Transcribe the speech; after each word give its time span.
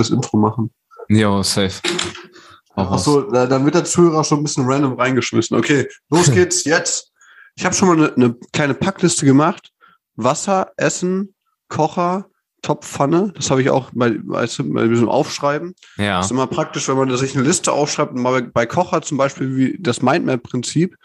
das 0.00 0.10
Intro 0.10 0.36
machen. 0.36 0.70
Ja, 1.08 1.42
safe. 1.42 1.80
Achso, 2.74 3.22
da, 3.22 3.46
dann 3.46 3.64
wird 3.64 3.74
der 3.74 3.84
Zuhörer 3.84 4.22
schon 4.22 4.40
ein 4.40 4.42
bisschen 4.42 4.66
random 4.66 4.94
reingeschmissen. 4.94 5.56
Okay, 5.56 5.88
los 6.10 6.30
geht's 6.30 6.64
jetzt. 6.64 7.12
Ich 7.54 7.64
habe 7.64 7.74
schon 7.74 7.88
mal 7.88 7.96
eine, 7.96 8.14
eine 8.14 8.36
kleine 8.52 8.74
Packliste 8.74 9.24
gemacht. 9.24 9.72
Wasser, 10.16 10.72
Essen, 10.76 11.34
Kocher, 11.68 12.26
Topfpfanne. 12.62 13.32
Das 13.34 13.50
habe 13.50 13.62
ich 13.62 13.70
auch 13.70 13.90
bei, 13.94 14.16
weißt 14.22 14.58
du, 14.58 14.72
bei 14.72 14.86
diesem 14.88 15.08
Aufschreiben. 15.08 15.74
Ja. 15.96 16.18
Das 16.18 16.26
ist 16.26 16.32
immer 16.32 16.46
praktisch, 16.46 16.88
wenn 16.88 16.96
man 16.96 17.16
sich 17.16 17.34
eine 17.34 17.46
Liste 17.46 17.72
aufschreibt 17.72 18.12
und 18.12 18.20
mal 18.20 18.42
bei 18.42 18.66
Kocher 18.66 19.00
zum 19.02 19.16
Beispiel 19.16 19.56
wie 19.56 19.78
das 19.80 20.02
Mindmap-Prinzip. 20.02 20.96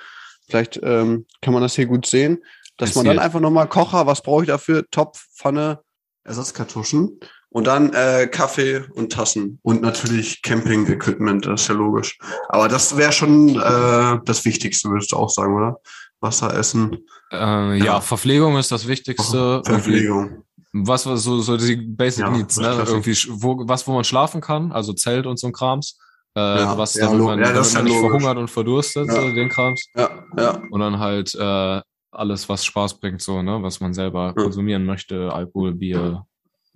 Vielleicht 0.48 0.80
ähm, 0.84 1.26
kann 1.42 1.54
man 1.54 1.64
das 1.64 1.76
hier 1.76 1.86
gut 1.86 2.06
sehen, 2.06 2.44
dass 2.76 2.96
man 2.96 3.06
dann 3.06 3.20
einfach 3.20 3.40
nochmal 3.40 3.70
Kocher, 3.70 4.08
was 4.08 4.22
brauche 4.22 4.44
ich 4.44 4.48
dafür? 4.48 4.86
Topf, 4.92 5.26
Pfanne, 5.36 5.80
Ersatzkartuschen 6.26 7.20
und 7.52 7.68
dann 7.68 7.94
äh, 7.94 8.28
Kaffee 8.28 8.84
und 8.96 9.12
Tassen 9.12 9.60
und 9.62 9.82
natürlich 9.82 10.42
Camping-Equipment, 10.42 11.46
das 11.46 11.62
ist 11.64 11.68
ja 11.68 11.76
logisch. 11.76 12.18
Aber 12.50 12.68
das 12.68 12.98
wäre 12.98 13.12
schon 13.12 13.50
äh, 13.60 14.20
das 14.26 14.44
Wichtigste, 14.46 14.90
würdest 14.90 15.12
du 15.12 15.18
auch 15.18 15.30
sagen, 15.30 15.56
oder? 15.56 15.78
Wasser, 16.22 16.56
Essen, 16.56 16.98
Äh, 17.32 17.36
ja. 17.80 17.86
Ja. 17.86 18.02
Verpflegung 18.02 18.58
ist 18.58 18.72
das 18.72 18.88
Wichtigste. 18.88 19.62
Verpflegung. 19.66 20.44
Was 20.74 21.06
war 21.06 21.18
so, 21.18 21.40
so 21.42 21.58
die 21.58 21.76
Basic 21.76 22.24
Ja, 22.26 22.30
Needs, 22.32 22.58
ne? 22.58 22.70
klasse. 22.72 22.92
Irgendwie, 22.92 23.16
wo, 23.30 23.68
was, 23.68 23.88
wo 23.88 23.94
man 23.94 24.04
schlafen 24.04 24.40
kann, 24.40 24.72
also 24.72 24.94
Zelt 24.94 25.26
und 25.26 25.38
so 25.40 25.48
ein 25.48 25.54
Krams. 25.54 25.98
Äh, 26.36 26.40
Ja, 26.40 26.78
was, 26.78 26.94
ja, 26.94 27.08
damit 27.08 27.22
man, 27.26 27.40
ja, 27.40 27.52
damit 27.52 27.74
man 27.74 27.84
nicht 27.84 27.94
logisch. 27.96 28.10
verhungert 28.10 28.38
und 28.38 28.50
verdurstet, 28.50 29.12
so 29.12 29.20
den 29.34 29.50
Krams. 29.50 29.84
Ja, 29.96 30.10
ja. 30.38 30.62
Und 30.70 30.80
dann 30.80 31.00
halt 31.00 31.34
äh, 31.36 31.82
alles, 32.12 32.48
was 32.48 32.64
Spaß 32.66 33.00
bringt, 33.00 33.22
so, 33.22 33.42
ne, 33.42 33.62
was 33.64 33.80
man 33.82 33.94
selber 33.94 34.34
konsumieren 34.34 34.86
möchte, 34.86 35.34
Alkohol, 35.34 35.74
Bier. 35.74 36.26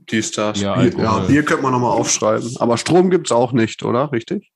Dies, 0.09 0.31
das. 0.31 0.61
Ja, 0.61 0.75
Bier, 0.75 0.93
ja. 0.97 1.19
Bier 1.19 1.43
könnte 1.43 1.63
man 1.63 1.71
nochmal 1.71 1.91
aufschreiben. 1.91 2.55
Aber 2.59 2.77
Strom 2.77 3.09
gibt's 3.09 3.31
auch 3.31 3.51
nicht, 3.51 3.83
oder? 3.83 4.11
Richtig? 4.11 4.51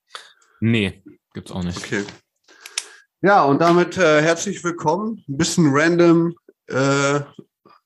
Nee, 0.60 1.04
gibt's 1.34 1.52
auch 1.52 1.64
nicht. 1.64 1.78
Okay. 1.78 2.04
Ja, 3.22 3.44
und 3.44 3.60
damit 3.60 3.98
äh, 3.98 4.22
herzlich 4.22 4.64
willkommen. 4.64 5.24
Ein 5.28 5.38
bisschen 5.38 5.70
random. 5.72 6.34
Äh, 6.68 7.22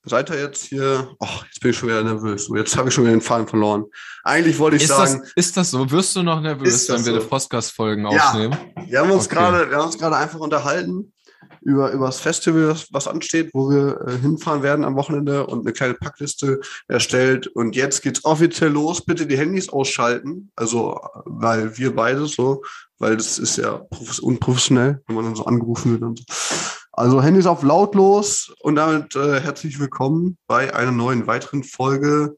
seid 0.03 0.29
ihr 0.29 0.41
jetzt 0.41 0.65
hier? 0.65 1.15
Ach, 1.19 1.45
jetzt 1.45 1.61
bin 1.61 1.71
ich 1.71 1.77
schon 1.77 1.89
wieder 1.89 2.03
nervös. 2.03 2.49
Jetzt 2.53 2.75
habe 2.75 2.89
ich 2.89 2.93
schon 2.95 3.05
wieder 3.05 3.15
den 3.15 3.21
Faden 3.21 3.47
verloren. 3.47 3.85
Eigentlich 4.23 4.59
wollte 4.59 4.75
ich 4.75 4.83
Ist 4.83 4.89
sagen, 4.89 5.21
das, 5.21 5.31
ist 5.35 5.57
das 5.57 5.71
so? 5.71 5.89
Wirst 5.89 6.15
du 6.15 6.23
noch 6.23 6.41
nervös, 6.41 6.89
wenn 6.89 7.05
wir 7.05 7.13
so? 7.13 7.19
die 7.19 7.25
Podcast-Folgen 7.25 8.05
Ja. 8.11 8.29
aufnehmen? 8.29 8.57
wir 8.87 8.99
haben 8.99 9.11
uns 9.11 9.25
Okay. 9.25 9.35
gerade, 9.35 9.69
wir 9.69 9.77
haben 9.77 9.85
uns 9.85 9.97
gerade 9.97 10.17
einfach 10.17 10.39
unterhalten 10.39 11.12
über, 11.61 11.91
über 11.91 12.07
das 12.07 12.19
Festival, 12.19 12.75
was 12.91 13.07
ansteht, 13.07 13.51
wo 13.53 13.69
wir 13.69 13.99
äh, 14.07 14.17
hinfahren 14.17 14.63
werden 14.63 14.85
am 14.85 14.95
Wochenende 14.95 15.47
und 15.47 15.61
eine 15.61 15.73
kleine 15.73 15.93
Packliste 15.93 16.59
erstellt. 16.87 17.47
Und 17.47 17.75
jetzt 17.75 18.01
geht's 18.01 18.25
offiziell 18.25 18.71
los. 18.71 19.03
Bitte 19.03 19.25
die 19.25 19.37
Handys 19.37 19.69
ausschalten. 19.69 20.51
Also, 20.55 20.99
weil 21.25 21.77
wir 21.77 21.95
beide 21.95 22.25
so, 22.25 22.63
weil 22.99 23.17
das 23.17 23.39
ist 23.39 23.57
ja 23.57 23.85
profes- 23.91 24.19
unprofessionell, 24.19 25.01
wenn 25.07 25.15
man 25.15 25.25
dann 25.25 25.35
so 25.35 25.45
angerufen 25.45 25.91
wird 25.93 26.01
und 26.03 26.19
so. 26.19 26.25
Also 26.95 27.23
Handys 27.23 27.47
auf 27.47 27.63
lautlos 27.63 28.53
und 28.59 28.75
damit 28.75 29.15
äh, 29.15 29.39
herzlich 29.39 29.79
willkommen 29.79 30.37
bei 30.45 30.75
einer 30.75 30.91
neuen 30.91 31.25
weiteren 31.25 31.63
Folge. 31.63 32.37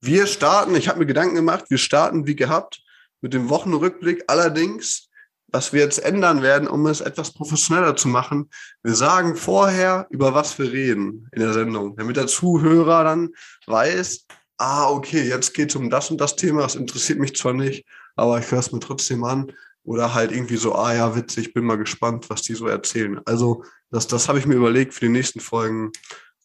Wir 0.00 0.26
starten, 0.26 0.74
ich 0.76 0.88
habe 0.88 1.00
mir 1.00 1.04
Gedanken 1.04 1.34
gemacht, 1.34 1.66
wir 1.68 1.76
starten 1.76 2.26
wie 2.26 2.36
gehabt 2.36 2.82
mit 3.20 3.34
dem 3.34 3.50
Wochenrückblick. 3.50 4.24
Allerdings, 4.28 5.09
was 5.52 5.72
wir 5.72 5.80
jetzt 5.80 5.98
ändern 5.98 6.42
werden, 6.42 6.68
um 6.68 6.86
es 6.86 7.00
etwas 7.00 7.32
professioneller 7.32 7.96
zu 7.96 8.08
machen, 8.08 8.50
wir 8.82 8.94
sagen 8.94 9.36
vorher, 9.36 10.06
über 10.10 10.34
was 10.34 10.58
wir 10.58 10.72
reden 10.72 11.28
in 11.32 11.40
der 11.40 11.52
Sendung, 11.52 11.96
damit 11.96 12.16
der 12.16 12.26
Zuhörer 12.26 13.04
dann 13.04 13.30
weiß, 13.66 14.26
ah, 14.58 14.88
okay, 14.90 15.28
jetzt 15.28 15.54
geht 15.54 15.70
es 15.70 15.76
um 15.76 15.90
das 15.90 16.10
und 16.10 16.20
das 16.20 16.36
Thema, 16.36 16.62
das 16.62 16.76
interessiert 16.76 17.18
mich 17.18 17.34
zwar 17.34 17.54
nicht, 17.54 17.84
aber 18.14 18.38
ich 18.38 18.50
höre 18.50 18.58
es 18.58 18.72
mir 18.72 18.80
trotzdem 18.80 19.24
an. 19.24 19.52
Oder 19.82 20.12
halt 20.12 20.30
irgendwie 20.30 20.58
so, 20.58 20.74
ah 20.74 20.94
ja, 20.94 21.16
witzig, 21.16 21.54
bin 21.54 21.64
mal 21.64 21.78
gespannt, 21.78 22.28
was 22.28 22.42
die 22.42 22.54
so 22.54 22.66
erzählen. 22.66 23.18
Also, 23.24 23.64
das, 23.90 24.06
das 24.06 24.28
habe 24.28 24.38
ich 24.38 24.44
mir 24.44 24.54
überlegt 24.54 24.92
für 24.92 25.06
die 25.06 25.10
nächsten 25.10 25.40
Folgen. 25.40 25.90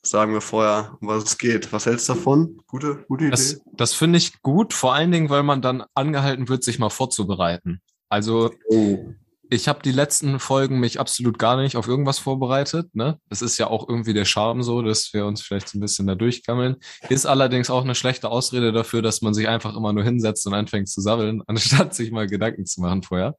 Sagen 0.01 0.31
wir 0.33 0.41
vorher, 0.41 0.97
um 1.01 1.09
was 1.09 1.23
es 1.25 1.37
geht. 1.37 1.73
Was 1.73 1.85
hältst 1.85 2.07
du 2.07 2.13
davon? 2.13 2.61
Gute, 2.65 3.03
gute 3.09 3.25
Idee. 3.25 3.31
Das, 3.31 3.59
das 3.73 3.93
finde 3.93 4.19
ich 4.19 4.41
gut, 4.41 4.73
vor 4.73 4.93
allen 4.93 5.11
Dingen, 5.11 5.29
weil 5.29 5.43
man 5.43 5.61
dann 5.61 5.83
angehalten 5.95 6.47
wird, 6.47 6.63
sich 6.63 6.79
mal 6.79 6.89
vorzubereiten. 6.89 7.81
Also 8.15 8.53
oh. 8.69 9.13
ich 9.49 9.67
habe 9.67 9.81
die 9.83 9.91
letzten 9.91 10.39
Folgen 10.39 10.79
mich 10.79 11.01
absolut 11.01 11.37
gar 11.37 11.57
nicht 11.57 11.75
auf 11.75 11.89
irgendwas 11.89 12.17
vorbereitet. 12.17 12.95
Ne? 12.95 13.19
Das 13.27 13.41
ist 13.41 13.57
ja 13.57 13.67
auch 13.67 13.89
irgendwie 13.89 14.13
der 14.13 14.23
Charme 14.23 14.63
so, 14.63 14.81
dass 14.81 15.13
wir 15.13 15.25
uns 15.25 15.41
vielleicht 15.41 15.75
ein 15.75 15.81
bisschen 15.81 16.07
da 16.07 16.15
durchgammeln. 16.15 16.77
Ist 17.09 17.25
allerdings 17.25 17.69
auch 17.69 17.83
eine 17.83 17.93
schlechte 17.93 18.29
Ausrede 18.29 18.71
dafür, 18.71 19.01
dass 19.01 19.21
man 19.21 19.33
sich 19.33 19.49
einfach 19.49 19.75
immer 19.75 19.91
nur 19.91 20.05
hinsetzt 20.05 20.47
und 20.47 20.53
anfängt 20.53 20.87
zu 20.87 21.01
sammeln, 21.01 21.43
anstatt 21.47 21.93
sich 21.93 22.09
mal 22.11 22.25
Gedanken 22.25 22.65
zu 22.65 22.79
machen 22.79 23.03
vorher. 23.03 23.35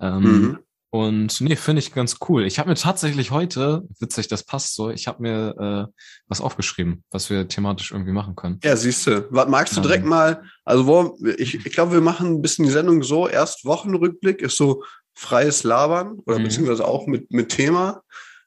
Ähm, 0.00 0.22
Mhm. 0.22 0.58
Und 0.90 1.40
nee, 1.42 1.54
finde 1.56 1.80
ich 1.80 1.92
ganz 1.92 2.16
cool. 2.28 2.44
Ich 2.44 2.58
habe 2.58 2.70
mir 2.70 2.74
tatsächlich 2.74 3.30
heute, 3.30 3.82
witzig, 4.00 4.28
das 4.28 4.42
passt 4.42 4.74
so, 4.74 4.88
ich 4.88 5.06
habe 5.06 5.22
mir 5.22 5.88
äh, 5.88 5.92
was 6.28 6.40
aufgeschrieben, 6.40 7.04
was 7.10 7.28
wir 7.28 7.46
thematisch 7.46 7.90
irgendwie 7.92 8.12
machen 8.12 8.36
können. 8.36 8.58
Ja, 8.64 8.74
siehst 8.74 9.06
du. 9.06 9.26
Was 9.30 9.48
magst 9.48 9.74
du 9.76 9.80
Ähm. 9.80 9.82
direkt 9.82 10.04
mal, 10.06 10.42
also 10.64 10.86
wo, 10.86 11.18
ich, 11.36 11.66
ich 11.66 11.72
glaube, 11.74 11.92
wir 11.92 12.00
machen 12.00 12.28
ein 12.28 12.42
bisschen 12.42 12.64
die 12.64 12.70
Sendung 12.70 13.02
so, 13.02 13.28
erst 13.28 13.66
Wochenrückblick 13.66 14.40
ist 14.40 14.56
so 14.56 14.82
freies 15.14 15.62
Labern 15.62 16.20
oder 16.24 16.38
Mhm. 16.38 16.44
beziehungsweise 16.44 16.86
auch 16.86 17.06
mit, 17.06 17.30
mit 17.30 17.50
Thema. 17.50 18.02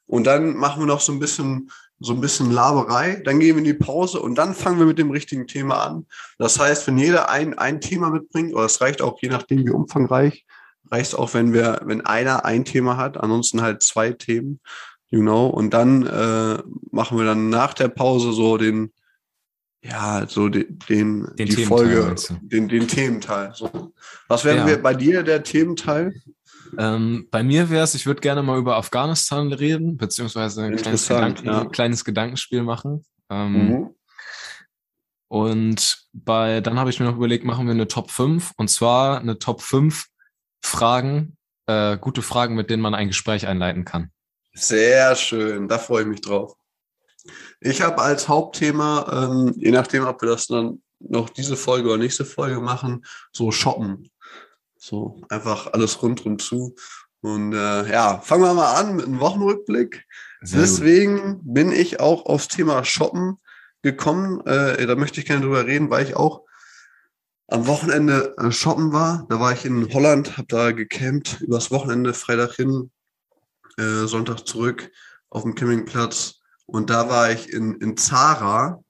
Und 0.07 0.25
dann 0.25 0.55
machen 0.55 0.81
wir 0.81 0.87
noch 0.87 1.01
so 1.01 1.11
ein 1.11 1.19
bisschen, 1.19 1.69
so 1.99 2.13
ein 2.13 2.21
bisschen 2.21 2.49
Laberei, 2.51 3.21
dann 3.23 3.39
gehen 3.39 3.55
wir 3.55 3.59
in 3.59 3.65
die 3.65 3.73
Pause 3.75 4.19
und 4.19 4.33
dann 4.35 4.55
fangen 4.55 4.79
wir 4.79 4.87
mit 4.87 4.97
dem 4.97 5.11
richtigen 5.11 5.45
Thema 5.45 5.83
an. 5.85 6.07
Das 6.39 6.57
heißt, 6.59 6.87
wenn 6.87 6.97
jeder 6.97 7.29
ein, 7.29 7.55
ein 7.59 7.79
Thema 7.81 8.09
mitbringt, 8.09 8.55
oder 8.55 8.65
es 8.65 8.81
reicht 8.81 9.03
auch 9.03 9.21
je 9.21 9.29
nachdem, 9.29 9.63
wie 9.65 9.69
umfangreich, 9.69 10.45
reicht 10.91 11.09
es 11.09 11.15
auch, 11.15 11.33
wenn 11.33 11.53
wir, 11.53 11.81
wenn 11.85 12.01
einer 12.05 12.45
ein 12.45 12.65
Thema 12.65 12.97
hat, 12.97 13.17
ansonsten 13.17 13.61
halt 13.61 13.81
zwei 13.81 14.11
Themen, 14.11 14.59
you 15.09 15.21
know, 15.21 15.47
und 15.47 15.71
dann 15.73 16.05
äh, 16.05 16.61
machen 16.91 17.17
wir 17.17 17.25
dann 17.25 17.49
nach 17.49 17.73
der 17.73 17.87
Pause 17.87 18.33
so 18.33 18.57
den, 18.57 18.91
ja, 19.83 20.27
so 20.27 20.49
den, 20.49 20.77
den, 20.89 21.27
Den 21.37 21.47
die 21.47 21.65
Folge, 21.65 22.15
den, 22.41 22.67
den 22.67 22.87
Thementeil. 22.87 23.51
So. 23.55 23.93
Was 24.27 24.45
wäre 24.45 24.57
Ja. 24.57 24.67
wir 24.67 24.81
bei 24.81 24.93
dir 24.93 25.23
der 25.23 25.43
Thementeil? 25.43 26.13
Ähm, 26.77 27.27
bei 27.31 27.43
mir 27.43 27.69
wäre 27.69 27.83
es, 27.83 27.95
ich 27.95 28.05
würde 28.05 28.21
gerne 28.21 28.43
mal 28.43 28.57
über 28.59 28.77
Afghanistan 28.77 29.51
reden, 29.51 29.97
beziehungsweise 29.97 30.63
ein 30.63 30.75
kleines, 30.77 31.07
Gedanken, 31.07 31.45
ja. 31.47 31.61
ein 31.61 31.71
kleines 31.71 32.05
Gedankenspiel 32.05 32.63
machen. 32.63 33.03
Ähm, 33.29 33.53
Mhm. 33.53 33.95
Und 35.27 36.07
bei, 36.11 36.59
dann 36.59 36.77
habe 36.77 36.89
ich 36.89 36.99
mir 36.99 37.05
noch 37.05 37.15
überlegt, 37.15 37.45
machen 37.45 37.65
wir 37.65 37.71
eine 37.71 37.87
Top 37.87 38.11
5 38.11 38.51
und 38.57 38.69
zwar 38.69 39.19
eine 39.19 39.39
Top 39.39 39.61
5 39.61 40.07
Fragen, 40.61 41.37
äh, 41.67 41.97
gute 41.97 42.21
Fragen, 42.21 42.55
mit 42.55 42.69
denen 42.69 42.81
man 42.81 42.95
ein 42.95 43.07
Gespräch 43.07 43.47
einleiten 43.47 43.85
kann. 43.85 44.11
Sehr 44.53 45.15
schön, 45.15 45.67
da 45.67 45.77
freue 45.77 46.03
ich 46.03 46.07
mich 46.07 46.21
drauf. 46.21 46.55
Ich 47.59 47.81
habe 47.81 48.01
als 48.01 48.27
Hauptthema, 48.27 49.29
ähm, 49.29 49.53
je 49.55 49.71
nachdem, 49.71 50.05
ob 50.05 50.21
wir 50.21 50.29
das 50.29 50.47
dann 50.47 50.81
noch 50.99 51.29
diese 51.29 51.55
Folge 51.55 51.89
oder 51.89 51.97
nächste 51.97 52.25
Folge 52.25 52.59
machen, 52.59 53.05
so 53.31 53.51
shoppen. 53.51 54.09
So 54.77 55.21
einfach 55.29 55.73
alles 55.73 56.01
rundrum 56.01 56.39
zu. 56.39 56.75
Und 57.21 57.53
äh, 57.53 57.91
ja, 57.91 58.19
fangen 58.21 58.43
wir 58.43 58.53
mal 58.53 58.73
an 58.75 58.95
mit 58.95 59.05
einem 59.05 59.19
Wochenrückblick. 59.19 60.05
Sehr 60.41 60.59
gut. 60.59 60.69
Deswegen 60.69 61.39
bin 61.43 61.71
ich 61.71 61.99
auch 61.99 62.25
aufs 62.25 62.47
Thema 62.47 62.83
Shoppen 62.83 63.37
gekommen. 63.83 64.45
Äh, 64.47 64.87
da 64.87 64.95
möchte 64.95 65.19
ich 65.19 65.27
gerne 65.27 65.41
drüber 65.41 65.65
reden, 65.65 65.91
weil 65.91 66.05
ich 66.05 66.15
auch 66.15 66.45
am 67.51 67.67
Wochenende 67.67 68.35
äh, 68.37 68.51
shoppen 68.51 68.93
war. 68.93 69.25
Da 69.29 69.39
war 69.39 69.51
ich 69.53 69.65
in 69.65 69.93
Holland, 69.93 70.37
habe 70.37 70.47
da 70.47 70.71
gecampt, 70.71 71.41
übers 71.41 71.69
Wochenende, 71.69 72.13
Freitag 72.13 72.53
hin, 72.55 72.91
äh, 73.77 74.05
Sonntag 74.05 74.47
zurück 74.47 74.89
auf 75.29 75.43
dem 75.43 75.55
Campingplatz. 75.55 76.39
Und 76.65 76.89
da 76.89 77.09
war 77.09 77.31
ich 77.31 77.51
in, 77.51 77.75
in 77.75 77.97
Zara, 77.97 78.81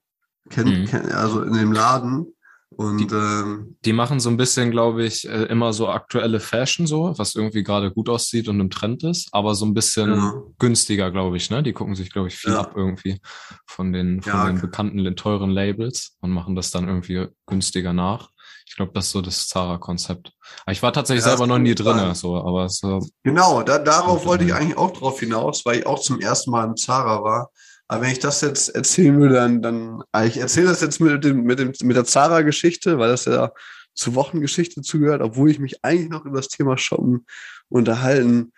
kennt, 0.50 0.80
Mhm. 0.82 0.86
kennt, 0.86 1.12
also 1.12 1.42
in 1.42 1.54
dem 1.54 1.72
Laden. 1.72 2.36
Und 2.70 3.12
ähm, 3.12 3.76
Die 3.84 3.94
machen 3.94 4.20
so 4.20 4.30
ein 4.30 4.38
bisschen, 4.38 4.72
glaube 4.72 5.04
ich, 5.04 5.28
äh, 5.28 5.44
immer 5.46 5.74
so 5.74 5.90
aktuelle 5.90 6.40
Fashion 6.40 6.88
so, 6.88 7.14
was 7.18 7.36
irgendwie 7.36 7.64
gerade 7.64 7.92
gut 7.92 8.10
aussieht 8.10 8.48
und 8.48 8.60
im 8.60 8.70
Trend 8.70 9.04
ist, 9.04 9.28
aber 9.34 9.56
so 9.56 9.66
ein 9.66 9.74
bisschen 9.74 10.16
Ja. 10.16 10.34
günstiger, 10.60 11.12
glaube 11.12 11.38
ich, 11.38 11.50
ne? 11.50 11.64
Die 11.64 11.74
gucken 11.74 11.96
sich, 11.96 12.12
glaube 12.12 12.28
ich, 12.30 12.36
viel 12.38 12.54
Ja. 12.54 12.60
ab 12.62 12.74
irgendwie 12.76 13.20
von 13.66 13.92
den, 13.92 14.22
von 14.22 14.32
Ja, 14.40 14.46
den 14.46 14.62
bekannten, 14.62 15.16
teuren 15.16 15.50
Labels 15.50 16.16
und 16.22 16.32
machen 16.32 16.56
das 16.56 16.72
dann 16.72 16.88
irgendwie 16.88 17.28
günstiger 17.48 17.92
nach. 17.94 18.30
Ich 18.72 18.78
glaube, 18.78 18.94
das 18.94 19.08
ist 19.08 19.12
so 19.12 19.22
das 19.22 19.50
Zara-Konzept. 19.50 20.32
Ich 20.70 20.82
war 20.82 20.94
tatsächlich 20.94 21.26
Ja, 21.26 21.32
selber 21.32 21.46
noch 21.46 21.60
nie 21.60 21.76
drinne, 21.76 22.00
sein. 22.00 22.16
so, 22.16 22.38
aber 22.38 22.70
so, 22.70 23.06
Genau, 23.22 23.64
da, 23.64 23.78
darauf 23.78 24.26
wollte 24.26 24.46
ich 24.46 24.54
eigentlich 24.54 24.78
auch 24.78 24.92
drauf 24.92 25.20
hinaus, 25.20 25.66
weil 25.66 25.80
ich 25.80 25.86
auch 25.86 26.00
zum 26.00 26.22
ersten 26.22 26.52
Mal 26.52 26.68
in 26.70 26.78
Zara 26.78 27.22
war. 27.22 27.52
Aber 27.90 28.02
wenn 28.02 28.12
ich 28.14 28.20
das 28.20 28.40
jetzt 28.40 28.70
erzählen 28.70 29.20
würde, 29.20 29.36
dann, 29.36 29.62
dann 29.62 30.04
ah, 30.14 30.24
ich 30.24 30.38
erzähle 30.38 30.68
das 30.70 30.80
jetzt 30.80 31.02
mit, 31.02 31.22
dem, 31.22 31.44
mit, 31.44 31.60
dem, 31.60 31.74
mit 31.84 31.98
der 31.98 32.06
Zara-Geschichte, 32.06 32.98
weil 32.98 33.10
das 33.10 33.26
ja 33.26 33.52
zur 33.94 34.16
Wochengeschichte 34.16 34.82
zugehört, 34.82 35.22
obwohl 35.22 35.52
ich 35.52 35.60
mich 35.60 35.84
eigentlich 35.84 36.10
noch 36.10 36.24
über 36.24 36.38
das 36.38 36.48
Thema 36.48 36.78
Shoppen 36.78 37.26
unterhalten 37.68 38.54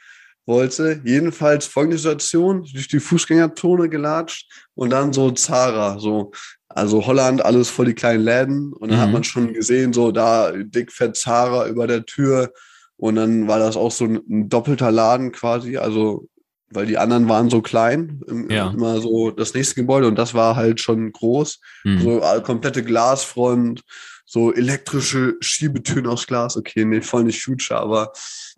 wollte. 0.46 1.02
Jedenfalls 1.04 1.66
folgende 1.66 1.98
Situation, 1.98 2.62
durch 2.72 2.88
die 2.88 3.00
Fußgängerzone 3.00 3.90
gelatscht 3.90 4.48
und 4.76 4.92
dann 4.92 5.12
so 5.12 5.32
Zara, 5.32 5.98
so, 5.98 6.32
also 6.76 7.06
Holland, 7.06 7.44
alles 7.44 7.70
voll 7.70 7.86
die 7.86 7.94
kleinen 7.94 8.24
Läden. 8.24 8.74
Und 8.74 8.90
dann 8.90 9.00
mhm. 9.00 9.04
hat 9.04 9.12
man 9.12 9.24
schon 9.24 9.54
gesehen, 9.54 9.94
so 9.94 10.12
da 10.12 10.52
dick 10.52 10.92
fett 10.92 11.16
Zara 11.16 11.68
über 11.68 11.88
der 11.88 12.06
Tür. 12.06 12.52
Und 12.98 13.16
dann 13.16 13.48
war 13.48 13.60
das 13.60 13.76
auch 13.76 13.92
so 13.92 14.06
ein, 14.06 14.22
ein 14.30 14.50
doppelter 14.50 14.92
Laden 14.92 15.32
quasi, 15.32 15.78
also 15.78 16.28
weil 16.76 16.86
die 16.86 16.98
anderen 16.98 17.30
waren 17.30 17.50
so 17.50 17.62
klein, 17.62 18.20
ja. 18.50 18.72
immer 18.72 19.00
so 19.00 19.30
das 19.32 19.54
nächste 19.54 19.76
Gebäude 19.76 20.08
und 20.08 20.16
das 20.16 20.34
war 20.34 20.56
halt 20.56 20.82
schon 20.82 21.12
groß, 21.12 21.60
mhm. 21.84 22.02
so 22.02 22.22
komplette 22.44 22.84
Glasfront, 22.84 23.84
so 24.26 24.54
elektrische 24.54 25.36
Schiebetüren 25.40 26.08
aus 26.08 26.26
Glas, 26.26 26.58
okay, 26.58 26.86
nee, 26.86 27.02
voll 27.02 27.26
nicht 27.26 27.44
Future, 27.44 27.80
aber 27.80 28.12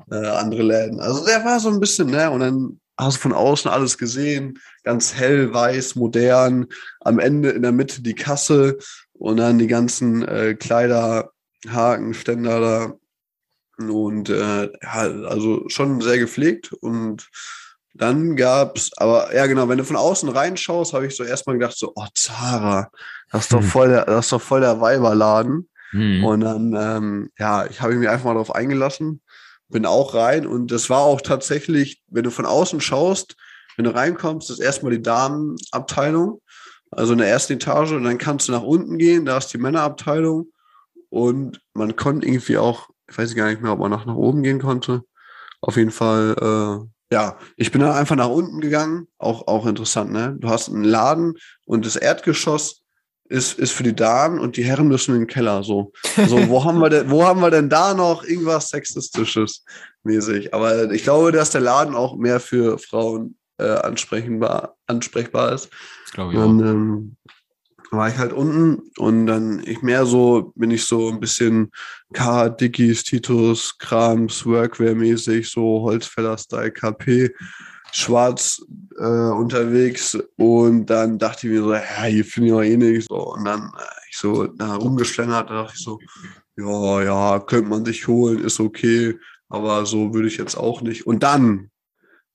äh, 0.09 0.15
andere 0.15 0.63
Läden. 0.63 0.99
Also 0.99 1.25
der 1.25 1.43
war 1.43 1.59
so 1.59 1.69
ein 1.69 1.79
bisschen, 1.79 2.09
ne, 2.09 2.29
und 2.31 2.39
dann 2.39 2.79
hast 2.97 3.17
von 3.17 3.33
außen 3.33 3.69
alles 3.69 3.97
gesehen, 3.97 4.59
ganz 4.83 5.15
hell, 5.15 5.53
weiß, 5.53 5.95
modern, 5.95 6.67
am 7.01 7.19
Ende 7.19 7.49
in 7.49 7.61
der 7.61 7.71
Mitte 7.71 8.01
die 8.01 8.15
Kasse 8.15 8.77
und 9.13 9.37
dann 9.37 9.59
die 9.59 9.67
ganzen 9.67 10.27
äh, 10.27 10.55
Kleiderhaken, 10.55 12.13
Ständer 12.13 12.59
da 12.59 12.93
und 13.77 14.29
äh, 14.29 14.65
ja, 14.65 15.27
also 15.27 15.67
schon 15.67 15.99
sehr 15.99 16.17
gepflegt 16.17 16.71
und 16.71 17.27
dann 17.93 18.35
gab's, 18.35 18.91
aber 18.97 19.33
ja 19.33 19.45
genau, 19.47 19.69
wenn 19.69 19.77
du 19.77 19.85
von 19.85 19.95
außen 19.95 20.29
reinschaust, 20.29 20.93
habe 20.93 21.07
ich 21.07 21.15
so 21.15 21.23
erstmal 21.23 21.57
gedacht 21.57 21.77
so, 21.77 21.93
oh 21.95 22.07
Zara, 22.13 22.89
das 23.31 23.43
ist 23.43 23.53
doch 23.53 23.61
hm. 23.61 23.67
voll 23.67 23.89
der, 23.89 24.05
das 24.05 24.25
ist 24.25 24.31
doch 24.31 24.41
voll 24.41 24.61
der 24.61 24.81
Weiberladen. 24.81 25.69
Mhm. 25.91 26.25
Und 26.25 26.41
dann, 26.41 26.75
ähm, 26.77 27.29
ja, 27.39 27.65
ich 27.67 27.81
habe 27.81 27.95
mich 27.95 28.09
einfach 28.09 28.25
mal 28.25 28.33
darauf 28.33 28.53
eingelassen, 28.53 29.21
bin 29.69 29.85
auch 29.85 30.13
rein 30.13 30.45
und 30.45 30.71
das 30.71 30.89
war 30.89 31.01
auch 31.01 31.21
tatsächlich, 31.21 32.01
wenn 32.07 32.23
du 32.23 32.31
von 32.31 32.45
außen 32.45 32.81
schaust, 32.81 33.35
wenn 33.77 33.85
du 33.85 33.93
reinkommst, 33.93 34.49
ist 34.49 34.59
erstmal 34.59 34.91
die 34.91 35.01
Damenabteilung, 35.01 36.41
also 36.91 37.13
in 37.13 37.19
der 37.19 37.27
ersten 37.27 37.53
Etage 37.53 37.91
und 37.91 38.03
dann 38.03 38.17
kannst 38.17 38.47
du 38.47 38.51
nach 38.51 38.63
unten 38.63 38.97
gehen, 38.97 39.25
da 39.25 39.37
ist 39.37 39.47
die 39.47 39.57
Männerabteilung 39.57 40.51
und 41.09 41.61
man 41.73 41.95
konnte 41.95 42.27
irgendwie 42.27 42.57
auch, 42.57 42.89
ich 43.09 43.17
weiß 43.17 43.35
gar 43.35 43.49
nicht 43.49 43.61
mehr, 43.61 43.71
ob 43.71 43.79
man 43.79 43.91
noch 43.91 44.05
nach 44.05 44.15
oben 44.15 44.43
gehen 44.43 44.59
konnte. 44.59 45.03
Auf 45.61 45.77
jeden 45.77 45.91
Fall, 45.91 46.35
äh, 46.39 47.13
ja, 47.13 47.37
ich 47.55 47.71
bin 47.71 47.81
dann 47.81 47.91
einfach 47.91 48.15
nach 48.15 48.29
unten 48.29 48.61
gegangen. 48.61 49.07
Auch, 49.17 49.47
auch 49.47 49.65
interessant, 49.65 50.11
ne? 50.11 50.35
Du 50.39 50.49
hast 50.49 50.69
einen 50.69 50.83
Laden 50.83 51.35
und 51.65 51.85
das 51.85 51.95
Erdgeschoss 51.95 52.81
ist, 53.27 53.57
ist 53.57 53.71
für 53.71 53.83
die 53.83 53.95
Damen 53.95 54.39
und 54.39 54.57
die 54.57 54.63
Herren 54.63 54.87
müssen 54.87 55.15
in 55.15 55.21
den 55.21 55.27
Keller. 55.27 55.63
So, 55.63 55.91
so 56.27 56.47
wo 56.49 56.63
haben 56.63 56.79
wir 56.79 56.89
denn, 56.89 57.09
wo 57.09 57.23
haben 57.23 57.41
wir 57.41 57.51
denn 57.51 57.69
da 57.69 57.93
noch 57.93 58.23
irgendwas 58.23 58.69
Sexistisches 58.69 59.63
mäßig? 60.03 60.53
Aber 60.53 60.91
ich 60.91 61.03
glaube, 61.03 61.31
dass 61.31 61.51
der 61.51 61.61
Laden 61.61 61.95
auch 61.95 62.15
mehr 62.17 62.39
für 62.39 62.77
Frauen 62.77 63.35
äh, 63.57 63.63
ansprechbar, 63.63 64.75
ansprechbar 64.87 65.53
ist. 65.53 65.69
Das 66.05 66.13
glaube 66.13 66.33
ich 66.33 66.39
und, 66.39 66.61
auch. 66.61 66.69
Ähm, 66.69 67.17
war 67.91 68.09
ich 68.09 68.17
halt 68.17 68.33
unten 68.33 68.91
und 68.97 69.25
dann 69.25 69.61
ich 69.65 69.81
mehr 69.81 70.05
so, 70.05 70.51
bin 70.55 70.71
ich 70.71 70.85
so 70.85 71.09
ein 71.09 71.19
bisschen 71.19 71.71
K, 72.13 72.49
Dickies, 72.49 73.03
Titus, 73.03 73.77
Krams, 73.77 74.45
Workwear-mäßig, 74.45 75.49
so 75.49 75.81
Holzfäller-Style, 75.81 76.71
KP, 76.71 77.31
schwarz 77.95 78.61
äh, 78.99 79.05
unterwegs 79.05 80.17
und 80.35 80.85
dann 80.87 81.17
dachte 81.17 81.47
ich 81.47 81.53
mir 81.53 81.61
so, 81.61 81.73
ja, 81.73 82.03
hier 82.03 82.25
finde 82.25 82.47
ich 82.49 82.53
auch 82.53 82.61
eh 82.61 82.75
nichts. 82.75 83.05
So, 83.07 83.33
und 83.33 83.45
dann 83.45 83.71
äh, 83.77 84.09
ich 84.09 84.17
so 84.17 84.47
da 84.47 84.75
rumgeschlängert, 84.75 85.49
da 85.49 85.63
dachte 85.63 85.75
ich 85.77 85.83
so, 85.83 85.99
ja, 86.57 87.03
ja, 87.03 87.39
könnte 87.39 87.69
man 87.69 87.85
sich 87.85 88.05
holen, 88.07 88.43
ist 88.43 88.59
okay, 88.59 89.17
aber 89.47 89.85
so 89.85 90.13
würde 90.13 90.27
ich 90.27 90.35
jetzt 90.35 90.55
auch 90.57 90.81
nicht. 90.81 91.07
Und 91.07 91.23
dann, 91.23 91.71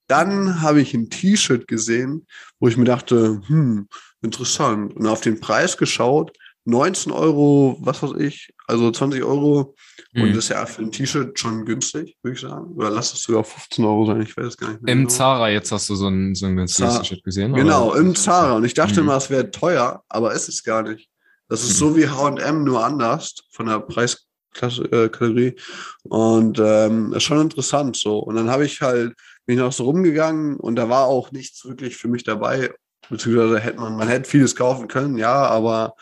dann 0.07 0.61
habe 0.61 0.81
ich 0.81 0.95
ein 0.95 1.11
T-Shirt 1.11 1.67
gesehen, 1.67 2.25
wo 2.59 2.67
ich 2.67 2.77
mir 2.77 2.85
dachte, 2.85 3.41
hm, 3.45 3.87
interessant. 4.23 4.95
Und 4.95 5.05
auf 5.05 5.21
den 5.21 5.39
Preis 5.39 5.77
geschaut, 5.77 6.35
19 6.65 7.11
Euro, 7.11 7.77
was 7.81 8.01
weiß 8.01 8.13
ich, 8.17 8.51
also 8.71 8.89
20 8.89 9.23
Euro. 9.23 9.75
Mhm. 10.13 10.23
Und 10.23 10.29
das 10.29 10.45
ist 10.45 10.49
ja 10.49 10.65
für 10.65 10.81
ein 10.81 10.91
T-Shirt 10.91 11.37
schon 11.37 11.65
günstig, 11.65 12.17
würde 12.23 12.35
ich 12.35 12.41
sagen. 12.41 12.73
Oder 12.75 12.89
lass 12.89 13.13
es 13.13 13.23
sogar 13.23 13.43
15 13.43 13.85
Euro 13.85 14.05
sein, 14.05 14.21
ich 14.21 14.35
weiß 14.35 14.47
es 14.47 14.57
gar 14.57 14.69
nicht 14.69 14.81
mehr. 14.81 14.93
Im 14.93 14.99
genau. 14.99 15.09
Zara 15.09 15.49
jetzt 15.49 15.71
hast 15.71 15.89
du 15.89 15.95
so 15.95 16.07
ein, 16.07 16.33
so 16.33 16.45
ein 16.45 16.55
günstiges 16.55 16.99
T-Shirt 16.99 17.23
gesehen? 17.23 17.53
Genau, 17.53 17.91
oder? 17.91 17.99
im 17.99 18.15
Zara. 18.15 18.53
Und 18.53 18.63
ich 18.63 18.73
dachte 18.73 19.01
mhm. 19.01 19.07
immer, 19.07 19.17
es 19.17 19.29
wäre 19.29 19.51
teuer, 19.51 20.03
aber 20.09 20.33
es 20.33 20.47
ist 20.47 20.63
gar 20.63 20.83
nicht. 20.83 21.09
Das 21.49 21.63
ist 21.63 21.73
mhm. 21.73 21.79
so 21.79 21.97
wie 21.97 22.07
H&M, 22.07 22.63
nur 22.63 22.83
anders 22.83 23.35
von 23.51 23.65
der 23.65 23.79
Preiskategorie. 23.81 25.47
Äh, 25.47 25.55
und 26.03 26.59
ähm, 26.59 27.13
ist 27.13 27.23
schon 27.23 27.41
interessant 27.41 27.97
so. 27.97 28.19
Und 28.19 28.35
dann 28.35 28.49
habe 28.49 28.65
ich 28.65 28.81
halt, 28.81 29.13
bin 29.45 29.57
ich 29.57 29.61
noch 29.61 29.73
so 29.73 29.83
rumgegangen 29.83 30.57
und 30.57 30.77
da 30.77 30.87
war 30.87 31.05
auch 31.05 31.31
nichts 31.31 31.65
wirklich 31.65 31.97
für 31.97 32.07
mich 32.07 32.23
dabei, 32.23 32.71
beziehungsweise 33.09 33.59
hätte 33.59 33.79
man, 33.79 33.97
man 33.97 34.07
hätte 34.07 34.29
vieles 34.29 34.55
kaufen 34.55 34.87
können, 34.87 35.17
ja, 35.17 35.45
aber 35.45 35.95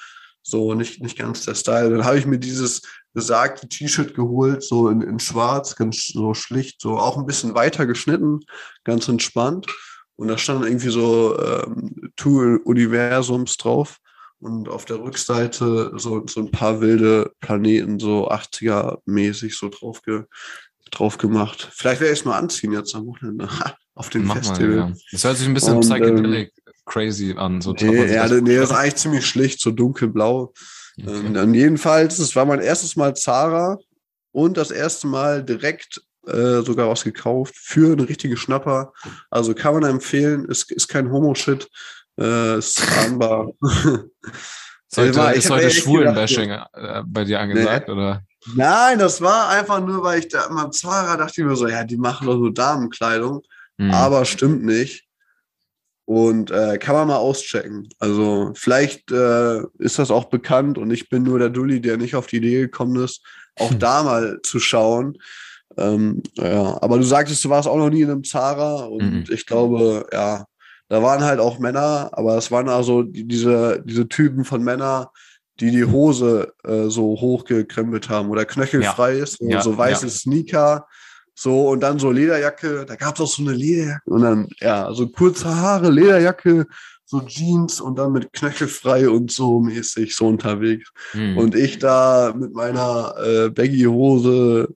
so 0.49 0.73
nicht, 0.73 1.01
nicht 1.01 1.17
ganz 1.17 1.45
der 1.45 1.55
Style. 1.55 1.89
Dann 1.89 2.05
habe 2.05 2.17
ich 2.17 2.25
mir 2.25 2.39
dieses 2.39 2.81
besagte 3.13 3.67
T-Shirt 3.67 4.13
geholt, 4.13 4.63
so 4.63 4.89
in, 4.89 5.01
in 5.01 5.19
schwarz, 5.19 5.75
ganz 5.75 6.09
so 6.09 6.33
schlicht, 6.33 6.81
so 6.81 6.97
auch 6.97 7.17
ein 7.17 7.25
bisschen 7.25 7.55
weiter 7.55 7.85
geschnitten, 7.85 8.41
ganz 8.83 9.07
entspannt. 9.07 9.67
Und 10.15 10.27
da 10.27 10.37
stand 10.37 10.65
irgendwie 10.65 10.89
so 10.89 11.37
ähm, 11.39 12.11
Two 12.15 12.59
Universums 12.65 13.57
drauf 13.57 13.99
und 14.39 14.69
auf 14.69 14.85
der 14.85 14.99
Rückseite 14.99 15.93
so, 15.95 16.25
so 16.27 16.41
ein 16.41 16.51
paar 16.51 16.81
wilde 16.81 17.31
Planeten, 17.39 17.99
so 17.99 18.29
80er-mäßig 18.29 19.57
so 19.57 19.69
drauf, 19.69 20.01
ge, 20.01 20.23
drauf 20.91 21.17
gemacht. 21.17 21.69
Vielleicht 21.71 22.01
werde 22.01 22.13
ich 22.13 22.19
es 22.19 22.25
mal 22.25 22.37
anziehen 22.37 22.73
jetzt 22.73 22.95
am 22.95 23.07
Wochenende 23.07 23.49
auf 23.95 24.09
dem 24.09 24.25
Mach 24.25 24.37
Festival. 24.37 24.69
Mal, 24.69 24.89
ja. 24.89 24.93
Das 25.11 25.23
hört 25.23 25.37
sich 25.37 25.47
ein 25.47 25.53
bisschen 25.53 25.75
und, 25.75 25.81
psychedelic 25.81 26.53
crazy 26.89 27.33
an. 27.37 27.61
So 27.61 27.73
nee, 27.73 28.13
ja, 28.13 28.27
nee, 28.27 28.57
das 28.57 28.71
ist 28.71 28.75
eigentlich 28.75 28.95
ziemlich 28.95 29.25
schlicht, 29.25 29.61
so 29.61 29.71
dunkelblau. 29.71 30.53
Okay. 30.99 31.37
Ähm, 31.37 31.53
jedenfalls, 31.53 32.19
es 32.19 32.35
war 32.35 32.45
mein 32.45 32.59
erstes 32.59 32.95
Mal 32.95 33.15
Zara 33.15 33.77
und 34.31 34.57
das 34.57 34.71
erste 34.71 35.07
Mal 35.07 35.43
direkt 35.43 36.01
äh, 36.27 36.61
sogar 36.61 36.89
was 36.89 37.03
gekauft 37.03 37.55
für 37.55 37.93
eine 37.93 38.09
richtige 38.09 38.35
Schnapper. 38.35 38.91
Also 39.29 39.53
kann 39.53 39.75
man 39.75 39.83
empfehlen, 39.83 40.45
ist, 40.45 40.71
ist 40.71 40.87
kein 40.87 41.11
Homo-Shit, 41.11 41.69
äh, 42.19 42.57
ist 42.57 42.75
zahnbar. 42.75 43.51
Sollte, 44.91 45.21
also, 45.21 45.37
ist 45.37 45.49
heute 45.51 45.69
Schwulenbashing 45.69 46.49
äh, 46.49 47.03
bei 47.05 47.23
dir 47.23 47.39
angesagt, 47.39 47.87
nee. 47.87 47.93
oder? 47.93 48.23
Nein, 48.55 48.97
das 48.97 49.21
war 49.21 49.49
einfach 49.49 49.79
nur, 49.85 50.03
weil 50.03 50.19
ich 50.19 50.29
da 50.29 50.47
immer 50.47 50.71
Zara 50.71 51.15
dachte 51.15 51.41
ich 51.41 51.47
mir 51.47 51.55
so, 51.55 51.67
ja, 51.67 51.83
die 51.83 51.97
machen 51.97 52.25
doch 52.25 52.39
so 52.39 52.49
Damenkleidung. 52.49 53.41
Mhm. 53.77 53.91
Aber 53.91 54.25
stimmt 54.25 54.63
nicht. 54.65 55.08
Und 56.09 56.49
äh, 56.49 56.79
kann 56.79 56.95
man 56.95 57.07
mal 57.07 57.17
auschecken. 57.17 57.87
Also 57.99 58.51
vielleicht 58.55 59.11
äh, 59.11 59.59
ist 59.77 59.99
das 59.99 60.09
auch 60.09 60.25
bekannt 60.25 60.79
und 60.79 60.89
ich 60.89 61.07
bin 61.07 61.21
nur 61.21 61.37
der 61.37 61.51
Dulli, 61.51 61.81
der 61.81 61.97
nicht 61.97 62.15
auf 62.15 62.25
die 62.25 62.37
Idee 62.37 62.61
gekommen 62.61 62.95
ist, 63.03 63.21
auch 63.59 63.69
hm. 63.69 63.77
da 63.77 64.01
mal 64.01 64.39
zu 64.41 64.57
schauen. 64.59 65.19
Ähm, 65.77 66.23
ja, 66.33 66.81
aber 66.81 66.97
du 66.97 67.03
sagtest, 67.03 67.45
du 67.45 67.49
warst 67.49 67.67
auch 67.67 67.77
noch 67.77 67.91
nie 67.91 68.01
in 68.01 68.09
einem 68.09 68.23
Zara 68.23 68.85
und 68.85 69.03
mhm. 69.03 69.23
ich 69.29 69.45
glaube, 69.45 70.07
ja, 70.11 70.45
da 70.87 71.03
waren 71.03 71.23
halt 71.23 71.39
auch 71.39 71.59
Männer, 71.59 72.09
aber 72.13 72.39
es 72.39 72.49
waren 72.49 72.69
also 72.69 73.03
die, 73.03 73.27
diese, 73.27 73.83
diese 73.85 74.09
Typen 74.09 74.45
von 74.45 74.63
Männern, 74.63 75.05
die 75.59 75.69
die 75.69 75.85
Hose 75.85 76.53
äh, 76.63 76.89
so 76.89 77.21
hochgekrempelt 77.21 78.09
haben 78.09 78.31
oder 78.31 78.45
knöchelfrei 78.45 79.13
ja. 79.13 79.23
ist, 79.25 79.37
so, 79.37 79.47
ja, 79.47 79.61
so 79.61 79.77
weiße. 79.77 80.09
Sneaker 80.09 80.87
so, 81.41 81.69
und 81.69 81.79
dann 81.79 81.99
so 81.99 82.11
Lederjacke, 82.11 82.85
da 82.85 82.97
gab 82.97 83.15
es 83.15 83.21
auch 83.21 83.27
so 83.27 83.41
eine 83.43 83.53
Lederjacke 83.53 84.01
und 84.07 84.23
dann, 84.23 84.49
ja, 84.59 84.93
so 84.93 85.07
kurze 85.07 85.55
Haare, 85.55 85.89
Lederjacke, 85.89 86.65
so 87.05 87.21
Jeans 87.21 87.79
und 87.79 87.97
dann 87.97 88.11
mit 88.11 88.33
knöchelfrei 88.33 89.07
und 89.07 89.31
so 89.31 89.61
mäßig 89.61 90.13
so 90.17 90.27
unterwegs. 90.27 90.91
Hm. 91.11 91.37
Und 91.37 91.55
ich 91.55 91.79
da 91.79 92.33
mit 92.37 92.53
meiner 92.53 93.15
äh, 93.23 93.49
Baggy-Hose, 93.51 94.67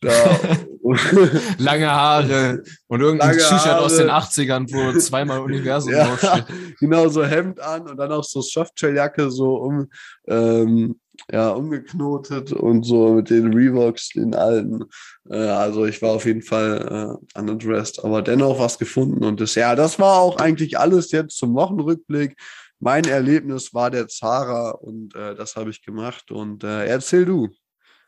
da. 0.00 0.12
Lange 1.58 1.90
Haare 1.90 2.62
und 2.86 3.00
irgendein 3.00 3.32
T-Shirt 3.36 3.74
aus 3.74 3.96
den 3.96 4.08
80ern, 4.08 4.72
wo 4.72 4.96
zweimal 5.00 5.40
Universum 5.40 5.92
ja, 5.92 6.06
draufsteht. 6.06 6.44
Genau, 6.78 7.08
so 7.08 7.24
Hemd 7.24 7.58
an 7.58 7.88
und 7.88 7.96
dann 7.96 8.12
auch 8.12 8.22
so 8.22 8.40
Softshelljacke 8.40 9.28
so 9.32 9.56
um, 9.56 9.90
ähm, 10.28 11.00
ja, 11.30 11.50
umgeknotet 11.50 12.52
und 12.52 12.84
so 12.84 13.14
mit 13.14 13.30
den 13.30 13.52
Revoks, 13.52 14.10
den 14.10 14.34
alten. 14.34 14.84
Äh, 15.28 15.36
also 15.36 15.86
ich 15.86 16.00
war 16.02 16.10
auf 16.10 16.24
jeden 16.24 16.42
Fall 16.42 17.18
äh, 17.34 17.38
unaddressed, 17.38 18.04
aber 18.04 18.22
dennoch 18.22 18.58
was 18.58 18.78
gefunden. 18.78 19.24
Und 19.24 19.40
das, 19.40 19.54
ja, 19.54 19.74
das 19.74 19.98
war 19.98 20.20
auch 20.20 20.36
eigentlich 20.38 20.78
alles 20.78 21.10
jetzt 21.12 21.36
zum 21.36 21.54
Wochenrückblick. 21.54 22.36
Mein 22.78 23.04
Erlebnis 23.04 23.72
war 23.72 23.90
der 23.90 24.08
Zara 24.08 24.70
und 24.70 25.14
äh, 25.14 25.34
das 25.34 25.56
habe 25.56 25.70
ich 25.70 25.82
gemacht. 25.82 26.30
Und 26.30 26.62
äh, 26.62 26.86
erzähl 26.86 27.24
du. 27.24 27.48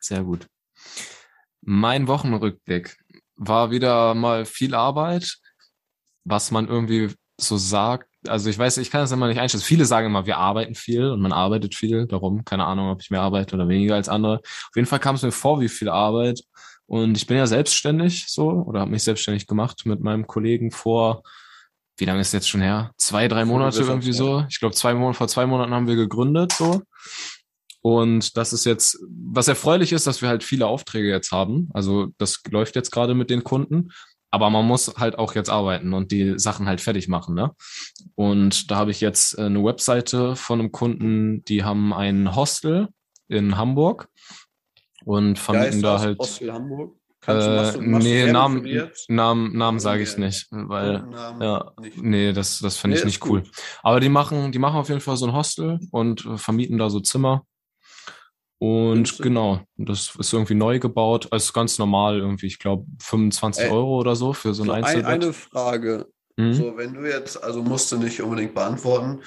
Sehr 0.00 0.22
gut. 0.22 0.46
Mein 1.62 2.06
Wochenrückblick 2.06 2.96
war 3.36 3.70
wieder 3.70 4.14
mal 4.14 4.44
viel 4.44 4.74
Arbeit, 4.74 5.38
was 6.24 6.50
man 6.50 6.68
irgendwie 6.68 7.14
so 7.40 7.56
sagt, 7.56 8.07
also 8.26 8.50
ich 8.50 8.58
weiß, 8.58 8.78
ich 8.78 8.90
kann 8.90 9.02
das 9.02 9.12
immer 9.12 9.28
nicht 9.28 9.40
einschätzen. 9.40 9.64
Viele 9.64 9.84
sagen 9.84 10.06
immer, 10.06 10.26
wir 10.26 10.38
arbeiten 10.38 10.74
viel 10.74 11.10
und 11.10 11.20
man 11.20 11.32
arbeitet 11.32 11.74
viel. 11.74 12.06
Darum, 12.06 12.44
keine 12.44 12.64
Ahnung, 12.64 12.90
ob 12.90 13.00
ich 13.00 13.10
mehr 13.10 13.22
arbeite 13.22 13.54
oder 13.54 13.68
weniger 13.68 13.94
als 13.94 14.08
andere. 14.08 14.40
Auf 14.42 14.76
jeden 14.76 14.86
Fall 14.86 14.98
kam 14.98 15.14
es 15.14 15.22
mir 15.22 15.32
vor 15.32 15.60
wie 15.60 15.68
viel 15.68 15.88
Arbeit. 15.88 16.40
Und 16.86 17.16
ich 17.16 17.26
bin 17.26 17.36
ja 17.36 17.46
selbstständig 17.46 18.26
so 18.28 18.48
oder 18.48 18.80
habe 18.80 18.90
mich 18.90 19.02
selbstständig 19.02 19.46
gemacht 19.46 19.82
mit 19.84 20.00
meinem 20.00 20.26
Kollegen 20.26 20.70
vor, 20.70 21.22
wie 21.98 22.04
lange 22.04 22.20
ist 22.20 22.32
jetzt 22.32 22.48
schon 22.48 22.60
her? 22.60 22.92
Zwei, 22.96 23.28
drei 23.28 23.44
Monate 23.44 23.82
irgendwie 23.82 24.12
so. 24.12 24.44
Ich 24.48 24.60
glaube, 24.60 24.74
zwei 24.74 24.94
Monate, 24.94 25.18
vor 25.18 25.28
zwei 25.28 25.46
Monaten 25.46 25.74
haben 25.74 25.86
wir 25.86 25.96
gegründet 25.96 26.52
so. 26.52 26.82
Und 27.80 28.36
das 28.36 28.52
ist 28.52 28.64
jetzt, 28.64 28.98
was 29.08 29.48
erfreulich 29.48 29.92
ist, 29.92 30.06
dass 30.06 30.22
wir 30.22 30.28
halt 30.28 30.42
viele 30.42 30.66
Aufträge 30.66 31.08
jetzt 31.08 31.32
haben. 31.32 31.68
Also 31.74 32.08
das 32.18 32.42
läuft 32.50 32.76
jetzt 32.76 32.90
gerade 32.90 33.14
mit 33.14 33.30
den 33.30 33.44
Kunden. 33.44 33.90
Aber 34.30 34.50
man 34.50 34.66
muss 34.66 34.94
halt 34.96 35.18
auch 35.18 35.34
jetzt 35.34 35.48
arbeiten 35.48 35.94
und 35.94 36.12
die 36.12 36.38
Sachen 36.38 36.66
halt 36.66 36.80
fertig 36.80 37.08
machen. 37.08 37.34
Ne? 37.34 37.52
Und 38.14 38.70
da 38.70 38.76
habe 38.76 38.90
ich 38.90 39.00
jetzt 39.00 39.38
eine 39.38 39.64
Webseite 39.64 40.36
von 40.36 40.60
einem 40.60 40.72
Kunden, 40.72 41.44
die 41.44 41.64
haben 41.64 41.94
ein 41.94 42.34
Hostel 42.36 42.88
in 43.28 43.56
Hamburg 43.56 44.08
und 45.04 45.38
vermieten 45.38 45.82
da 45.82 45.98
halt. 46.00 46.18
Hostel 46.18 46.52
Hamburg? 46.52 46.94
Äh, 47.26 47.76
nee, 47.78 48.30
Namen, 48.30 48.64
Namen, 49.08 49.56
Namen 49.56 49.80
sage 49.80 50.02
ich 50.02 50.16
nicht, 50.16 50.46
weil 50.50 51.04
ja, 51.40 51.72
nicht. 51.80 52.00
nee, 52.00 52.32
das, 52.32 52.60
das 52.60 52.78
finde 52.78 52.94
nee, 52.94 53.00
ich 53.00 53.04
nicht 53.04 53.26
cool. 53.26 53.42
Gut. 53.42 53.50
Aber 53.82 54.00
die 54.00 54.08
machen, 54.08 54.52
die 54.52 54.58
machen 54.58 54.76
auf 54.76 54.88
jeden 54.88 55.00
Fall 55.00 55.16
so 55.16 55.26
ein 55.26 55.34
Hostel 55.34 55.80
und 55.90 56.24
äh, 56.24 56.38
vermieten 56.38 56.78
da 56.78 56.88
so 56.88 57.00
Zimmer 57.00 57.44
und 58.58 59.18
genau, 59.18 59.60
das 59.76 60.14
ist 60.18 60.32
irgendwie 60.32 60.54
neu 60.54 60.80
gebaut, 60.80 61.28
also 61.30 61.52
ganz 61.52 61.78
normal 61.78 62.18
irgendwie, 62.18 62.46
ich 62.46 62.58
glaube 62.58 62.86
25 63.00 63.64
Ey, 63.64 63.70
Euro 63.70 63.98
oder 63.98 64.16
so 64.16 64.32
für 64.32 64.52
so 64.52 64.64
ein 64.64 64.70
Einzelbett. 64.70 65.06
Eine 65.06 65.32
Frage, 65.32 66.06
mhm. 66.36 66.54
so 66.54 66.76
wenn 66.76 66.94
du 66.94 67.08
jetzt, 67.08 67.42
also 67.42 67.62
musst 67.62 67.92
du 67.92 67.98
nicht 67.98 68.20
unbedingt 68.20 68.54
beantworten, 68.54 69.20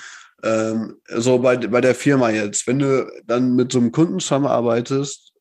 ähm, 0.44 0.98
so 1.08 1.40
bei, 1.40 1.56
bei 1.56 1.80
der 1.80 1.96
Firma 1.96 2.30
jetzt, 2.30 2.68
wenn 2.68 2.80
du 2.80 3.10
dann 3.26 3.56
mit 3.56 3.72
so 3.72 3.80
einem 3.80 3.94
Kunden 3.94 4.20
zusammenarbeitest 4.20 5.32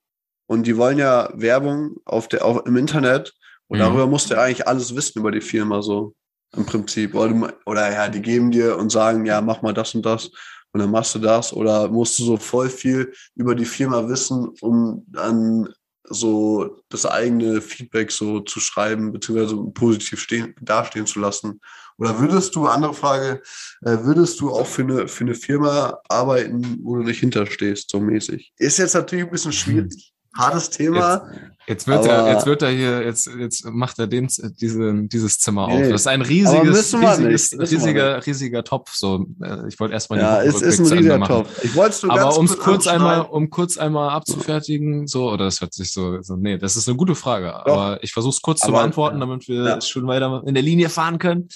und 0.47 0.67
die 0.67 0.77
wollen 0.77 0.99
ja 0.99 1.29
Werbung 1.35 1.97
auf 2.05 2.29
der, 2.29 2.45
auch 2.45 2.65
im 2.67 2.77
Internet 2.77 3.35
und 3.67 3.79
mhm. 3.79 3.83
darüber 3.83 4.07
musst 4.07 4.31
du 4.31 4.35
ja 4.35 4.43
eigentlich 4.43 4.69
alles 4.69 4.95
wissen 4.95 5.19
über 5.19 5.33
die 5.33 5.41
Firma 5.41 5.83
so 5.83 6.15
im 6.57 6.65
Prinzip. 6.67 7.15
Oder, 7.15 7.55
oder 7.67 7.93
ja, 7.93 8.09
die 8.09 8.23
geben 8.23 8.51
dir 8.51 8.77
und 8.77 8.91
sagen, 8.91 9.27
ja, 9.27 9.41
mach 9.41 9.63
mal 9.63 9.75
das 9.75 9.95
und 9.95 10.05
das 10.05 10.31
und 10.73 10.81
dann 10.81 10.91
machst 10.91 11.15
du 11.15 11.19
das 11.19 11.53
oder 11.53 11.89
musst 11.89 12.19
du 12.19 12.25
so 12.25 12.37
voll 12.37 12.69
viel 12.69 13.13
über 13.35 13.55
die 13.55 13.65
Firma 13.65 14.09
wissen, 14.09 14.49
um 14.61 15.05
dann 15.09 15.69
so 16.05 16.83
das 16.89 17.07
eigene 17.07 17.61
Feedback 17.61 18.11
so 18.11 18.41
zu 18.41 18.59
schreiben, 18.59 19.13
beziehungsweise 19.13 19.57
positiv 19.73 20.21
stehen, 20.21 20.55
dastehen 20.61 21.07
zu 21.07 21.21
lassen? 21.21 21.61
Oder 21.99 22.19
würdest 22.19 22.57
du, 22.57 22.67
andere 22.67 22.95
Frage, 22.95 23.43
äh, 23.83 23.99
würdest 24.03 24.41
du 24.41 24.51
auch 24.51 24.67
für 24.67 24.83
eine, 24.83 25.09
für 25.09 25.25
eine 25.25 25.35
Firma 25.35 25.99
arbeiten, 26.09 26.79
wo 26.83 26.97
du 26.97 27.03
nicht 27.03 27.21
hinterstehst, 27.21 27.91
so 27.91 28.01
mäßig? 28.01 28.53
Ist 28.57 28.79
jetzt 28.79 28.95
natürlich 28.95 29.25
ein 29.25 29.31
bisschen 29.31 29.53
schwierig 29.53 30.13
hartes 30.37 30.71
Thema. 30.71 31.29
Jetzt, 31.67 31.87
jetzt 31.87 31.87
wird 31.87 32.07
er, 32.07 32.33
jetzt 32.33 32.47
wird 32.47 32.63
er 32.63 32.71
hier, 32.71 33.05
jetzt, 33.05 33.31
jetzt 33.39 33.65
macht 33.67 33.99
er 33.99 34.07
den, 34.07 34.29
diese, 34.61 34.95
dieses 35.05 35.39
Zimmer 35.39 35.67
nee, 35.69 35.85
auf. 35.85 35.91
Das 35.91 36.01
ist 36.03 36.07
ein 36.07 36.23
riesiges, 36.23 36.95
riesiges 36.95 37.53
riesiger, 37.59 38.27
riesiger 38.27 38.65
Topf. 38.65 38.95
So, 38.95 39.27
äh, 39.43 39.69
ich 39.69 39.79
wollte 39.79 39.95
erstmal 39.95 40.21
ja, 40.21 40.43
es 40.43 40.63
ist 40.63 40.81
ein 40.81 40.87
riesiger 40.87 41.21
Topf. 41.21 41.65
Ich 41.65 41.75
wollte 41.75 42.01
du 42.01 42.11
Aber 42.11 42.37
um 42.39 42.47
es 42.47 42.59
kurz 42.59 42.87
einmal, 42.87 43.23
um 43.23 43.51
kurz 43.51 43.77
einmal 43.77 44.11
abzufertigen, 44.11 45.07
so, 45.07 45.31
oder 45.31 45.45
das 45.45 45.61
hört 45.61 45.75
sich 45.75 45.93
so, 45.93 46.21
so 46.23 46.37
nee, 46.37 46.59
das 46.59 46.77
ist 46.77 46.89
eine 46.89 46.97
gute 46.97 47.15
Frage. 47.15 47.53
Doch. 47.65 47.73
Aber 47.73 48.03
ich 48.03 48.13
versuche 48.13 48.35
es 48.35 48.43
kurz 48.43 48.63
Aber, 48.63 48.69
zu 48.69 48.73
beantworten, 48.73 49.21
damit 49.21 49.49
wir 49.49 49.65
ja. 49.65 49.81
schon 49.81 50.07
weiter 50.07 50.43
in 50.47 50.55
der 50.55 50.63
Linie 50.63 50.89
fahren 50.89 51.19
können. 51.19 51.49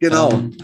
Genau. 0.00 0.32
Ähm, 0.32 0.56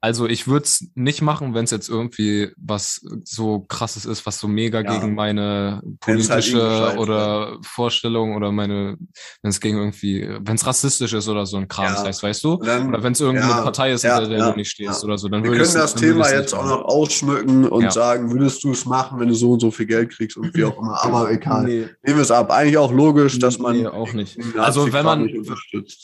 also 0.00 0.26
ich 0.26 0.46
würde 0.46 0.64
es 0.64 0.88
nicht 0.94 1.22
machen, 1.22 1.54
wenn 1.54 1.64
es 1.64 1.70
jetzt 1.70 1.88
irgendwie 1.88 2.52
was 2.56 3.00
so 3.24 3.60
krasses 3.60 4.04
ist, 4.04 4.26
was 4.26 4.38
so 4.38 4.46
mega 4.46 4.82
ja. 4.82 4.94
gegen 4.94 5.14
meine 5.14 5.80
halt 5.82 6.00
politische 6.00 6.62
halt 6.62 6.98
oder 6.98 7.58
Vorstellung 7.62 8.36
oder 8.36 8.52
meine, 8.52 8.98
wenn 9.42 9.50
es 9.50 9.60
gegen 9.60 9.78
irgendwie, 9.78 10.28
wenn 10.40 10.56
es 10.56 10.66
rassistisch 10.66 11.14
ist 11.14 11.28
oder 11.28 11.46
so 11.46 11.56
ein 11.56 11.66
Kram 11.66 11.86
ja. 11.86 12.04
heißt, 12.04 12.22
weißt 12.22 12.44
du? 12.44 12.56
Dann, 12.58 12.88
oder 12.88 13.02
wenn 13.02 13.12
es 13.12 13.20
irgendeine 13.20 13.52
ja, 13.52 13.62
Partei 13.62 13.92
ist, 13.92 14.02
hinter 14.02 14.28
der 14.28 14.50
du 14.50 14.56
nicht 14.56 14.70
stehst 14.70 15.02
oder 15.02 15.16
so, 15.16 15.28
dann 15.28 15.42
würde 15.42 15.56
ich. 15.56 15.62
Wir 15.62 15.66
können 15.66 15.80
das 15.80 15.94
Thema 15.94 16.30
jetzt 16.30 16.54
auch 16.54 16.66
noch 16.66 16.84
ausschmücken 16.84 17.64
und 17.66 17.90
sagen, 17.90 18.30
würdest 18.30 18.62
du 18.64 18.72
es 18.72 18.84
machen, 18.84 19.18
wenn 19.18 19.28
du 19.28 19.34
so 19.34 19.52
und 19.52 19.60
so 19.60 19.70
viel 19.70 19.86
Geld 19.86 20.10
kriegst 20.10 20.36
und 20.36 20.54
wie 20.54 20.64
auch 20.64 20.78
immer. 20.78 21.02
Aber 21.02 21.30
egal. 21.32 21.64
Nee. 21.64 21.88
Nehmen 22.04 22.18
wir 22.18 22.22
es 22.22 22.30
ab. 22.30 22.50
Eigentlich 22.50 22.78
auch 22.78 22.92
logisch, 22.92 23.38
dass 23.38 23.58
man. 23.58 23.76
Nee, 23.76 23.86
auch 23.86 24.12
nicht. 24.12 24.38
Also 24.58 24.92
wenn 24.92 25.04
man. 25.04 25.30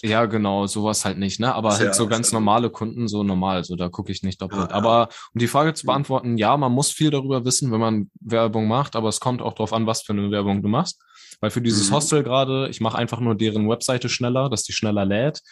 Ja, 0.02 0.24
genau, 0.26 0.66
sowas 0.66 1.04
halt 1.04 1.18
nicht, 1.18 1.40
ne? 1.40 1.54
Aber 1.54 1.76
halt 1.76 1.94
so 1.94 2.06
ganz 2.06 2.32
normale 2.32 2.70
Kunden, 2.70 3.06
so 3.06 3.22
normal, 3.22 3.64
so 3.64 3.76
da 3.82 3.88
gucke 3.88 4.12
ich 4.12 4.22
nicht 4.22 4.40
doppelt. 4.40 4.70
Ja, 4.70 4.76
aber 4.76 5.08
um 5.34 5.38
die 5.38 5.48
Frage 5.48 5.74
zu 5.74 5.86
beantworten, 5.86 6.38
ja, 6.38 6.56
man 6.56 6.72
muss 6.72 6.90
viel 6.90 7.10
darüber 7.10 7.44
wissen, 7.44 7.72
wenn 7.72 7.80
man 7.80 8.10
Werbung 8.20 8.68
macht, 8.68 8.96
aber 8.96 9.08
es 9.08 9.20
kommt 9.20 9.42
auch 9.42 9.52
darauf 9.52 9.72
an, 9.72 9.86
was 9.86 10.02
für 10.02 10.12
eine 10.12 10.30
Werbung 10.30 10.62
du 10.62 10.68
machst. 10.68 11.02
Weil 11.40 11.50
für 11.50 11.60
dieses 11.60 11.90
mhm. 11.90 11.94
Hostel 11.94 12.22
gerade, 12.22 12.68
ich 12.68 12.80
mache 12.80 12.96
einfach 12.96 13.20
nur 13.20 13.34
deren 13.34 13.68
Webseite 13.68 14.08
schneller, 14.08 14.48
dass 14.48 14.62
die 14.62 14.72
schneller 14.72 15.04
lädt. 15.04 15.42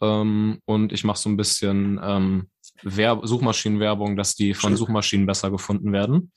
Ähm, 0.00 0.60
und 0.64 0.92
ich 0.92 1.04
mache 1.04 1.18
so 1.18 1.28
ein 1.28 1.36
bisschen 1.36 2.00
ähm, 2.02 2.48
Werb 2.82 3.26
Suchmaschinenwerbung, 3.26 4.16
dass 4.16 4.34
die 4.34 4.54
von 4.54 4.76
Suchmaschinen 4.76 5.26
besser 5.26 5.50
gefunden 5.50 5.92
werden. 5.92 6.32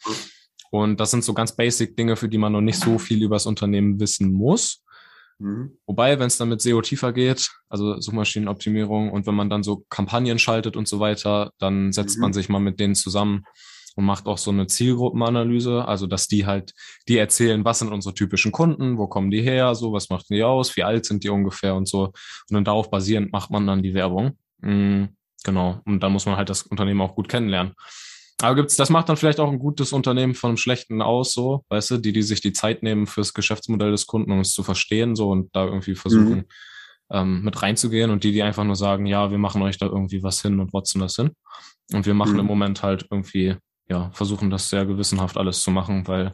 Und 0.72 1.00
das 1.00 1.12
sind 1.12 1.24
so 1.24 1.34
ganz 1.34 1.56
basic 1.56 1.96
Dinge, 1.96 2.16
für 2.16 2.30
die 2.30 2.38
man 2.38 2.54
noch 2.54 2.62
nicht 2.62 2.80
so 2.80 2.98
viel 2.98 3.22
über 3.24 3.36
das 3.36 3.46
Unternehmen 3.46 4.00
wissen 4.00 4.32
muss. 4.32 4.84
Mhm. 5.42 5.78
Wobei, 5.88 6.20
wenn 6.20 6.28
es 6.28 6.38
dann 6.38 6.50
mit 6.50 6.62
SEO 6.62 6.82
tiefer 6.82 7.14
geht, 7.14 7.50
also 7.68 8.00
Suchmaschinenoptimierung 8.00 9.12
und 9.12 9.26
wenn 9.26 9.36
man 9.36 9.50
dann 9.50 9.64
so 9.64 9.86
Kampagnen 9.90 10.40
schaltet 10.40 10.78
und 10.78 10.88
so 10.88 11.00
weiter, 11.00 11.52
dann 11.58 11.92
setzt 11.92 12.18
mhm. 12.18 12.22
man 12.22 12.34
sich 12.34 12.48
mal 12.48 12.60
mit 12.60 12.80
denen 12.80 12.96
zusammen 12.96 13.44
und 13.96 14.06
macht 14.06 14.28
auch 14.28 14.38
so 14.38 14.52
eine 14.52 14.68
Zielgruppenanalyse, 14.68 15.86
also 15.86 16.08
dass 16.08 16.28
die 16.28 16.46
halt, 16.46 16.74
die 17.08 17.18
erzählen, 17.18 17.66
was 17.66 17.80
sind 17.80 17.92
unsere 17.92 18.14
typischen 18.14 18.52
Kunden, 18.52 18.98
wo 18.98 19.08
kommen 19.08 19.32
die 19.32 19.42
her, 19.42 19.76
so, 19.76 19.92
was 19.92 20.10
macht 20.10 20.30
die 20.30 20.44
aus, 20.44 20.76
wie 20.78 20.84
alt 20.84 21.06
sind 21.06 21.24
die 21.24 21.30
ungefähr 21.30 21.76
und 21.76 21.88
so. 21.88 22.06
Und 22.06 22.14
dann 22.52 22.64
darauf 22.64 22.90
basierend 22.90 23.32
macht 23.32 23.50
man 23.52 23.68
dann 23.68 23.84
die 23.84 23.94
Werbung. 23.94 24.38
Mhm, 24.60 25.10
genau. 25.44 25.82
Und 25.86 26.02
dann 26.02 26.14
muss 26.14 26.26
man 26.26 26.38
halt 26.38 26.50
das 26.50 26.62
Unternehmen 26.64 27.02
auch 27.02 27.16
gut 27.16 27.28
kennenlernen. 27.28 27.74
Aber 28.42 28.56
gibt's, 28.56 28.76
das 28.76 28.90
macht 28.90 29.10
dann 29.10 29.18
vielleicht 29.18 29.40
auch 29.40 29.52
ein 29.52 29.60
gutes 29.60 29.94
Unternehmen 29.94 30.36
von 30.36 30.50
einem 30.50 30.58
schlechten 30.58 31.02
aus, 31.02 31.34
so, 31.34 31.64
weißt 31.70 31.92
du, 31.92 31.98
die, 31.98 32.14
die 32.14 32.22
sich 32.22 32.42
die 32.42 32.54
Zeit 32.54 32.84
nehmen 32.84 33.08
fürs 33.08 33.34
Geschäftsmodell 33.34 33.92
des 33.92 34.08
Kunden, 34.08 34.32
um 34.32 34.40
es 34.40 34.52
zu 34.52 34.64
verstehen, 34.64 35.16
so 35.16 35.30
und 35.30 35.56
da 35.56 35.66
irgendwie 35.66 35.96
versuchen, 35.96 36.38
mhm. 36.38 36.46
ähm, 37.12 37.44
mit 37.44 37.62
reinzugehen 37.62 38.12
und 38.12 38.24
die, 38.24 38.32
die 38.32 38.44
einfach 38.44 38.64
nur 38.64 38.76
sagen, 38.76 39.06
ja, 39.06 39.32
wir 39.32 39.38
machen 39.38 39.62
euch 39.62 39.78
da 39.78 39.86
irgendwie 39.86 40.24
was 40.24 40.42
hin 40.42 40.60
und 40.60 40.74
wotzen 40.74 41.00
das 41.00 41.16
hin. 41.16 41.32
Und 41.94 42.06
wir 42.06 42.14
machen 42.14 42.34
mhm. 42.34 42.40
im 42.40 42.46
Moment 42.46 42.84
halt 42.84 43.06
irgendwie, 43.12 43.56
ja, 43.90 44.10
versuchen 44.14 44.50
das 44.50 44.70
sehr 44.70 44.86
gewissenhaft 44.86 45.38
alles 45.38 45.62
zu 45.62 45.72
machen, 45.72 46.08
weil 46.08 46.34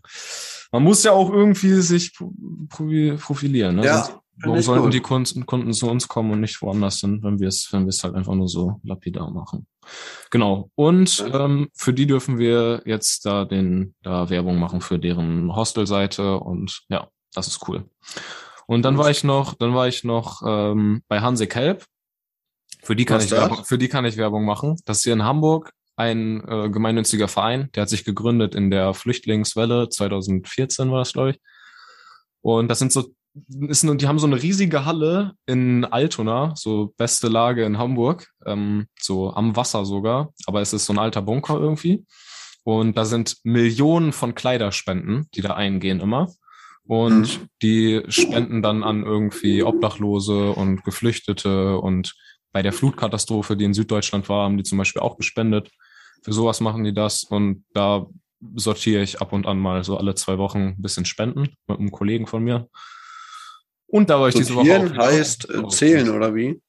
man 0.71 0.83
muss 0.83 1.03
ja 1.03 1.11
auch 1.11 1.31
irgendwie 1.31 1.73
sich 1.81 2.13
profilieren, 2.69 3.77
ne? 3.77 3.85
Ja. 3.85 4.03
Sonst, 4.39 4.47
Warum 4.49 4.61
sollten 4.61 4.83
gut. 4.83 4.93
die 4.93 4.99
Kunden, 4.99 5.45
Kunden 5.47 5.73
zu 5.73 5.89
uns 5.89 6.07
kommen 6.07 6.29
und 6.29 6.41
nicht 6.41 6.61
woanders 6.61 6.99
hin, 6.99 7.23
wenn 7.23 7.39
wir 7.39 7.47
es, 7.47 7.73
wenn 7.73 7.85
wir 7.85 7.89
es 7.89 8.03
halt 8.03 8.13
einfach 8.13 8.35
nur 8.35 8.47
so 8.47 8.79
lapidar 8.83 9.31
machen? 9.31 9.65
Genau. 10.31 10.69
Und 10.75 11.25
ähm, 11.33 11.69
für 11.73 11.93
die 11.93 12.07
dürfen 12.07 12.37
wir 12.37 12.81
jetzt 12.85 13.25
da 13.25 13.45
den 13.45 13.95
da 14.01 14.29
Werbung 14.29 14.59
machen 14.59 14.81
für 14.81 14.99
deren 14.99 15.55
Hostelseite 15.55 16.37
und 16.39 16.81
ja, 16.89 17.09
das 17.33 17.47
ist 17.47 17.67
cool. 17.67 17.89
Und 18.67 18.83
dann 18.83 18.97
war 18.97 19.09
ich 19.09 19.23
noch, 19.23 19.53
dann 19.53 19.73
war 19.73 19.87
ich 19.87 20.03
noch 20.03 20.41
ähm, 20.45 21.01
bei 21.07 21.21
Hanse 21.21 21.47
Kelp. 21.47 21.85
Für 22.83 22.95
die 22.95 23.05
kann 23.05 23.17
Was 23.17 23.25
ich 23.25 23.31
Werbung, 23.31 23.63
für 23.65 23.77
die 23.77 23.87
kann 23.87 24.05
ich 24.05 24.17
Werbung 24.17 24.45
machen. 24.45 24.75
Das 24.85 24.97
ist 24.97 25.03
hier 25.03 25.13
in 25.13 25.23
Hamburg 25.23 25.71
ein 25.95 26.47
äh, 26.47 26.69
gemeinnütziger 26.69 27.27
Verein, 27.27 27.69
der 27.73 27.81
hat 27.81 27.89
sich 27.89 28.05
gegründet 28.05 28.53
in 28.53 28.69
der 28.69 28.93
Flüchtlingswelle 28.93 29.89
2014 29.89 30.91
war 30.91 30.99
das 30.99 31.13
glaube 31.13 31.31
ich. 31.31 31.39
Und 32.41 32.67
das 32.69 32.79
sind 32.79 32.93
so 32.93 33.09
ist, 33.67 33.83
die 33.83 34.07
haben 34.07 34.19
so 34.19 34.27
eine 34.27 34.41
riesige 34.41 34.85
Halle 34.85 35.33
in 35.45 35.85
Altona, 35.85 36.53
so 36.55 36.93
beste 36.97 37.27
Lage 37.27 37.65
in 37.65 37.77
Hamburg, 37.77 38.27
ähm, 38.45 38.87
so 38.99 39.33
am 39.33 39.55
Wasser 39.55 39.85
sogar, 39.85 40.33
aber 40.45 40.61
es 40.61 40.73
ist 40.73 40.85
so 40.85 40.93
ein 40.93 40.99
alter 40.99 41.21
Bunker 41.21 41.59
irgendwie. 41.59 42.05
Und 42.63 42.97
da 42.97 43.05
sind 43.05 43.37
Millionen 43.43 44.11
von 44.11 44.35
Kleiderspenden, 44.35 45.27
die 45.33 45.41
da 45.41 45.55
eingehen 45.55 46.01
immer. 46.01 46.27
Und 46.85 47.39
mhm. 47.39 47.47
die 47.61 48.03
spenden 48.07 48.61
dann 48.61 48.83
an 48.83 49.03
irgendwie 49.03 49.63
Obdachlose 49.63 50.51
und 50.51 50.83
Geflüchtete 50.83 51.77
und 51.77 52.15
bei 52.51 52.61
der 52.61 52.73
Flutkatastrophe, 52.73 53.55
die 53.55 53.65
in 53.65 53.73
Süddeutschland 53.73 54.29
war, 54.29 54.45
haben 54.45 54.57
die 54.57 54.63
zum 54.63 54.77
Beispiel 54.77 55.01
auch 55.01 55.17
gespendet. 55.17 55.69
Für 56.23 56.33
sowas 56.33 56.59
machen 56.59 56.83
die 56.83 56.93
das 56.93 57.23
und 57.23 57.65
da 57.73 58.07
sortiere 58.55 59.03
ich 59.03 59.21
ab 59.21 59.33
und 59.33 59.47
an 59.47 59.59
mal 59.59 59.83
so 59.83 59.97
alle 59.97 60.15
zwei 60.15 60.37
Wochen 60.37 60.59
ein 60.69 60.81
bisschen 60.81 61.05
Spenden 61.05 61.55
mit 61.67 61.79
einem 61.79 61.91
Kollegen 61.91 62.27
von 62.27 62.43
mir. 62.43 62.67
Und 63.87 64.09
da 64.09 64.19
war 64.19 64.29
ich 64.29 64.35
diese 64.35 64.55
Woche 64.55 64.91
auch. 64.91 64.97
heißt 64.97 65.49
äh, 65.49 65.67
zählen 65.69 66.09
oder 66.09 66.35
wie? 66.35 66.61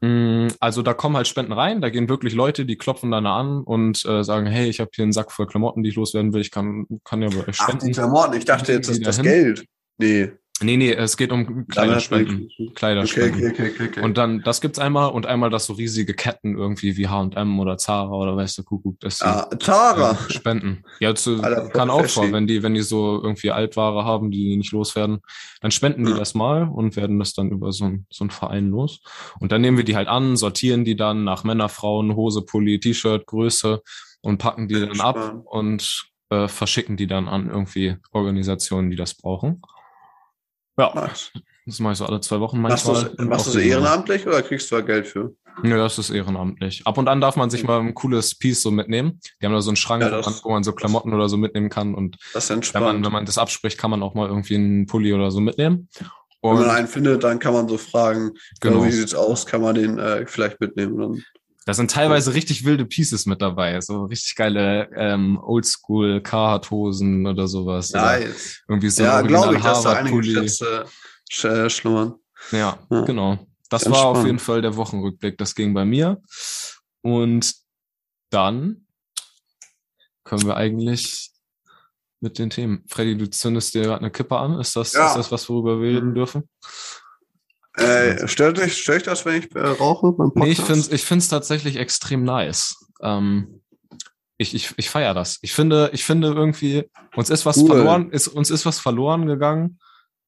Mm, 0.00 0.48
also 0.60 0.82
da 0.82 0.94
kommen 0.94 1.16
halt 1.16 1.26
Spenden 1.26 1.52
rein, 1.52 1.80
da 1.80 1.88
gehen 1.88 2.08
wirklich 2.08 2.34
Leute, 2.34 2.66
die 2.66 2.76
klopfen 2.76 3.10
dann 3.10 3.26
an 3.26 3.62
und 3.62 4.04
äh, 4.04 4.22
sagen, 4.22 4.46
hey, 4.46 4.68
ich 4.68 4.80
habe 4.80 4.90
hier 4.94 5.02
einen 5.02 5.12
Sack 5.12 5.32
voll 5.32 5.46
Klamotten, 5.46 5.82
die 5.82 5.90
ich 5.90 5.96
loswerden 5.96 6.32
will, 6.32 6.40
ich 6.40 6.50
kann, 6.50 6.86
kann 7.04 7.22
ja 7.22 7.28
bei 7.28 7.48
euch 7.48 7.56
spenden. 7.56 7.78
Ach, 7.80 7.86
die 7.86 7.92
Klamotten, 7.92 8.36
ich 8.36 8.44
dachte 8.44 8.72
jetzt, 8.72 8.88
das 8.88 8.98
ist 8.98 9.06
das 9.06 9.22
Geld. 9.22 9.64
Nee. 9.98 10.32
Nee, 10.62 10.76
nee, 10.76 10.92
es 10.92 11.16
geht 11.16 11.32
um 11.32 11.66
Kleiderspenden. 11.66 12.48
Kleiderspenden. 12.76 13.50
Okay, 13.50 13.50
okay, 13.50 13.72
okay, 13.74 13.88
okay. 13.88 14.00
Und 14.02 14.16
dann, 14.16 14.40
das 14.42 14.60
gibt's 14.60 14.78
einmal 14.78 15.10
und 15.10 15.26
einmal 15.26 15.50
das 15.50 15.66
so 15.66 15.72
riesige 15.72 16.14
Ketten 16.14 16.56
irgendwie 16.56 16.96
wie 16.96 17.08
H&M 17.08 17.58
oder 17.58 17.76
Zara 17.76 18.12
oder 18.12 18.36
weißt 18.36 18.58
du, 18.58 18.62
Kuckuck, 18.62 19.00
dass 19.00 19.18
sie 19.18 19.26
ah, 19.26 19.50
Zara. 19.58 20.12
Äh, 20.12 20.32
spenden. 20.32 20.84
Ja, 21.00 21.12
zu, 21.16 21.42
Alter, 21.42 21.70
kann 21.70 21.90
auch 21.90 22.06
vor, 22.06 22.30
wenn 22.30 22.46
die, 22.46 22.62
wenn 22.62 22.74
die 22.74 22.82
so 22.82 23.20
irgendwie 23.20 23.50
Altware 23.50 24.04
haben, 24.04 24.30
die 24.30 24.56
nicht 24.56 24.70
loswerden, 24.70 25.22
dann 25.60 25.72
spenden 25.72 26.04
die 26.04 26.12
ja. 26.12 26.18
das 26.18 26.34
mal 26.34 26.68
und 26.68 26.94
werden 26.94 27.18
das 27.18 27.34
dann 27.34 27.50
über 27.50 27.72
so 27.72 27.86
ein, 27.86 28.06
so 28.08 28.24
ein 28.24 28.30
Verein 28.30 28.70
los. 28.70 29.00
Und 29.40 29.50
dann 29.50 29.60
nehmen 29.60 29.76
wir 29.76 29.84
die 29.84 29.96
halt 29.96 30.06
an, 30.06 30.36
sortieren 30.36 30.84
die 30.84 30.94
dann 30.94 31.24
nach 31.24 31.42
Männer, 31.42 31.68
Frauen, 31.68 32.14
Hose, 32.14 32.42
Pulli, 32.42 32.78
T-Shirt, 32.78 33.26
Größe 33.26 33.82
und 34.22 34.38
packen 34.38 34.68
die 34.68 34.80
dann 34.80 35.00
ab 35.00 35.42
und 35.46 36.12
äh, 36.30 36.46
verschicken 36.46 36.96
die 36.96 37.08
dann 37.08 37.26
an 37.26 37.50
irgendwie 37.50 37.96
Organisationen, 38.12 38.90
die 38.90 38.96
das 38.96 39.14
brauchen. 39.14 39.60
Ja. 40.76 40.92
Nice. 40.94 41.32
Das 41.66 41.78
mache 41.78 41.92
ich 41.92 41.98
so 41.98 42.06
alle 42.06 42.20
zwei 42.20 42.40
Wochen 42.40 42.60
manchmal. 42.60 42.94
Machst 42.94 43.18
du, 43.18 43.24
machst 43.24 43.46
du 43.46 43.52
das 43.52 43.62
ehrenamtlich 43.62 44.26
oder 44.26 44.42
kriegst 44.42 44.70
du 44.70 44.76
da 44.76 44.80
Geld 44.82 45.06
für? 45.06 45.34
Ja, 45.62 45.76
das 45.76 45.98
ist 45.98 46.10
ehrenamtlich. 46.10 46.82
Ab 46.84 46.98
und 46.98 47.08
an 47.08 47.20
darf 47.20 47.36
man 47.36 47.48
sich 47.48 47.64
mal 47.64 47.80
ein 47.80 47.94
cooles 47.94 48.34
Piece 48.34 48.60
so 48.60 48.70
mitnehmen. 48.70 49.20
Die 49.40 49.46
haben 49.46 49.52
da 49.52 49.62
so 49.62 49.70
einen 49.70 49.76
Schrank, 49.76 50.02
ja, 50.02 50.10
das, 50.10 50.44
wo 50.44 50.50
man 50.50 50.64
so 50.64 50.72
Klamotten 50.72 51.14
oder 51.14 51.28
so 51.28 51.36
mitnehmen 51.36 51.70
kann. 51.70 51.94
Und 51.94 52.18
das 52.34 52.50
wenn 52.50 52.82
man, 52.82 53.04
wenn 53.04 53.12
man 53.12 53.24
das 53.24 53.38
abspricht, 53.38 53.78
kann 53.78 53.90
man 53.90 54.02
auch 54.02 54.14
mal 54.14 54.28
irgendwie 54.28 54.56
einen 54.56 54.86
Pulli 54.86 55.14
oder 55.14 55.30
so 55.30 55.40
mitnehmen. 55.40 55.88
Und 56.40 56.58
wenn 56.58 56.66
man 56.66 56.76
einen 56.76 56.88
findet, 56.88 57.24
dann 57.24 57.38
kann 57.38 57.54
man 57.54 57.68
so 57.68 57.78
fragen, 57.78 58.32
genau. 58.60 58.84
wie 58.84 58.90
sieht's 58.90 59.14
aus, 59.14 59.46
kann 59.46 59.62
man 59.62 59.76
den 59.76 59.98
äh, 59.98 60.26
vielleicht 60.26 60.60
mitnehmen. 60.60 60.98
Dann 60.98 61.24
da 61.64 61.72
sind 61.72 61.90
teilweise 61.90 62.34
richtig 62.34 62.64
wilde 62.64 62.84
Pieces 62.84 63.26
mit 63.26 63.40
dabei, 63.40 63.80
so 63.80 64.04
richtig 64.04 64.34
geile 64.34 64.90
ähm, 64.94 65.38
Oldschool 65.42 66.20
Carhartt-Hosen 66.20 67.26
oder 67.26 67.48
sowas. 67.48 67.92
Nice. 67.92 68.62
Oder 68.66 68.74
irgendwie 68.74 68.90
so 68.90 69.02
ja, 69.02 69.22
glaube 69.22 69.56
ich, 69.56 69.62
dass 69.62 69.82
da 69.82 69.92
einige 69.94 70.22
Schätze 70.22 70.84
äh, 71.42 71.70
schlummern. 71.70 72.14
Ja, 72.52 72.78
ja, 72.90 73.00
genau. 73.02 73.46
Das 73.70 73.86
war 73.86 73.96
spannend. 73.96 74.18
auf 74.18 74.26
jeden 74.26 74.38
Fall 74.38 74.62
der 74.62 74.76
Wochenrückblick. 74.76 75.38
Das 75.38 75.54
ging 75.54 75.72
bei 75.72 75.84
mir. 75.84 76.20
Und 77.02 77.54
dann 78.30 78.86
können 80.24 80.46
wir 80.46 80.56
eigentlich 80.56 81.30
mit 82.20 82.38
den 82.38 82.50
Themen. 82.50 82.84
Freddy, 82.88 83.16
du 83.16 83.28
zündest 83.28 83.74
dir 83.74 83.82
gerade 83.82 84.00
eine 84.00 84.10
Kippe 84.10 84.36
an. 84.36 84.58
Ist 84.58 84.76
das, 84.76 84.92
ja. 84.92 85.08
ist 85.08 85.16
das 85.16 85.32
was, 85.32 85.48
worüber 85.48 85.80
wir 85.80 85.96
reden 85.96 86.14
dürfen? 86.14 86.48
Äh, 87.76 88.28
stört, 88.28 88.58
dich, 88.58 88.76
stört 88.76 88.98
dich 88.98 89.04
das, 89.04 89.24
wenn 89.24 89.42
ich 89.42 89.54
äh, 89.54 89.60
rauche 89.60 90.12
beim 90.12 90.32
Podcast? 90.32 90.44
Nee, 90.44 90.52
ich 90.52 90.60
finde 90.60 90.80
es 90.80 90.92
ich 90.92 91.04
find's 91.04 91.28
tatsächlich 91.28 91.76
extrem 91.76 92.22
nice. 92.22 92.76
Ähm, 93.02 93.60
ich, 94.38 94.54
ich, 94.54 94.74
ich 94.76 94.90
feiere 94.90 95.14
das. 95.14 95.38
Ich 95.42 95.52
finde, 95.52 95.90
ich 95.92 96.04
finde 96.04 96.28
irgendwie, 96.28 96.88
uns 97.16 97.30
ist 97.30 97.46
was 97.46 97.58
cool. 97.58 97.68
verloren, 97.68 98.10
ist, 98.10 98.28
uns 98.28 98.50
ist 98.50 98.66
was 98.66 98.78
verloren 98.78 99.26
gegangen, 99.26 99.78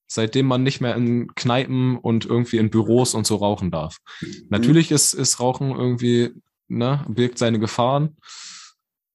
seitdem 0.07 0.47
man 0.47 0.63
nicht 0.63 0.81
mehr 0.81 0.95
in 0.95 1.35
Kneipen 1.35 1.99
und 1.99 2.25
irgendwie 2.25 2.59
in 2.59 2.71
Büros 2.71 3.15
und 3.15 3.27
so 3.27 3.37
rauchen 3.37 3.71
darf. 3.71 3.99
Mhm. 4.21 4.47
Natürlich 4.49 4.91
ist, 4.91 5.15
ist 5.15 5.41
Rauchen 5.41 5.71
irgendwie, 5.71 6.33
ne, 6.69 7.05
birgt 7.09 7.39
seine 7.39 7.59
Gefahren 7.59 8.17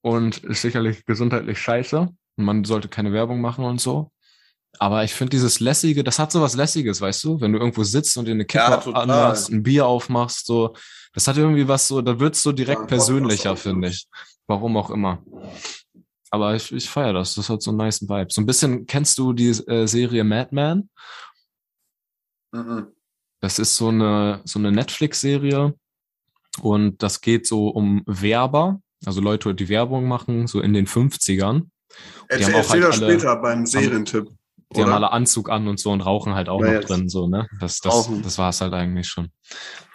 und 0.02 0.44
ist 0.44 0.62
sicherlich 0.62 1.06
gesundheitlich 1.06 1.60
scheiße. 1.60 2.10
Man 2.36 2.64
sollte 2.64 2.88
keine 2.88 3.14
Werbung 3.14 3.42
machen 3.42 3.66
und 3.66 3.80
so. 3.80 4.12
Aber 4.80 5.04
ich 5.04 5.14
finde 5.14 5.32
dieses 5.32 5.60
lässige, 5.60 6.04
das 6.04 6.18
hat 6.18 6.32
so 6.32 6.42
was 6.42 6.56
lässiges, 6.56 7.02
weißt 7.02 7.24
du, 7.24 7.42
wenn 7.42 7.54
du 7.54 7.60
irgendwo 7.60 7.84
sitzt 7.84 8.18
und 8.18 8.26
dir 8.26 8.32
eine 8.32 8.46
Kippe 8.46 8.64
ja, 8.64 8.92
anmachst, 8.94 9.50
ein 9.50 9.64
Bier 9.64 9.86
aufmachst, 9.86 10.46
so, 10.46 10.76
das 11.14 11.28
hat 11.28 11.38
irgendwie 11.38 11.68
was 11.68 11.88
so, 11.88 12.02
da 12.02 12.20
wird's 12.20 12.42
so 12.42 12.52
direkt 12.52 12.82
ja, 12.82 12.88
persönlicher, 12.88 13.56
finde 13.56 13.90
ich. 13.90 14.08
Warum 14.48 14.76
auch 14.78 14.90
immer. 14.90 15.24
Aber 16.30 16.56
ich, 16.56 16.72
ich 16.72 16.90
feiere 16.90 17.14
das, 17.14 17.36
das 17.36 17.50
hat 17.50 17.62
so 17.62 17.72
einen 17.72 17.78
nice 17.78 18.02
Vibe. 18.02 18.28
So 18.30 18.42
ein 18.42 18.46
bisschen, 18.46 18.86
kennst 18.86 19.18
du 19.18 19.34
die 19.34 19.50
äh, 19.50 19.86
Serie 19.86 20.24
Madman? 20.24 20.90
Mhm. 22.52 22.88
Das 23.42 23.60
ist 23.60 23.76
so 23.76 23.90
eine, 23.90 24.42
so 24.46 24.60
eine 24.60 24.72
Netflix-Serie 24.72 25.74
und 26.62 27.04
das 27.04 27.22
geht 27.22 27.48
so 27.48 27.68
um 27.70 28.04
Werber, 28.06 28.82
also 29.06 29.20
Leute, 29.20 29.54
die 29.56 29.70
Werbung 29.70 30.08
machen, 30.08 30.48
so 30.48 30.62
in 30.62 30.74
den 30.74 30.88
50ern. 30.88 31.68
Erzähl, 32.28 32.54
erzähl 32.54 32.84
halt 32.84 32.84
das 32.84 32.96
später 32.98 33.36
beim 33.38 33.66
Serientipp. 33.66 34.32
Die 34.74 34.80
Oder? 34.80 34.88
haben 34.88 34.94
alle 34.94 35.12
Anzug 35.12 35.50
an 35.50 35.68
und 35.68 35.80
so 35.80 35.92
und 35.92 36.02
rauchen 36.02 36.34
halt 36.34 36.48
auch 36.48 36.64
ja, 36.64 36.74
noch 36.74 36.84
drin, 36.84 37.10
so, 37.10 37.28
ne? 37.28 37.48
Das, 37.60 37.80
das, 37.80 38.10
das 38.24 38.38
war 38.38 38.50
es 38.50 38.62
halt 38.62 38.74
eigentlich 38.74 39.08
schon. 39.08 39.30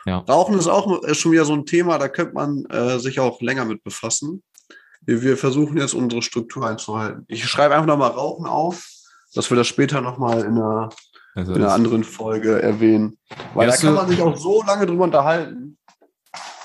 Ja. 0.04 0.18
Rauchen 0.18 0.58
ist 0.58 0.68
auch 0.68 1.02
ist 1.02 1.18
schon 1.18 1.32
wieder 1.32 1.44
so 1.44 1.54
ein 1.54 1.66
Thema, 1.66 1.98
da 1.98 2.08
könnte 2.08 2.34
man 2.34 2.64
äh, 2.66 2.98
sich 2.98 3.18
auch 3.18 3.40
länger 3.40 3.64
mit 3.64 3.82
befassen. 3.82 4.42
Wir, 5.00 5.22
wir 5.22 5.36
versuchen 5.36 5.78
jetzt 5.78 5.94
unsere 5.94 6.22
Struktur 6.22 6.66
einzuhalten. 6.66 7.24
Ich 7.28 7.44
schreibe 7.46 7.74
einfach 7.74 7.86
nochmal 7.86 8.10
Rauchen 8.10 8.46
auf, 8.46 8.86
dass 9.34 9.50
wir 9.50 9.56
das 9.56 9.66
später 9.66 10.00
nochmal 10.00 10.40
in 10.40 10.58
einer, 10.58 10.90
also 11.34 11.54
in 11.54 11.62
einer 11.62 11.72
anderen 11.72 12.04
Folge 12.04 12.60
erwähnen. 12.60 13.18
Weil 13.54 13.68
da 13.68 13.76
kann 13.76 13.94
man 13.94 14.08
sich 14.08 14.20
auch 14.20 14.36
so 14.36 14.62
lange 14.62 14.86
drüber 14.86 15.04
unterhalten. 15.04 15.78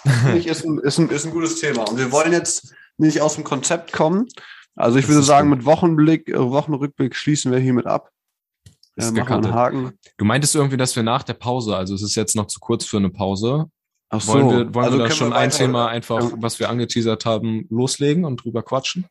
ist, 0.45 0.65
ein, 0.65 0.79
ist, 0.79 0.97
ein, 0.97 1.09
ist 1.09 1.25
ein 1.25 1.31
gutes 1.31 1.59
Thema. 1.59 1.83
Und 1.89 1.97
wir 1.97 2.11
wollen 2.11 2.31
jetzt 2.31 2.73
nicht 2.97 3.21
aus 3.21 3.35
dem 3.35 3.43
Konzept 3.43 3.91
kommen, 3.91 4.27
also 4.75 4.97
ich 4.97 5.05
das 5.05 5.15
würde 5.15 5.25
sagen, 5.25 5.49
gut. 5.49 5.59
mit 5.59 5.65
Wochenblick, 5.65 6.29
äh, 6.29 6.39
Wochenrückblick 6.39 7.15
schließen 7.15 7.51
wir 7.51 7.59
hiermit 7.59 7.85
ab. 7.85 8.09
Ja, 8.97 9.11
machen 9.11 9.45
einen 9.45 9.53
Haken. 9.53 9.93
Du 10.17 10.25
meintest 10.25 10.55
irgendwie, 10.55 10.77
dass 10.77 10.95
wir 10.95 11.03
nach 11.03 11.23
der 11.23 11.33
Pause, 11.33 11.75
also 11.75 11.95
es 11.95 12.01
ist 12.01 12.15
jetzt 12.15 12.35
noch 12.35 12.47
zu 12.47 12.59
kurz 12.59 12.85
für 12.85 12.97
eine 12.97 13.09
Pause. 13.09 13.67
Ach 14.09 14.19
so. 14.19 14.33
Wollen 14.33 14.49
wir, 14.49 14.73
wollen 14.73 14.85
also 14.85 14.97
wir 14.97 15.05
da 15.05 15.11
schon 15.11 15.29
wir 15.29 15.37
ein 15.37 15.49
Thema 15.49 15.87
einfach, 15.87 16.31
was 16.35 16.59
wir 16.59 16.69
angeteasert 16.69 17.25
haben, 17.25 17.65
loslegen 17.69 18.25
und 18.25 18.43
drüber 18.43 18.61
quatschen? 18.61 19.07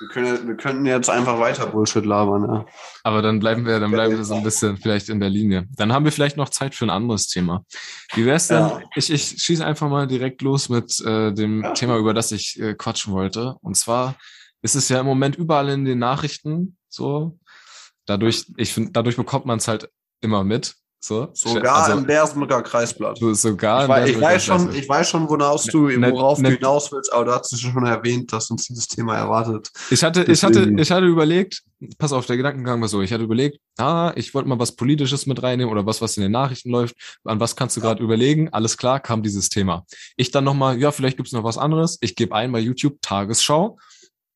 Wir, 0.00 0.08
können, 0.08 0.48
wir 0.48 0.56
könnten 0.56 0.86
jetzt 0.86 1.08
einfach 1.08 1.38
weiter 1.38 1.68
Bullshit 1.68 2.04
labern, 2.04 2.42
ja. 2.42 2.66
Aber 3.04 3.22
dann 3.22 3.38
bleiben 3.38 3.64
wir, 3.64 3.78
dann 3.78 3.92
bleiben 3.92 4.16
wir 4.16 4.24
so 4.24 4.34
ein 4.34 4.42
bisschen 4.42 4.76
vielleicht 4.76 5.08
in 5.08 5.20
der 5.20 5.30
Linie. 5.30 5.68
Dann 5.76 5.92
haben 5.92 6.04
wir 6.04 6.10
vielleicht 6.10 6.36
noch 6.36 6.48
Zeit 6.48 6.74
für 6.74 6.84
ein 6.84 6.90
anderes 6.90 7.28
Thema. 7.28 7.64
Wie 8.14 8.26
wär's 8.26 8.48
denn? 8.48 8.58
Ja. 8.58 8.80
Ich, 8.96 9.12
ich 9.12 9.36
schieße 9.38 9.64
einfach 9.64 9.88
mal 9.88 10.08
direkt 10.08 10.42
los 10.42 10.68
mit 10.68 11.00
äh, 11.06 11.32
dem 11.32 11.62
ja. 11.62 11.72
Thema, 11.72 11.96
über 11.96 12.12
das 12.12 12.32
ich 12.32 12.60
äh, 12.60 12.74
quatschen 12.74 13.12
wollte. 13.12 13.54
Und 13.60 13.76
zwar 13.76 14.16
ist 14.64 14.74
es 14.74 14.88
ja 14.88 15.00
im 15.00 15.06
Moment 15.06 15.36
überall 15.36 15.68
in 15.68 15.84
den 15.84 15.98
Nachrichten 15.98 16.76
so. 16.88 17.38
Dadurch, 18.06 18.46
ich 18.56 18.72
finde, 18.72 18.92
dadurch 18.92 19.16
bekommt 19.16 19.44
man 19.46 19.58
es 19.58 19.68
halt 19.68 19.90
immer 20.20 20.42
mit. 20.42 20.74
So. 21.00 21.28
Sogar 21.34 21.84
also, 21.84 21.98
im 21.98 22.06
Bersburger 22.06 22.62
Kreisblatt. 22.62 23.18
Sogar 23.18 23.82
ich, 23.82 23.88
weiß, 23.90 24.08
ich 24.08 24.20
weiß 24.20 24.44
schon, 24.44 24.74
ich 24.74 24.88
weiß 24.88 25.10
schon, 25.10 25.28
worauf 25.28 25.62
du, 25.64 25.88
worauf 25.88 26.38
ne, 26.38 26.48
du 26.48 26.54
hinaus 26.56 26.90
willst, 26.90 27.12
aber 27.12 27.26
du 27.26 27.32
hast 27.32 27.52
es 27.52 27.60
schon 27.60 27.84
erwähnt, 27.84 28.32
dass 28.32 28.50
uns 28.50 28.64
dieses 28.66 28.88
Thema 28.88 29.18
erwartet. 29.18 29.70
Ich 29.90 30.02
hatte, 30.02 30.24
ich 30.24 30.42
hatte, 30.42 30.74
ich 30.78 30.90
hatte 30.90 31.04
überlegt, 31.04 31.62
pass 31.98 32.14
auf, 32.14 32.24
der 32.24 32.38
Gedankengang 32.38 32.80
war 32.80 32.88
so, 32.88 33.02
ich 33.02 33.12
hatte 33.12 33.24
überlegt, 33.24 33.58
ah, 33.76 34.14
ich 34.16 34.32
wollte 34.32 34.48
mal 34.48 34.58
was 34.58 34.72
Politisches 34.72 35.26
mit 35.26 35.42
reinnehmen 35.42 35.70
oder 35.70 35.84
was, 35.84 36.00
was 36.00 36.16
in 36.16 36.22
den 36.22 36.32
Nachrichten 36.32 36.70
läuft. 36.70 36.96
An 37.24 37.38
was 37.38 37.54
kannst 37.54 37.76
du 37.76 37.82
gerade 37.82 38.00
ja. 38.00 38.04
überlegen? 38.04 38.48
Alles 38.54 38.78
klar, 38.78 38.98
kam 38.98 39.22
dieses 39.22 39.50
Thema. 39.50 39.84
Ich 40.16 40.30
dann 40.30 40.44
nochmal, 40.44 40.78
ja, 40.78 40.90
vielleicht 40.90 41.18
gibt's 41.18 41.32
noch 41.32 41.44
was 41.44 41.58
anderes. 41.58 41.98
Ich 42.00 42.16
gebe 42.16 42.34
ein 42.34 42.50
bei 42.50 42.60
YouTube 42.60 43.02
Tagesschau 43.02 43.76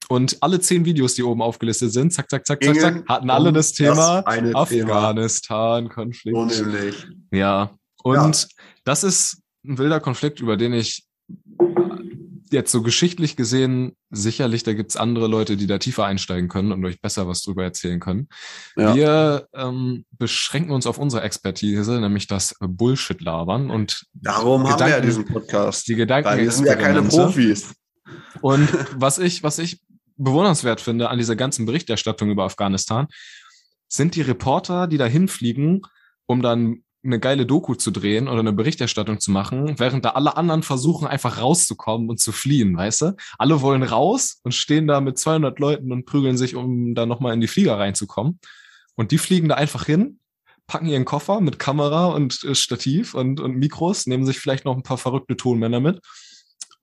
und 0.08 0.38
alle 0.40 0.60
zehn 0.60 0.84
Videos, 0.84 1.14
die 1.14 1.22
oben 1.22 1.42
aufgelistet 1.42 1.92
sind, 1.92 2.12
zack, 2.12 2.30
zack, 2.30 2.46
zack, 2.46 2.62
zack, 2.62 2.80
zack, 2.80 3.08
hatten 3.08 3.30
alle 3.30 3.52
das 3.52 3.72
Thema 3.72 4.22
das 4.22 4.54
Afghanistan-Konflikt. 4.54 6.36
Unheimlich. 6.36 7.06
Ja. 7.30 7.76
Und 8.02 8.42
ja. 8.42 8.48
das 8.84 9.04
ist 9.04 9.42
ein 9.66 9.78
wilder 9.78 10.00
Konflikt, 10.00 10.40
über 10.40 10.56
den 10.56 10.72
ich 10.72 11.04
jetzt 12.50 12.72
so 12.72 12.82
geschichtlich 12.82 13.36
gesehen, 13.36 13.92
sicherlich, 14.10 14.62
da 14.62 14.72
gibt's 14.72 14.96
andere 14.96 15.26
Leute, 15.26 15.58
die 15.58 15.66
da 15.66 15.76
tiefer 15.76 16.06
einsteigen 16.06 16.48
können 16.48 16.72
und 16.72 16.84
euch 16.84 17.00
besser 17.00 17.28
was 17.28 17.42
drüber 17.42 17.64
erzählen 17.64 18.00
können. 18.00 18.28
Ja. 18.76 18.94
Wir 18.94 19.48
ähm, 19.54 20.06
beschränken 20.12 20.72
uns 20.72 20.86
auf 20.86 20.96
unsere 20.96 21.22
Expertise, 21.22 22.00
nämlich 22.00 22.26
das 22.26 22.54
Bullshit-Labern 22.60 23.70
und 23.70 24.06
Darum 24.14 24.62
Gedanken, 24.62 24.82
haben 24.82 24.88
wir 24.88 24.96
ja 24.96 25.00
diesen 25.00 25.24
Podcast. 25.26 25.88
Die 25.88 25.94
Gedanken. 25.94 26.30
Weil 26.30 26.38
wir 26.38 26.50
sind 26.50 26.66
ja 26.66 26.76
keine 26.76 27.02
Profis. 27.02 27.74
Und 28.40 28.68
was 28.96 29.18
ich, 29.18 29.42
was 29.42 29.58
ich 29.58 29.80
bewundernswert 30.18 30.80
finde 30.80 31.08
an 31.08 31.18
dieser 31.18 31.36
ganzen 31.36 31.66
Berichterstattung 31.66 32.30
über 32.30 32.44
Afghanistan, 32.44 33.06
sind 33.88 34.14
die 34.14 34.22
Reporter, 34.22 34.86
die 34.86 34.98
da 34.98 35.06
hinfliegen, 35.06 35.82
um 36.26 36.42
dann 36.42 36.82
eine 37.04 37.20
geile 37.20 37.46
Doku 37.46 37.74
zu 37.74 37.90
drehen 37.90 38.28
oder 38.28 38.40
eine 38.40 38.52
Berichterstattung 38.52 39.20
zu 39.20 39.30
machen, 39.30 39.78
während 39.78 40.04
da 40.04 40.10
alle 40.10 40.36
anderen 40.36 40.62
versuchen, 40.62 41.06
einfach 41.06 41.40
rauszukommen 41.40 42.10
und 42.10 42.20
zu 42.20 42.32
fliehen, 42.32 42.76
weißt 42.76 43.02
du? 43.02 43.16
Alle 43.38 43.62
wollen 43.62 43.82
raus 43.82 44.40
und 44.42 44.52
stehen 44.52 44.86
da 44.86 45.00
mit 45.00 45.16
200 45.16 45.58
Leuten 45.58 45.92
und 45.92 46.06
prügeln 46.06 46.36
sich, 46.36 46.54
um 46.54 46.94
da 46.94 47.06
nochmal 47.06 47.34
in 47.34 47.40
die 47.40 47.46
Flieger 47.46 47.78
reinzukommen. 47.78 48.40
Und 48.96 49.12
die 49.12 49.18
fliegen 49.18 49.48
da 49.48 49.54
einfach 49.54 49.86
hin, 49.86 50.18
packen 50.66 50.86
ihren 50.86 51.04
Koffer 51.04 51.40
mit 51.40 51.58
Kamera 51.58 52.06
und 52.06 52.42
äh, 52.44 52.54
Stativ 52.54 53.14
und, 53.14 53.40
und 53.40 53.56
Mikros, 53.56 54.06
nehmen 54.06 54.26
sich 54.26 54.38
vielleicht 54.38 54.64
noch 54.64 54.76
ein 54.76 54.82
paar 54.82 54.98
verrückte 54.98 55.36
Tonmänner 55.36 55.80
mit 55.80 56.00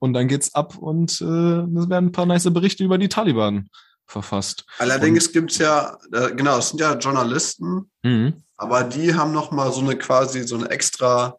und 0.06 0.14
dann 0.14 0.28
geht's 0.28 0.56
ab 0.56 0.78
und 0.78 1.20
äh, 1.20 1.24
es 1.24 1.90
werden 1.90 2.08
ein 2.08 2.12
paar 2.12 2.26
nice 2.26 2.52
Berichte 2.54 2.84
über 2.84 2.98
die 2.98 3.10
Taliban 3.10 3.70
verfasst. 4.08 4.66
Allerdings 4.78 5.28
und, 5.28 5.34
gibt's 5.34 5.58
ja, 5.58 5.98
äh, 6.14 6.34
genau, 6.34 6.60
es 6.60 6.70
sind 6.70 6.80
ja 6.80 6.96
Journalisten, 6.96 7.92
mhm. 8.04 8.44
aber 8.56 8.84
die 8.84 9.14
haben 9.16 9.34
noch 9.34 9.52
mal 9.52 9.72
so 9.74 9.82
eine 9.82 9.98
quasi 9.98 10.48
so 10.48 10.56
eine 10.56 10.70
extra, 10.70 11.38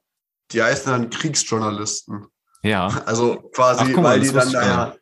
die 0.50 0.62
heißen 0.62 0.92
dann 0.92 1.10
Kriegsjournalisten. 1.10 2.26
Ja. 2.62 2.88
Also 3.06 3.36
quasi, 3.54 3.84
Ach, 3.84 3.96
mal, 3.96 4.04
weil 4.04 4.20
die 4.20 4.32
dann 4.32 4.52
da 4.52 4.62
ja, 4.62 4.94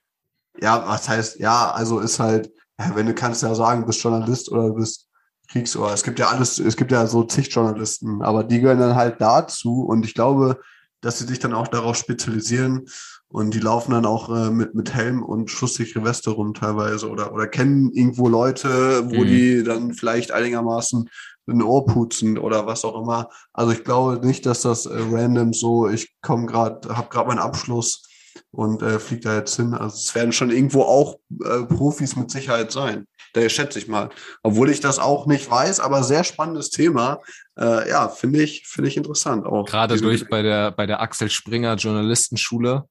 ja, 0.61 0.87
was 0.87 1.09
heißt, 1.09 1.40
ja, 1.40 1.70
also 1.72 2.00
ist 2.00 2.20
halt, 2.20 2.50
ja, 2.79 2.94
wenn 2.94 3.07
du 3.07 3.14
kannst 3.14 3.42
ja 3.42 3.55
sagen, 3.55 3.81
du 3.81 3.87
bist 3.87 4.03
Journalist 4.03 4.50
oder 4.53 4.68
du 4.68 4.74
bist 4.74 5.09
Kriegs- 5.48 5.77
oder 5.77 5.92
es 5.92 6.03
gibt 6.03 6.18
ja 6.18 6.29
alles, 6.29 6.59
es 6.59 6.77
gibt 6.77 6.92
ja 6.92 7.07
so 7.07 7.24
zig 7.24 7.53
Journalisten, 7.53 8.22
aber 8.22 8.44
die 8.44 8.61
gehören 8.61 8.81
dann 8.81 8.94
halt 8.94 9.20
dazu 9.20 9.85
und 9.85 10.05
ich 10.05 10.14
glaube, 10.14 10.61
dass 11.00 11.18
sie 11.18 11.27
sich 11.27 11.38
dann 11.38 11.55
auch 11.55 11.68
darauf 11.68 11.96
spezialisieren 11.96 12.87
und 13.29 13.53
die 13.55 13.61
laufen 13.61 13.93
dann 13.93 14.07
auch 14.07 14.29
äh, 14.29 14.51
mit, 14.51 14.75
mit 14.75 14.95
Helm 14.95 15.23
und 15.23 15.51
schusssichere 15.51 16.05
Weste 16.05 16.31
rum 16.31 16.55
teilweise 16.55 17.11
oder, 17.11 17.33
oder 17.33 17.47
kennen 17.49 17.91
irgendwo 17.93 18.29
Leute, 18.29 19.05
wo 19.11 19.23
Mhm. 19.23 19.27
die 19.27 19.63
dann 19.65 19.93
vielleicht 19.95 20.31
einigermaßen 20.31 21.09
ein 21.47 21.63
Ohr 21.63 21.85
putzen 21.85 22.39
oder 22.39 22.67
was 22.67 22.85
auch 22.85 23.03
immer. 23.03 23.29
Also 23.53 23.73
ich 23.73 23.85
glaube 23.85 24.25
nicht, 24.27 24.47
dass 24.47 24.63
das 24.63 24.87
äh, 24.87 24.97
random 25.11 25.53
so, 25.53 25.89
ich 25.89 26.15
komme 26.23 26.47
gerade, 26.47 26.97
habe 26.97 27.09
gerade 27.11 27.29
meinen 27.29 27.39
Abschluss 27.39 28.09
und 28.51 28.83
äh, 28.83 28.99
fliege 28.99 29.23
da 29.23 29.37
jetzt 29.37 29.57
hin. 29.57 29.75
Also 29.75 29.97
es 29.97 30.15
werden 30.15 30.33
schon 30.33 30.51
irgendwo 30.51 30.83
auch 30.83 31.17
äh, 31.45 31.65
Profis 31.65 32.17
mit 32.17 32.31
Sicherheit 32.31 32.73
sein. 32.73 33.07
Da 33.33 33.47
schätze 33.49 33.81
ich 33.81 33.89
mal. 33.89 34.11
Obwohl 34.45 34.71
ich 34.71 34.79
das 34.81 35.01
auch 35.01 35.27
nicht 35.27 35.51
weiß, 35.51 35.81
aber 35.81 36.05
sehr 36.05 36.23
spannendes 36.23 36.71
Thema. 36.71 37.19
Äh, 37.59 37.89
ja, 37.91 38.09
finde 38.09 38.43
ich, 38.43 38.67
finde 38.67 38.89
ich 38.89 38.97
interessant 38.97 39.45
auch. 39.45 39.67
Gerade 39.67 40.01
durch 40.01 40.29
bei 40.29 40.41
der, 40.43 40.71
bei 40.71 40.87
der 40.87 41.01
Axel 41.01 41.29
Springer 41.29 41.75
Journalistenschule. 41.75 42.85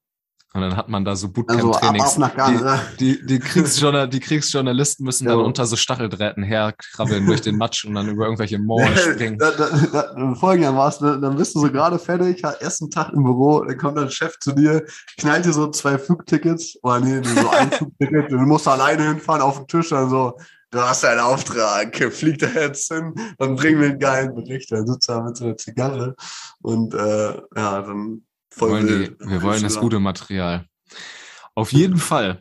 Und 0.56 0.60
dann 0.60 0.76
hat 0.76 0.88
man 0.88 1.04
da 1.04 1.16
so 1.16 1.26
also 1.26 1.32
Bootcamp-Trainings. 1.42 2.16
nach 2.16 2.32
Ghana. 2.36 2.60
ne? 2.76 2.80
die, 3.00 3.26
die, 3.26 3.40
Kriegsjournal 3.40 4.08
die 4.08 4.20
Kriegsjournalisten 4.20 5.04
müssen 5.04 5.26
dann 5.26 5.40
Ja. 5.40 5.44
unter 5.44 5.66
so 5.66 5.74
Stacheldrähten 5.74 6.44
herkrabbeln 6.44 7.26
durch 7.26 7.40
den 7.40 7.56
Matsch 7.56 7.84
und 7.84 7.94
dann 7.96 8.08
über 8.08 8.26
irgendwelche 8.26 8.60
Mauern 8.60 8.96
springen. 8.96 9.36
Da, 9.36 9.50
da, 9.50 9.68
da, 9.92 10.34
folgendermaßen, 10.36 11.06
ne, 11.08 11.20
dann 11.20 11.36
bist 11.36 11.56
du 11.56 11.60
so 11.60 11.72
gerade 11.72 11.98
fertig, 11.98 12.44
hast 12.44 12.62
ersten 12.62 12.88
Tag 12.88 13.12
im 13.14 13.24
Büro, 13.24 13.64
dann 13.64 13.76
kommt 13.76 13.98
dein 13.98 14.10
Chef 14.10 14.38
zu 14.38 14.52
dir, 14.52 14.84
knallt 15.18 15.44
dir 15.44 15.52
so 15.52 15.70
zwei 15.72 15.98
Flugtickets, 15.98 16.78
oder 16.84 17.00
nee, 17.00 17.18
nee, 17.18 17.40
so 17.40 17.50
ein 17.50 17.70
Flugticket, 17.72 18.30
du 18.30 18.36
musst 18.38 18.68
alleine 18.68 19.02
hinfahren 19.08 19.42
auf 19.42 19.56
den 19.58 19.66
Tisch, 19.66 19.88
dann 19.88 20.08
so, 20.08 20.38
du 20.70 20.80
hast 20.80 21.04
einen 21.04 21.18
Auftrag, 21.18 21.96
flieg 22.12 22.38
da 22.38 22.46
jetzt 22.46 22.92
hin, 22.92 23.12
dann 23.38 23.56
bring 23.56 23.78
mir 23.80 23.86
einen 23.86 23.98
geilen 23.98 24.32
Bericht, 24.32 24.70
dann 24.70 24.86
sitzt 24.86 25.08
er 25.08 25.24
mit 25.24 25.36
so 25.36 25.46
einer 25.46 25.56
Zigarre 25.56 26.14
und 26.62 26.94
äh, 26.94 27.34
ja, 27.56 27.82
dann 27.82 28.22
Wir 28.54 28.58
voll 28.58 28.70
wollen, 28.70 28.86
die, 28.86 29.28
wir 29.30 29.42
wollen 29.42 29.62
das 29.62 29.78
gute 29.78 29.98
Material. 30.00 30.66
Auf 31.54 31.72
jeden 31.72 31.96
Fall. 31.96 32.40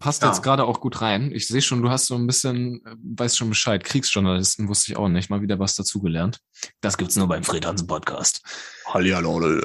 Passt 0.00 0.22
Ja. 0.22 0.28
jetzt 0.28 0.42
gerade 0.44 0.64
auch 0.64 0.80
gut 0.80 1.00
rein. 1.00 1.32
Ich 1.32 1.48
sehe 1.48 1.60
schon, 1.60 1.82
du 1.82 1.90
hast 1.90 2.06
so 2.06 2.14
ein 2.14 2.26
bisschen, 2.26 2.76
äh, 2.86 2.94
weißt 3.16 3.36
schon 3.36 3.48
Bescheid. 3.48 3.82
Kriegsjournalisten 3.82 4.68
wusste 4.68 4.92
ich 4.92 4.96
auch 4.96 5.08
nicht. 5.08 5.28
Mal 5.28 5.42
wieder 5.42 5.58
was 5.58 5.74
dazugelernt. 5.74 6.38
Das 6.80 6.96
gibt's 6.98 7.16
nur 7.16 7.26
beim 7.26 7.42
Fred 7.42 7.66
Hansen 7.66 7.88
Podcast. 7.88 8.40
Hallihallo. 8.86 9.60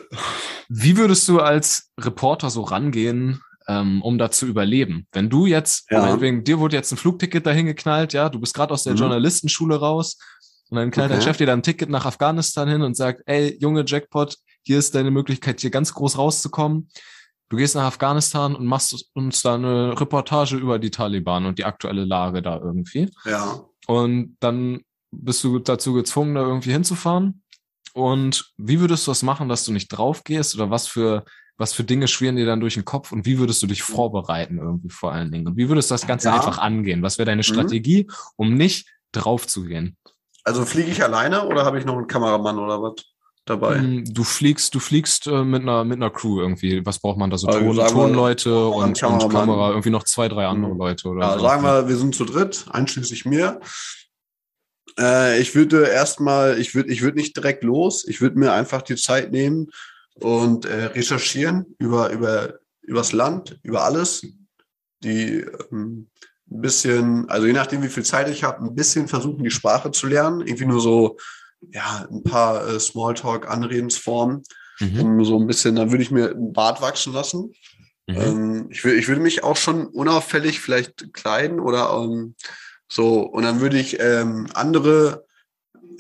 Wie 0.70 0.98
würdest 0.98 1.28
du 1.28 1.40
als 1.40 1.92
Reporter 2.00 2.50
so 2.50 2.64
rangehen, 2.64 3.42
ähm, 3.68 4.02
um 4.02 4.18
da 4.18 4.32
zu 4.32 4.48
überleben? 4.48 5.06
Wenn 5.12 5.30
du 5.30 5.46
jetzt, 5.46 5.86
Ja. 5.92 6.02
meinetwegen, 6.02 6.44
dir 6.44 6.58
wurde 6.58 6.78
jetzt 6.78 6.92
ein 6.92 6.98
Flugticket 6.98 7.46
dahin 7.46 7.68
geknallt, 7.68 8.14
ja, 8.14 8.28
du 8.30 8.40
bist 8.40 8.56
gerade 8.56 8.74
aus 8.74 8.84
der 8.86 8.94
Mhm. 8.94 9.00
Journalistenschule 9.00 9.76
raus 9.76 10.18
und 10.70 10.78
dann 10.78 10.90
knallt 10.90 11.12
dein 11.12 11.20
Okay. 11.20 11.28
Chef 11.28 11.38
dir 11.38 11.46
dann 11.46 11.60
ein 11.60 11.64
Ticket 11.64 11.90
nach 11.92 12.06
Afghanistan 12.08 12.68
hin 12.68 12.82
und 12.82 12.98
sagt, 12.98 13.22
ey, 13.28 13.56
Junge 13.62 13.84
Jackpot, 13.86 14.36
hier 14.64 14.80
ist 14.80 14.96
deine 14.96 15.12
Möglichkeit, 15.12 15.62
hier 15.62 15.70
ganz 15.70 15.94
groß 15.94 16.18
rauszukommen. 16.18 16.90
Du 17.50 17.58
gehst 17.58 17.76
nach 17.76 17.84
Afghanistan 17.84 18.56
und 18.56 18.66
machst 18.66 19.12
uns 19.14 19.42
da 19.42 19.56
eine 19.56 20.00
Reportage 20.00 20.56
über 20.58 20.80
die 20.80 20.90
Taliban 20.92 21.46
und 21.46 21.60
die 21.60 21.66
aktuelle 21.66 22.06
Lage 22.06 22.42
da 22.42 22.58
irgendwie. 22.58 23.12
Ja. 23.26 23.62
Und 23.86 24.38
dann 24.40 24.82
bist 25.12 25.44
du 25.44 25.60
dazu 25.60 25.94
gezwungen, 25.94 26.34
da 26.36 26.42
irgendwie 26.42 26.72
hinzufahren. 26.72 27.44
Und 27.94 28.54
wie 28.58 28.80
würdest 28.80 29.06
du 29.06 29.12
das 29.12 29.22
machen, 29.22 29.50
dass 29.50 29.66
du 29.66 29.72
nicht 29.72 29.90
drauf 29.90 30.24
gehst? 30.24 30.56
Oder 30.56 30.72
was 30.72 30.88
für, 30.88 31.26
was 31.58 31.74
für 31.74 31.84
Dinge 31.84 32.08
schwirren 32.08 32.38
dir 32.38 32.48
dann 32.48 32.60
durch 32.60 32.74
den 32.74 32.86
Kopf? 32.86 33.12
Und 33.12 33.28
wie 33.28 33.38
würdest 33.38 33.62
du 33.62 33.68
dich 33.68 33.84
vorbereiten 33.84 34.58
irgendwie 34.58 34.90
vor 34.90 35.12
allen 35.12 35.32
Dingen? 35.32 35.46
Und 35.48 35.58
wie 35.58 35.70
würdest 35.70 35.92
du 35.92 35.94
das 35.94 36.08
Ganze 36.08 36.30
Ja. 36.30 36.36
einfach 36.36 36.58
angehen? 36.58 37.04
Was 37.04 37.20
wäre 37.20 37.28
deine 37.28 37.42
Mhm. 37.42 37.44
Strategie, 37.44 38.08
um 38.36 38.56
nicht 38.56 38.90
drauf 39.12 39.46
zu 39.46 39.64
gehen? 39.66 39.96
Also 40.44 40.66
fliege 40.66 40.90
ich 40.90 41.04
alleine 41.04 41.46
oder 41.48 41.66
habe 41.66 41.78
ich 41.78 41.86
noch 41.86 41.98
einen 41.98 42.08
Kameramann 42.08 42.58
oder 42.58 42.82
was 42.82 42.96
dabei? 43.46 43.78
Mm, 43.80 44.06
Du 44.14 44.24
fliegst, 44.24 44.74
du 44.76 44.80
fliegst 44.80 45.28
äh, 45.28 45.44
mit 45.44 45.62
einer, 45.64 45.84
mit 45.84 45.98
einer 45.98 46.10
Crew 46.10 46.40
irgendwie. 46.42 46.86
Was 46.86 47.00
braucht 47.00 47.18
man 47.18 47.30
da 47.30 47.38
so? 47.38 47.48
Also 47.48 47.60
Ton, 47.60 47.76
sagen 47.76 47.96
wir, 47.96 48.02
Tonleute 48.04 48.50
einen 48.50 48.72
und, 48.74 49.04
und. 49.04 49.30
Kamera, 49.32 49.70
irgendwie 49.70 49.90
noch 49.90 50.04
zwei, 50.04 50.28
drei 50.28 50.46
andere 50.48 50.72
Mhm. 50.74 50.78
Leute 50.80 51.08
oder 51.10 51.22
Ja, 51.22 51.34
so. 51.34 51.40
sagen 51.42 51.64
wir, 51.64 51.88
wir 51.88 51.96
sind 51.98 52.16
zu 52.16 52.26
dritt, 52.26 52.66
einschließlich 52.72 53.26
mir. 53.26 53.60
Äh, 55.00 55.40
ich 55.42 55.56
würde 55.56 55.88
erstmal, 55.88 56.60
ich 56.60 56.76
würde 56.76 56.92
ich 56.92 57.02
würde 57.02 57.18
nicht 57.18 57.36
direkt 57.36 57.64
los. 57.64 58.08
Ich 58.08 58.22
würde 58.22 58.38
mir 58.38 58.54
einfach 58.54 58.82
die 58.82 58.96
Zeit 58.96 59.32
nehmen 59.32 59.68
und 60.20 60.66
äh, 60.66 60.86
recherchieren 60.86 61.76
über, 61.80 62.12
über, 62.12 62.56
übers 62.82 63.12
Land, 63.12 63.60
über 63.64 63.84
alles. 63.84 64.26
Die 65.04 65.46
ähm, 65.72 66.10
ein 66.52 66.62
bisschen, 66.62 67.28
also 67.30 67.48
je 67.48 67.54
nachdem, 67.54 67.82
wie 67.82 67.88
viel 67.90 68.04
Zeit 68.04 68.30
ich 68.30 68.44
habe, 68.44 68.64
ein 68.64 68.76
bisschen 68.76 69.08
versuchen, 69.08 69.44
die 69.44 69.50
Sprache 69.52 69.90
zu 69.92 70.06
lernen. 70.08 70.42
Irgendwie 70.42 70.66
nur 70.66 70.80
so, 70.82 71.18
ja, 71.72 72.08
ein 72.12 72.24
paar 72.24 72.68
äh, 72.68 72.80
Smalltalk-Anredensformen, 72.80 74.44
Mhm. 74.80 75.00
um 75.00 75.26
so 75.26 75.40
ein 75.40 75.46
bisschen, 75.48 75.76
dann 75.76 75.92
würde 75.92 76.04
ich 76.04 76.12
mir 76.12 76.32
einen 76.32 76.52
Bart 76.52 76.82
wachsen 76.82 77.14
lassen. 77.14 77.54
Mhm. 78.08 78.18
Ähm, 78.18 78.68
ich, 78.72 78.84
will, 78.84 78.98
ich 78.98 79.08
würde 79.08 79.22
mich 79.22 79.44
auch 79.44 79.56
schon 79.56 79.86
unauffällig 79.88 80.60
vielleicht 80.60 81.14
kleiden 81.14 81.60
oder 81.60 81.92
ähm, 81.94 82.36
so. 82.92 83.22
Und 83.22 83.44
dann 83.44 83.62
würde 83.62 83.78
ich 83.80 84.00
ähm, 84.00 84.48
andere, 84.56 85.26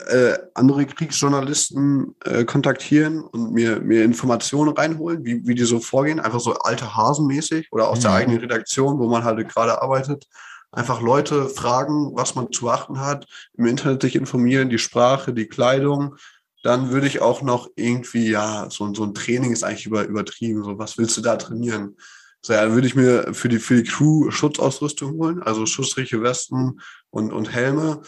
äh, 0.08 0.34
andere 0.56 0.86
Kriegsjournalisten 0.86 2.16
äh, 2.26 2.46
kontaktieren 2.46 3.22
und 3.22 3.54
mir, 3.54 3.80
mir 3.80 4.04
Informationen 4.04 4.74
reinholen, 4.74 5.24
wie, 5.24 5.46
wie 5.48 5.56
die 5.56 5.64
so 5.66 5.80
vorgehen. 5.80 6.20
Einfach 6.20 6.40
so 6.40 6.54
alte 6.56 6.96
Hasenmäßig 6.96 7.70
oder 7.72 7.90
aus 7.90 8.00
der 8.00 8.12
Mhm. 8.12 8.18
eigenen 8.18 8.40
Redaktion, 8.40 8.98
wo 9.00 9.08
man 9.08 9.24
halt 9.24 9.48
gerade 9.50 9.82
arbeitet. 9.82 10.26
Einfach 10.74 11.02
Leute 11.02 11.50
fragen, 11.50 12.16
was 12.16 12.34
man 12.34 12.52
zu 12.52 12.70
achten 12.70 13.00
hat, 13.00 13.28
im 13.54 13.68
Internet 13.68 14.02
sich 14.02 14.16
informieren, 14.16 14.70
die 14.70 14.80
Sprache, 14.80 15.32
die 15.32 15.48
Kleidung, 15.48 16.16
dann 16.64 16.92
würde 16.92 17.08
ich 17.08 17.22
auch 17.22 17.42
noch 17.42 17.70
irgendwie, 17.76 18.32
ja, 18.32 18.68
so, 18.72 18.92
so 18.94 19.04
ein 19.04 19.14
Training 19.14 19.52
ist 19.52 19.64
eigentlich 19.64 19.86
über, 19.86 20.06
übertrieben. 20.06 20.64
So, 20.64 20.80
was 20.80 20.98
willst 20.98 21.16
du 21.18 21.22
da 21.22 21.36
trainieren? 21.36 21.98
So, 22.42 22.54
ja, 22.54 22.64
dann 22.64 22.74
würde 22.74 22.88
ich 22.88 22.96
mir 22.96 23.34
für 23.34 23.50
die, 23.50 23.60
für 23.60 23.76
die 23.76 23.90
Crew 23.90 24.32
Schutzausrüstung 24.32 25.12
holen, 25.12 25.44
also 25.44 25.66
schussreiche 25.66 26.24
Westen 26.24 26.80
und, 27.10 27.32
und 27.32 27.52
Helme. 27.52 28.02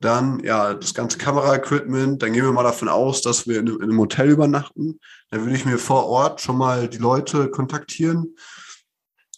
Dann, 0.00 0.38
ja, 0.44 0.74
das 0.74 0.94
ganze 0.94 1.18
Kameraequipment. 1.18 2.22
Dann 2.22 2.32
gehen 2.32 2.44
wir 2.44 2.52
mal 2.52 2.62
davon 2.62 2.88
aus, 2.88 3.22
dass 3.22 3.48
wir 3.48 3.58
in, 3.58 3.66
in 3.66 3.82
einem 3.82 3.98
Hotel 3.98 4.30
übernachten. 4.30 5.00
Dann 5.30 5.40
würde 5.40 5.56
ich 5.56 5.64
mir 5.64 5.78
vor 5.78 6.06
Ort 6.06 6.40
schon 6.40 6.56
mal 6.56 6.88
die 6.88 6.98
Leute 6.98 7.50
kontaktieren, 7.50 8.36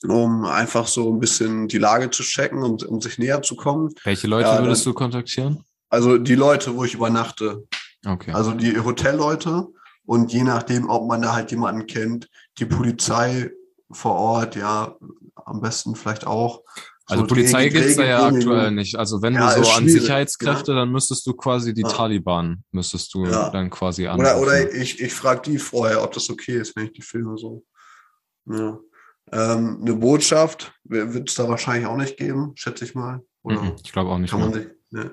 um 0.06 0.44
einfach 0.46 0.86
so 0.86 1.12
ein 1.12 1.20
bisschen 1.20 1.68
die 1.68 1.78
Lage 1.78 2.10
zu 2.10 2.22
checken 2.22 2.62
und 2.62 2.82
um 2.84 3.00
sich 3.00 3.18
näher 3.18 3.42
zu 3.42 3.54
kommen. 3.56 3.92
Welche 4.04 4.26
Leute 4.26 4.48
Ja, 4.48 4.62
würdest 4.62 4.86
dann- 4.86 4.92
du 4.92 4.98
kontaktieren? 4.98 5.64
Also 5.88 6.18
die 6.18 6.34
Leute, 6.36 6.74
wo 6.76 6.84
ich 6.84 6.94
übernachte. 6.94 7.66
Okay. 8.06 8.32
Also 8.32 8.52
die 8.52 8.78
Hotelleute 8.80 9.66
und 10.06 10.32
je 10.32 10.42
nachdem, 10.44 10.88
ob 10.88 11.06
man 11.08 11.20
da 11.20 11.34
halt 11.34 11.50
jemanden 11.50 11.86
kennt, 11.86 12.28
die 12.58 12.64
Polizei 12.64 13.50
vor 13.90 14.14
Ort, 14.14 14.56
ja, 14.56 14.96
am 15.44 15.60
besten 15.60 15.96
vielleicht 15.96 16.26
auch. 16.26 16.62
Also 17.06 17.24
So 17.24 17.26
Polizei 17.26 17.64
Regen- 17.64 17.74
gibt's 17.74 17.96
da 17.96 18.04
ja 18.04 18.24
aktuell 18.26 18.70
nicht. 18.70 18.94
Also 18.96 19.20
wenn 19.20 19.34
Ja, 19.34 19.52
du 19.54 19.64
so 19.64 19.70
an 19.72 19.88
Sicherheitskräfte, 19.88 20.74
dann 20.76 20.92
müsstest 20.92 21.26
du 21.26 21.34
quasi 21.34 21.74
die 21.74 21.82
Ja. 21.82 21.88
Taliban, 21.88 22.62
müsstest 22.70 23.12
du 23.12 23.26
Ja. 23.26 23.50
dann 23.50 23.68
quasi 23.68 24.04
Oder, 24.04 24.12
anrufen. 24.12 24.42
oder 24.44 24.72
ich, 24.72 25.00
ich 25.00 25.12
frage 25.12 25.42
die 25.50 25.58
vorher, 25.58 26.04
ob 26.04 26.12
das 26.12 26.30
okay 26.30 26.58
ist, 26.60 26.76
wenn 26.76 26.86
ich 26.86 26.92
die 26.92 27.02
filme 27.02 27.36
so. 27.36 27.64
Ja. 28.46 28.78
Ähm, 29.32 29.78
eine 29.82 29.94
Botschaft 29.94 30.72
wird 30.84 31.28
es 31.28 31.34
da 31.36 31.48
wahrscheinlich 31.48 31.86
auch 31.86 31.96
nicht 31.96 32.16
geben, 32.16 32.52
schätze 32.56 32.84
ich 32.84 32.94
mal. 32.94 33.22
Oder 33.42 33.62
Mhm, 33.62 33.76
Ich 33.82 33.92
glaube 33.92 34.10
auch 34.10 34.18
nicht 34.18 34.30
kann 34.30 34.40
man 34.40 34.52
sich. 34.52 34.66
Ne. 34.90 35.10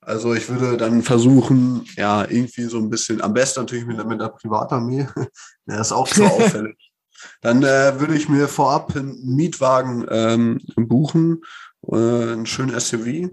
Also 0.00 0.34
ich 0.34 0.48
würde 0.48 0.76
dann 0.76 1.02
versuchen, 1.02 1.84
ja, 1.96 2.22
irgendwie 2.30 2.62
so 2.64 2.78
ein 2.78 2.88
bisschen, 2.88 3.20
am 3.20 3.34
besten 3.34 3.60
natürlich 3.60 3.86
mit, 3.86 4.04
mit 4.06 4.20
der 4.20 4.28
Privatarmee. 4.28 5.08
ja, 5.66 5.80
ist 5.80 5.92
auch 5.92 6.06
zu 6.08 6.24
auffällig. 6.24 6.92
Dann 7.40 7.62
äh, 7.62 7.98
würde 7.98 8.14
ich 8.14 8.28
mir 8.28 8.46
vorab 8.46 8.94
einen 8.94 9.34
Mietwagen 9.34 10.06
ähm, 10.08 10.60
buchen, 10.76 11.42
äh, 11.88 11.96
einen 11.96 12.46
schönen 12.46 12.78
SUV. 12.78 13.30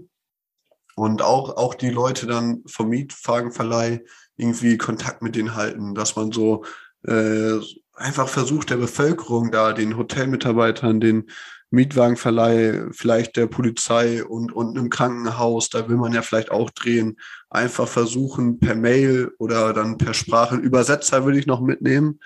Und 0.96 1.22
auch, 1.22 1.56
auch 1.56 1.74
die 1.74 1.90
Leute 1.90 2.26
dann 2.26 2.62
vom 2.66 2.88
Mietwagenverleih 2.88 4.04
irgendwie 4.36 4.78
Kontakt 4.78 5.22
mit 5.22 5.36
denen 5.36 5.54
halten, 5.54 5.94
dass 5.94 6.16
man 6.16 6.32
so 6.32 6.64
äh, 7.06 7.58
einfach 7.94 8.28
versucht, 8.28 8.70
der 8.70 8.76
Bevölkerung 8.76 9.50
da, 9.50 9.72
den 9.72 9.96
Hotelmitarbeitern, 9.96 11.00
den 11.00 11.30
Mietwagenverleih, 11.70 12.86
vielleicht 12.92 13.36
der 13.36 13.46
Polizei 13.46 14.24
und, 14.24 14.52
und 14.52 14.78
im 14.78 14.90
Krankenhaus, 14.90 15.70
da 15.70 15.88
will 15.88 15.96
man 15.96 16.12
ja 16.12 16.22
vielleicht 16.22 16.50
auch 16.50 16.70
drehen, 16.70 17.18
einfach 17.50 17.88
versuchen 17.88 18.58
per 18.58 18.74
Mail 18.74 19.32
oder 19.38 19.72
dann 19.72 19.98
per 19.98 20.14
Sprache, 20.14 20.56
Übersetzer 20.56 21.24
würde 21.24 21.38
ich 21.38 21.46
noch 21.46 21.60
mitnehmen 21.60 22.20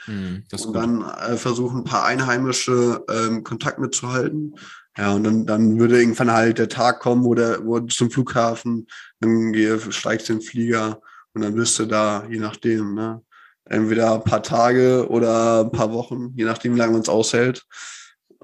ist 0.53 0.67
und 0.67 0.75
dann 0.75 1.03
äh, 1.03 1.37
versuchen, 1.37 1.79
ein 1.79 1.85
paar 1.85 2.05
Einheimische 2.05 3.05
ähm, 3.11 3.43
Kontakt 3.43 3.79
mitzuhalten. 3.79 4.55
Ja, 4.97 5.13
und 5.13 5.23
dann, 5.23 5.47
dann 5.47 5.79
würde 5.79 6.01
irgendwann 6.01 6.33
halt 6.33 6.59
der 6.59 6.69
Tag 6.69 7.01
kommen, 7.01 7.25
wo, 7.25 7.35
der, 7.35 7.65
wo 7.65 7.79
du 7.79 7.87
zum 7.87 8.11
Flughafen, 8.11 8.89
dann 9.21 9.53
geh, 9.53 9.79
steigst 9.91 10.29
den 10.29 10.41
Flieger 10.41 11.01
und 11.35 11.43
dann 11.43 11.55
bist 11.55 11.79
du 11.79 11.87
da, 11.87 12.27
je 12.29 12.39
nachdem, 12.39 12.95
ne? 12.95 13.23
Entweder 13.69 14.15
ein 14.15 14.25
paar 14.25 14.43
Tage 14.43 15.09
oder 15.09 15.61
ein 15.65 15.71
paar 15.73 15.93
Wochen, 15.93 16.33
je 16.35 16.45
nachdem, 16.45 16.75
wie 16.75 16.79
lange 16.79 16.93
man 16.93 17.03
es 17.03 17.09
aushält. 17.09 17.65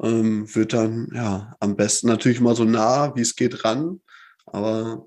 Ähm, 0.00 0.52
wird 0.54 0.72
dann, 0.72 1.08
ja, 1.14 1.54
am 1.60 1.76
besten 1.76 2.08
natürlich 2.08 2.40
mal 2.40 2.56
so 2.56 2.64
nah, 2.64 3.14
wie 3.14 3.20
es 3.20 3.36
geht, 3.36 3.64
ran. 3.64 4.00
Aber 4.46 5.06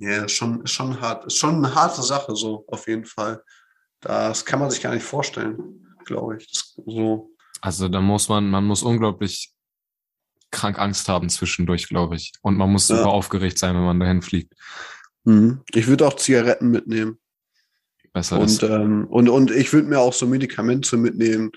Ja, 0.00 0.28
schon, 0.28 0.64
schon 0.66 1.00
hart. 1.00 1.26
Ist 1.26 1.38
schon 1.38 1.56
eine 1.64 1.74
harte 1.74 2.02
Sache, 2.02 2.36
so 2.36 2.64
auf 2.68 2.86
jeden 2.86 3.04
Fall. 3.04 3.42
Das 4.00 4.44
kann 4.44 4.60
man 4.60 4.70
sich 4.70 4.80
gar 4.80 4.94
nicht 4.94 5.02
vorstellen, 5.02 5.88
glaube 6.04 6.36
ich. 6.36 6.48
So. 6.86 7.32
Also 7.60 7.88
da 7.88 8.00
muss 8.00 8.28
man, 8.28 8.48
man 8.48 8.64
muss 8.64 8.84
unglaublich 8.84 9.52
krank 10.52 10.78
Angst 10.78 11.08
haben 11.08 11.28
zwischendurch, 11.28 11.88
glaube 11.88 12.14
ich. 12.14 12.32
Und 12.42 12.56
man 12.56 12.70
muss 12.70 12.88
Ja. 12.88 12.98
super 12.98 13.08
aufgeregt 13.10 13.58
sein, 13.58 13.74
wenn 13.74 13.82
man 13.84 13.98
dahin 13.98 14.22
fliegt. 14.22 14.54
Mhm. 15.24 15.62
Ich 15.72 15.88
würde 15.88 16.06
auch 16.06 16.14
Zigaretten 16.14 16.70
mitnehmen. 16.70 17.18
Besser. 18.18 18.40
Und, 18.40 18.62
ähm, 18.62 19.06
und, 19.08 19.28
und 19.28 19.50
ich 19.50 19.72
würde 19.72 19.88
mir 19.88 20.00
auch 20.00 20.12
so 20.12 20.26
Medikamente 20.26 20.96
mitnehmen, 20.96 21.52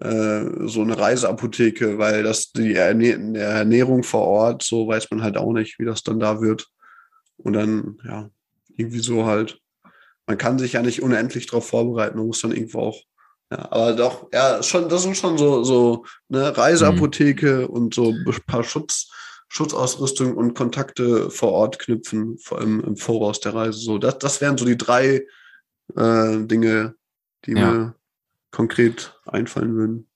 äh, 0.00 0.44
so 0.66 0.82
eine 0.82 0.98
Reiseapotheke, 0.98 1.98
weil 1.98 2.22
das 2.22 2.50
die 2.52 2.74
Erne 2.74 3.32
der 3.32 3.48
Ernährung 3.48 4.02
vor 4.02 4.22
Ort, 4.22 4.62
so 4.62 4.88
weiß 4.88 5.10
man 5.10 5.22
halt 5.22 5.36
auch 5.36 5.52
nicht, 5.52 5.78
wie 5.78 5.84
das 5.84 6.02
dann 6.02 6.18
da 6.18 6.40
wird. 6.40 6.68
Und 7.36 7.52
dann, 7.52 7.98
ja, 8.04 8.30
irgendwie 8.76 9.00
so 9.00 9.26
halt. 9.26 9.58
Man 10.26 10.38
kann 10.38 10.58
sich 10.58 10.74
ja 10.74 10.82
nicht 10.82 11.02
unendlich 11.02 11.46
darauf 11.46 11.66
vorbereiten, 11.66 12.16
man 12.16 12.26
muss 12.26 12.40
dann 12.40 12.52
irgendwo 12.52 12.80
auch, 12.80 13.00
ja, 13.50 13.70
aber 13.70 13.92
doch, 13.92 14.28
ja, 14.32 14.62
schon, 14.62 14.88
das 14.88 15.02
sind 15.02 15.16
schon 15.16 15.36
so, 15.36 15.62
so 15.62 16.04
eine 16.32 16.56
Reiseapotheke 16.56 17.68
und 17.68 17.92
so 17.92 18.10
ein 18.10 18.24
paar 18.46 18.64
Schutz, 18.64 19.10
Schutzausrüstung 19.48 20.36
und 20.36 20.54
Kontakte 20.54 21.28
vor 21.30 21.52
Ort 21.52 21.78
knüpfen, 21.78 22.38
vor 22.38 22.58
allem 22.58 22.80
im 22.80 22.96
Voraus 22.96 23.40
der 23.40 23.54
Reise. 23.54 23.78
So, 23.80 23.98
das, 23.98 24.18
das 24.18 24.40
wären 24.40 24.56
so 24.56 24.64
die 24.64 24.78
drei 24.78 25.26
äh, 25.96 26.44
Dinge, 26.46 26.94
die 27.46 27.52
Ja. 27.52 27.70
mir 27.72 27.94
konkret 28.50 29.18
einfallen 29.26 29.74
würden. 29.74 30.08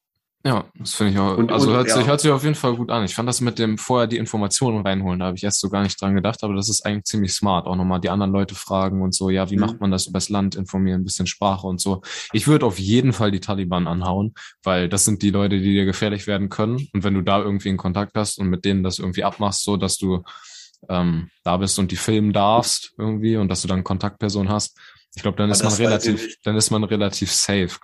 Ja, 0.44 0.64
das 0.78 0.94
finde 0.94 1.12
ich 1.12 1.18
auch. 1.18 1.36
Und- 1.36 1.50
also 1.50 1.66
und, 1.70 1.74
hört, 1.74 1.88
sich, 1.90 2.02
ja. 2.02 2.06
hört 2.06 2.20
sich 2.20 2.30
auf 2.30 2.44
jeden 2.44 2.54
Fall 2.54 2.76
gut 2.76 2.88
an. 2.92 3.02
Ich 3.04 3.16
fand 3.16 3.28
das 3.28 3.40
mit 3.40 3.58
dem 3.58 3.78
vorher 3.78 4.06
die 4.06 4.16
Informationen 4.18 4.86
reinholen, 4.86 5.18
da 5.18 5.26
habe 5.26 5.36
ich 5.36 5.42
erst 5.42 5.58
so 5.58 5.68
gar 5.68 5.82
nicht 5.82 6.00
dran 6.00 6.14
gedacht, 6.14 6.44
aber 6.44 6.54
das 6.54 6.68
ist 6.68 6.86
eigentlich 6.86 7.02
ziemlich 7.04 7.32
smart. 7.32 7.66
Auch 7.66 7.74
nochmal 7.74 8.00
die 8.00 8.10
anderen 8.10 8.30
Leute 8.30 8.54
fragen 8.54 9.02
und 9.02 9.12
so, 9.12 9.28
ja, 9.28 9.50
wie 9.50 9.56
Mhm. 9.56 9.60
macht 9.62 9.80
man 9.80 9.90
das 9.90 10.06
übers 10.06 10.28
Land, 10.28 10.54
informieren, 10.54 11.00
ein 11.00 11.04
bisschen 11.04 11.26
Sprache 11.26 11.66
und 11.66 11.80
so. 11.80 12.00
Ich 12.32 12.46
würde 12.46 12.64
auf 12.64 12.78
jeden 12.78 13.12
Fall 13.12 13.32
die 13.32 13.40
Taliban 13.40 13.88
anhauen, 13.88 14.34
weil 14.62 14.88
das 14.88 15.04
sind 15.04 15.22
die 15.22 15.30
Leute, 15.30 15.58
die 15.58 15.72
dir 15.72 15.84
gefährlich 15.84 16.28
werden 16.28 16.48
können. 16.48 16.86
Und 16.92 17.02
wenn 17.02 17.14
du 17.14 17.22
da 17.22 17.40
irgendwie 17.42 17.70
in 17.70 17.76
Kontakt 17.76 18.12
hast 18.14 18.38
und 18.38 18.46
mit 18.48 18.64
denen 18.64 18.84
das 18.84 19.00
irgendwie 19.00 19.24
abmachst, 19.24 19.64
so 19.64 19.76
dass 19.76 19.98
du 19.98 20.22
ähm, 20.88 21.30
da 21.44 21.56
bist 21.56 21.78
und 21.78 21.90
die 21.90 21.96
filmen 21.96 22.32
darfst 22.32 22.92
irgendwie 22.98 23.36
und 23.36 23.48
dass 23.48 23.62
du 23.62 23.68
dann 23.68 23.84
Kontaktperson 23.84 24.48
hast, 24.48 24.78
ich 25.14 25.22
glaube, 25.22 25.38
dann 25.38 25.50
Aber 25.50 25.52
ist 25.52 25.64
man 25.64 25.72
relativ, 25.72 26.36
dann 26.44 26.56
ist 26.56 26.70
man 26.70 26.84
relativ 26.84 27.32
safe, 27.32 27.78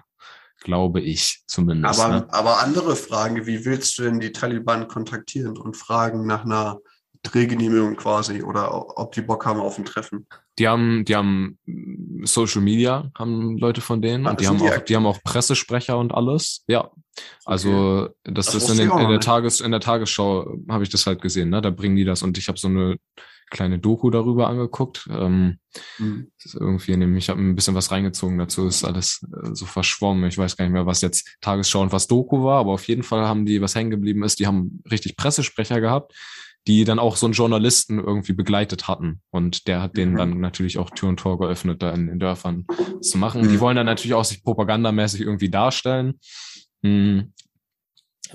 glaube 0.61 1.01
ich 1.01 1.43
zumindest. 1.47 1.99
Aber, 1.99 2.15
ne? 2.15 2.27
aber 2.31 2.61
andere 2.61 2.95
Fragen, 2.95 3.47
wie 3.47 3.65
willst 3.65 3.99
du 3.99 4.03
denn 4.03 4.21
die 4.21 4.33
Taliban 4.33 4.87
kontaktieren 4.87 5.57
und 5.57 5.77
fragen 5.77 6.27
nach 6.27 6.45
einer 6.45 6.79
Drehgenehmigung 7.23 7.97
quasi 7.97 8.43
oder 8.43 8.99
ob 8.99 9.13
die 9.13 9.23
Bock 9.23 9.47
haben 9.47 9.61
auf 9.61 9.79
ein 9.79 9.85
Treffen? 9.85 10.27
Die 10.59 10.69
haben, 10.69 11.05
die 11.05 11.17
haben 11.17 11.59
mm, 11.67 12.25
Social 12.25 12.61
Media, 12.63 13.11
haben 13.19 13.57
Leute 13.59 13.81
von 13.81 14.03
denen 14.03 14.27
Ah, 14.27 14.31
und 14.31 14.41
die 14.41 14.47
haben 14.49 14.59
die 14.59 14.65
auch, 14.71 14.79
die 14.79 14.97
haben 14.97 15.07
auch 15.07 15.23
Pressesprecher 15.23 15.99
und 15.99 16.13
alles. 16.13 16.65
Ja. 16.67 16.91
Also 17.45 18.09
das, 18.25 18.47
Das 18.47 18.55
ist 18.55 18.71
in, 18.71 18.79
den, 18.79 18.91
in 18.99 19.09
der. 19.09 19.21
Tages, 19.21 19.61
in 19.61 19.71
der 19.71 19.81
Tagesschau 19.81 20.57
habe 20.69 20.83
ich 20.83 20.91
das 20.91 21.07
halt 21.07 21.21
gesehen, 21.23 21.51
ne? 21.51 21.61
Da 21.61 21.71
bringen 21.71 21.97
die 21.97 22.05
das 22.05 22.23
und 22.23 22.39
ich 22.39 22.49
habe 22.49 22.59
so 22.59 22.69
eine 22.69 22.97
kleine 23.51 23.79
Doku 23.79 24.11
darüber 24.11 24.49
angeguckt. 24.49 25.07
Ähm, 25.11 25.59
Mhm. 25.99 26.29
ist 26.43 26.55
irgendwie, 26.55 26.93
dem, 26.93 27.17
ich 27.17 27.31
habe 27.31 27.41
ein 27.41 27.55
bisschen 27.55 27.75
was 27.75 27.91
reingezogen 27.91 28.37
dazu, 28.39 28.67
ist 28.67 28.85
alles 28.85 29.27
äh, 29.43 29.55
so 29.55 29.65
verschwommen. 29.67 30.25
Ich 30.29 30.37
weiß 30.37 30.57
gar 30.57 30.65
nicht 30.67 30.73
mehr, 30.73 30.87
was 30.87 31.01
jetzt 31.01 31.37
Tagesschau 31.41 31.81
und 31.81 31.93
was 31.93 32.09
Doku 32.09 32.45
war, 32.45 32.61
aber 32.61 32.73
auf 32.73 32.87
jeden 32.89 33.03
Fall 33.03 33.27
haben 33.27 33.47
die, 33.47 33.61
was 33.63 33.75
hängen 33.75 33.91
geblieben 33.91 34.23
ist, 34.23 34.39
die 34.39 34.47
haben 34.47 34.83
richtig 34.91 35.17
Pressesprecher 35.17 35.81
gehabt, 35.81 36.15
die 36.67 36.85
dann 36.85 36.99
auch 36.99 37.17
so 37.17 37.27
einen 37.27 37.33
Journalisten 37.33 37.99
irgendwie 37.99 38.35
begleitet 38.35 38.87
hatten. 38.89 39.21
Und 39.31 39.67
der 39.67 39.83
hat 39.83 39.97
denen 39.97 40.13
Mhm. 40.13 40.17
dann 40.19 40.41
natürlich 40.41 40.79
auch 40.79 40.91
Tür 40.91 41.09
und 41.09 41.19
Tor 41.19 41.39
geöffnet, 41.39 41.83
da 41.83 41.91
in 41.91 42.07
den 42.07 42.19
Dörfern 42.21 42.67
das 42.69 43.09
zu 43.11 43.19
machen. 43.19 43.43
Mhm. 43.43 43.49
Die 43.49 43.61
wollen 43.61 43.77
dann 43.77 43.87
natürlich 43.87 44.15
auch 44.15 44.25
sich 44.25 44.45
propagandamäßig 44.45 45.23
irgendwie 45.23 45.51
darstellen. 45.51 46.21
Hm. 46.83 47.33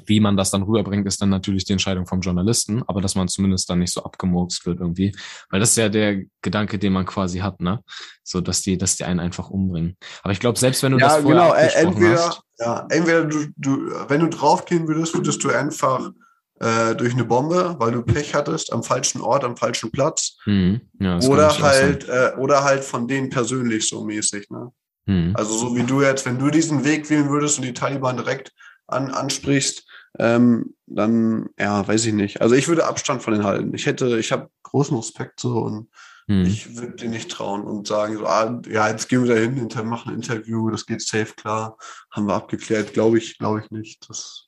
Wie 0.06 0.20
man 0.20 0.38
das 0.38 0.52
dann 0.52 0.62
rüberbringt, 0.62 1.08
ist 1.08 1.22
dann 1.22 1.30
natürlich 1.30 1.66
die 1.66 1.72
Entscheidung 1.72 2.06
vom 2.06 2.22
Journalisten, 2.22 2.84
aber 2.86 3.02
dass 3.02 3.16
man 3.16 3.28
zumindest 3.28 3.68
dann 3.70 3.80
nicht 3.80 3.92
so 3.92 4.04
abgemurkst 4.04 4.66
wird 4.68 4.80
irgendwie. 4.80 5.16
Weil 5.50 5.60
das 5.60 5.72
ist 5.72 5.78
ja 5.78 5.90
der 5.90 6.22
Gedanke, 6.44 6.78
den 6.78 6.94
man 6.94 7.06
quasi 7.06 7.40
hat, 7.40 7.62
ne? 7.62 7.80
So, 8.24 8.40
dass 8.40 8.62
die, 8.62 8.78
dass 8.78 8.96
die 8.96 9.06
einen 9.06 9.20
einfach 9.20 9.50
umbringen. 9.50 9.98
Aber 10.22 10.34
ich 10.34 10.40
glaube, 10.40 10.60
selbst 10.60 10.84
wenn 10.84 10.92
du 10.92 11.00
das 11.00 11.16
Ja, 11.16 11.22
vorher 11.22 11.42
genau. 11.42 11.54
äh, 11.56 11.70
Entweder, 11.74 12.28
hast, 12.28 12.42
ja, 12.60 12.86
entweder 12.92 13.26
du, 13.26 13.48
du, 13.56 13.78
wenn 14.08 14.20
du 14.20 14.30
draufgehen 14.30 14.88
würdest, 14.88 15.16
würdest 15.16 15.44
du 15.44 15.50
einfach 15.50 16.12
äh, 16.60 16.96
durch 16.96 17.14
eine 17.14 17.26
Bombe, 17.26 17.76
weil 17.80 17.92
du 17.92 18.02
Pech 18.02 18.34
hattest, 18.34 18.74
am 18.74 18.84
falschen 18.84 19.22
Ort, 19.22 19.44
am 19.44 19.58
falschen 19.58 19.92
Platz. 19.92 20.38
hm, 20.44 20.82
ja, 21.00 21.20
Oder 21.20 21.58
halt, 21.60 22.08
äh, 22.10 22.34
oder 22.38 22.64
halt 22.64 22.84
von 22.84 23.08
denen 23.08 23.30
persönlich 23.30 23.88
so 23.88 24.04
mäßig. 24.04 24.50
Ne? 24.50 24.72
Hm. 25.08 25.34
Also 25.36 25.54
so 25.58 25.76
wie 25.76 25.84
du 25.84 26.02
jetzt, 26.02 26.26
wenn 26.26 26.40
du 26.40 26.50
diesen 26.50 26.84
Weg 26.84 27.10
wählen 27.10 27.30
würdest 27.30 27.58
und 27.58 27.66
die 27.66 27.74
Taliban 27.74 28.18
direkt 28.18 28.52
an, 28.88 29.12
ansprichst, 29.12 29.86
ähm, 30.20 30.74
dann, 30.88 31.50
ja, 31.60 31.88
weiß 31.88 32.06
ich 32.06 32.14
nicht. 32.14 32.42
Also 32.42 32.56
ich 32.56 32.68
würde 32.68 32.88
Abstand 32.88 33.22
von 33.22 33.34
denen 33.34 33.46
halten. 33.46 33.74
Ich 33.76 33.86
hätte, 33.86 34.18
ich 34.18 34.32
habe 34.32 34.50
großen 34.64 34.98
Respekt 34.98 35.40
so 35.40 35.60
und 35.60 35.90
Hm. 36.30 36.46
ich 36.46 36.76
würde 36.76 36.96
denen 36.96 37.12
nicht 37.12 37.32
trauen 37.32 37.64
und 37.64 37.88
sagen 37.88 38.18
so, 38.18 38.26
ah, 38.26 38.62
ja, 38.70 38.90
jetzt 38.90 39.08
gehen 39.08 39.24
wir 39.26 39.34
da 39.34 39.40
hin, 39.40 39.70
machen 39.88 40.10
ein 40.10 40.16
Interview, 40.16 40.70
das 40.70 40.86
geht 40.86 41.02
safe 41.02 41.34
klar, 41.34 41.78
haben 42.12 42.28
wir 42.28 42.34
abgeklärt. 42.34 42.94
Glaube 42.94 43.18
ich, 43.18 43.38
glaube 43.38 43.62
ich 43.64 43.72
nicht. 43.72 44.10
Das, 44.10 44.46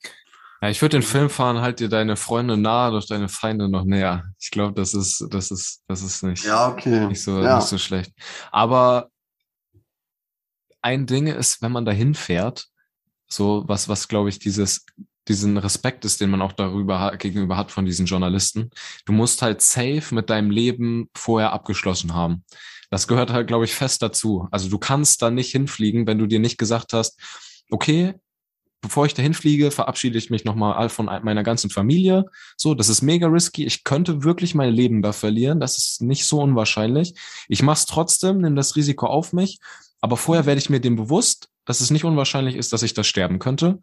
Ja, 0.62 0.70
ich 0.70 0.82
würde 0.82 0.98
den 0.98 1.04
Film 1.04 1.30
fahren, 1.30 1.62
halt 1.62 1.80
dir 1.80 1.88
deine 1.88 2.18
Freunde 2.18 2.58
nahe, 2.58 2.92
durch 2.92 3.08
deine 3.08 3.30
Feinde 3.30 3.70
noch 3.70 3.86
näher. 3.86 4.26
Ich 4.40 4.52
glaube, 4.52 4.74
das 4.74 4.94
ist, 4.94 5.26
das 5.30 5.52
ist, 5.52 5.84
das 5.88 6.02
ist 6.02 6.22
nicht, 6.24 6.44
ja, 6.44 6.68
okay. 6.68 7.08
nicht 7.08 7.22
so, 7.22 7.42
ja. 7.42 7.56
nicht 7.56 7.68
so 7.68 7.78
schlecht. 7.78 8.12
Aber 8.52 9.10
ein 10.82 11.06
Ding 11.06 11.28
ist, 11.28 11.62
wenn 11.62 11.72
man 11.72 11.86
dahin 11.86 12.14
fährt, 12.14 12.68
so 13.28 13.64
was, 13.68 13.88
was 13.88 14.08
glaube 14.08 14.30
ich 14.30 14.40
dieses, 14.40 14.86
diesen 15.30 15.58
Respekt 15.58 16.04
ist, 16.04 16.20
den 16.20 16.30
man 16.30 16.42
auch 16.42 16.54
darüber 16.54 17.16
gegenüber 17.18 17.56
hat 17.56 17.72
von 17.72 17.86
diesen 17.86 18.06
Journalisten. 18.06 18.72
Du 19.06 19.14
musst 19.14 19.42
halt 19.42 19.62
safe 19.62 20.14
mit 20.14 20.30
deinem 20.30 20.52
Leben 20.52 21.10
vorher 21.16 21.54
abgeschlossen 21.54 22.14
haben. 22.14 22.44
Das 22.90 23.08
gehört 23.08 23.32
halt, 23.32 23.48
glaube 23.48 23.66
ich, 23.66 23.76
fest 23.76 24.02
dazu. 24.02 24.48
Also 24.52 24.70
du 24.70 24.80
kannst 24.80 25.22
da 25.22 25.30
nicht 25.30 25.52
hinfliegen, 25.52 26.08
wenn 26.08 26.18
du 26.18 26.26
dir 26.26 26.40
nicht 26.40 26.58
gesagt 26.58 26.94
hast, 26.94 27.20
okay, 27.70 28.16
bevor 28.82 29.06
ich 29.06 29.14
dahin 29.14 29.34
fliege, 29.34 29.72
verabschiede 29.72 30.18
ich 30.18 30.30
mich 30.30 30.46
nochmal 30.46 30.90
von 30.90 31.06
meiner 31.06 31.44
ganzen 31.44 31.70
Familie. 31.70 32.26
So, 32.58 32.74
das 32.74 32.90
ist 32.90 33.02
mega 33.02 33.28
risky. 33.28 33.66
Ich 33.66 33.84
könnte 33.84 34.24
wirklich 34.24 34.56
mein 34.56 34.74
Leben 34.74 35.02
da 35.02 35.12
verlieren. 35.14 35.60
Das 35.60 35.78
ist 35.78 36.02
nicht 36.02 36.26
so 36.26 36.42
unwahrscheinlich. 36.42 37.14
Ich 37.48 37.62
mache 37.62 37.80
es 37.80 37.86
trotzdem, 37.86 38.40
nehme 38.42 38.56
das 38.56 38.76
Risiko 38.76 39.08
auf 39.08 39.34
mich. 39.34 39.60
Aber 40.02 40.16
vorher 40.18 40.46
werde 40.46 40.60
ich 40.60 40.70
mir 40.70 40.80
dem 40.80 40.96
bewusst, 40.96 41.50
dass 41.66 41.82
es 41.82 41.92
nicht 41.92 42.06
unwahrscheinlich 42.06 42.56
ist, 42.56 42.72
dass 42.72 42.84
ich 42.84 42.94
da 42.94 43.04
sterben 43.04 43.40
könnte 43.40 43.80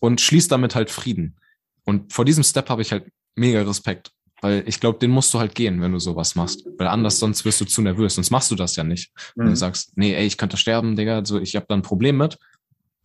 und 0.00 0.20
schließe 0.20 0.48
damit 0.48 0.74
halt 0.74 0.90
Frieden. 0.90 1.36
Und 1.84 2.12
vor 2.12 2.24
diesem 2.24 2.44
Step 2.44 2.68
habe 2.70 2.82
ich 2.82 2.92
halt 2.92 3.06
mega 3.34 3.62
Respekt. 3.62 4.12
Weil 4.40 4.62
ich 4.66 4.78
glaube, 4.78 5.00
den 5.00 5.10
musst 5.10 5.34
du 5.34 5.40
halt 5.40 5.56
gehen, 5.56 5.80
wenn 5.80 5.90
du 5.90 5.98
sowas 5.98 6.36
machst. 6.36 6.64
Weil 6.78 6.86
anders 6.86 7.18
sonst 7.18 7.44
wirst 7.44 7.60
du 7.60 7.64
zu 7.64 7.82
nervös. 7.82 8.14
Sonst 8.14 8.30
machst 8.30 8.52
du 8.52 8.54
das 8.54 8.76
ja 8.76 8.84
nicht. 8.84 9.10
Wenn 9.34 9.46
du 9.46 9.50
Mhm. 9.50 9.56
sagst, 9.56 9.96
nee, 9.96 10.14
ey, 10.14 10.26
ich 10.26 10.38
könnte 10.38 10.56
sterben, 10.56 10.94
Digga, 10.94 11.24
so, 11.24 11.40
ich 11.40 11.56
habe 11.56 11.66
da 11.68 11.74
ein 11.74 11.82
Problem 11.82 12.16
mit, 12.18 12.38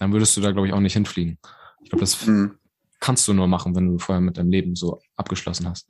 dann 0.03 0.11
würdest 0.11 0.35
du 0.35 0.41
da, 0.41 0.51
glaube 0.51 0.67
ich, 0.67 0.73
auch 0.73 0.81
nicht 0.81 0.93
hinfliegen. 0.93 1.39
Ich 1.81 1.89
glaube, 1.89 2.01
das 2.01 2.25
Mhm. 2.27 2.57
kannst 2.99 3.27
du 3.27 3.33
nur 3.33 3.47
machen, 3.47 3.73
wenn 3.75 3.87
du 3.87 3.97
vorher 3.99 4.21
mit 4.21 4.37
deinem 4.37 4.51
Leben 4.51 4.75
so 4.75 5.01
abgeschlossen 5.15 5.69
hast. 5.69 5.89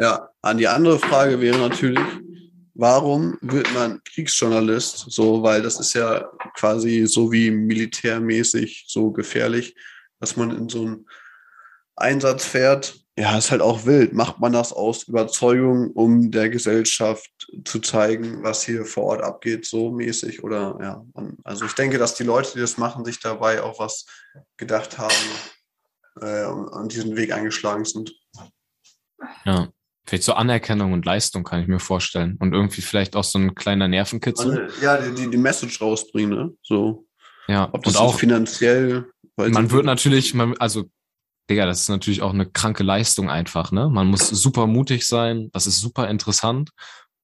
Ja, 0.00 0.30
an 0.42 0.56
die 0.58 0.68
andere 0.68 0.98
Frage 0.98 1.40
wäre 1.40 1.58
natürlich, 1.58 2.04
warum 2.74 3.36
wird 3.42 3.72
man 3.74 4.00
Kriegsjournalist? 4.04 5.10
So, 5.10 5.42
weil 5.42 5.60
das 5.60 5.78
ist 5.78 5.94
ja 5.94 6.30
quasi 6.56 7.06
so 7.06 7.30
wie 7.32 7.50
militärmäßig 7.50 8.86
so 8.88 9.10
gefährlich, 9.10 9.74
dass 10.20 10.36
man 10.36 10.50
in 10.56 10.68
so 10.68 10.86
einen 10.86 11.06
Einsatz 11.96 12.46
fährt. 12.46 12.98
Ja, 13.18 13.36
ist 13.36 13.50
halt 13.50 13.62
auch 13.62 13.84
wild. 13.84 14.12
Macht 14.12 14.38
man 14.38 14.52
das 14.52 14.72
aus 14.72 15.02
Überzeugung, 15.08 15.90
um 15.90 16.30
der 16.30 16.50
Gesellschaft 16.50 17.28
zu 17.64 17.80
zeigen, 17.80 18.44
was 18.44 18.62
hier 18.62 18.84
vor 18.84 19.06
Ort 19.06 19.22
abgeht, 19.22 19.66
so 19.66 19.90
mäßig? 19.90 20.44
Oder 20.44 20.78
ja, 20.80 21.04
man, 21.14 21.36
also 21.42 21.64
ich 21.64 21.72
denke, 21.72 21.98
dass 21.98 22.14
die 22.14 22.22
Leute, 22.22 22.52
die 22.54 22.60
das 22.60 22.78
machen, 22.78 23.04
sich 23.04 23.18
dabei 23.18 23.60
auch 23.60 23.80
was 23.80 24.06
gedacht 24.56 24.98
haben 24.98 25.12
äh, 26.20 26.46
und, 26.46 26.92
diesen 26.92 27.16
Weg 27.16 27.32
eingeschlagen 27.32 27.84
sind. 27.84 28.14
Ja. 29.44 29.68
Vielleicht 30.06 30.22
so 30.22 30.34
Anerkennung 30.34 30.92
und 30.92 31.04
Leistung 31.04 31.42
kann 31.42 31.60
ich 31.60 31.66
mir 31.66 31.80
vorstellen. 31.80 32.36
Und 32.38 32.54
irgendwie 32.54 32.82
vielleicht 32.82 33.16
auch 33.16 33.24
so 33.24 33.40
ein 33.40 33.56
kleiner 33.56 33.88
Nervenkitzel. 33.88 34.70
Ja, 34.80 34.96
die, 34.96 35.12
die, 35.12 35.28
die 35.28 35.36
Message 35.38 35.80
rausbringen, 35.80 36.38
ne? 36.38 36.54
So. 36.62 37.04
Ja, 37.48 37.68
Ob 37.72 37.82
das 37.82 37.96
und 37.96 38.00
auch 38.00 38.16
finanziell. 38.16 39.10
man 39.36 39.72
wird 39.72 39.86
natürlich, 39.86 40.34
man, 40.34 40.56
also, 40.58 40.88
Digga, 41.48 41.66
das 41.66 41.82
ist 41.82 41.88
natürlich 41.88 42.22
auch 42.22 42.32
eine 42.32 42.46
kranke 42.46 42.82
Leistung 42.82 43.30
einfach, 43.30 43.72
ne? 43.72 43.88
Man 43.88 44.08
muss 44.08 44.28
super 44.28 44.66
mutig 44.66 45.06
sein, 45.06 45.50
das 45.52 45.66
ist 45.66 45.80
super 45.80 46.08
interessant 46.08 46.70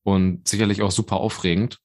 und 0.02 0.46
sicherlich 0.48 0.82
auch 0.82 0.90
super 0.90 1.16
aufregend. 1.16 1.78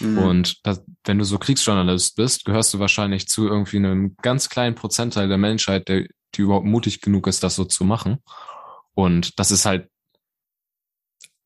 Mhm. 0.00 0.18
Und 0.18 0.66
das, 0.66 0.82
wenn 1.04 1.18
du 1.18 1.24
so 1.24 1.38
Kriegsjournalist 1.38 2.16
bist, 2.16 2.44
gehörst 2.44 2.74
du 2.74 2.78
wahrscheinlich 2.78 3.28
zu 3.28 3.46
irgendwie 3.46 3.78
einem 3.78 4.16
ganz 4.22 4.48
kleinen 4.48 4.74
Prozentteil 4.74 5.28
der 5.28 5.38
Menschheit, 5.38 5.88
der, 5.88 6.06
die 6.34 6.42
überhaupt 6.42 6.66
mutig 6.66 7.00
genug 7.00 7.26
ist, 7.26 7.42
das 7.42 7.56
so 7.56 7.64
zu 7.64 7.84
machen. 7.84 8.18
Und 8.94 9.38
das 9.38 9.50
ist 9.50 9.64
halt 9.64 9.88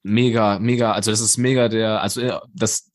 mega, 0.03 0.59
mega, 0.59 0.93
also 0.93 1.11
das 1.11 1.21
ist 1.21 1.37
mega 1.37 1.69
der, 1.69 2.03
also 2.03 2.21
äh, 2.21 2.39
das 2.55 2.91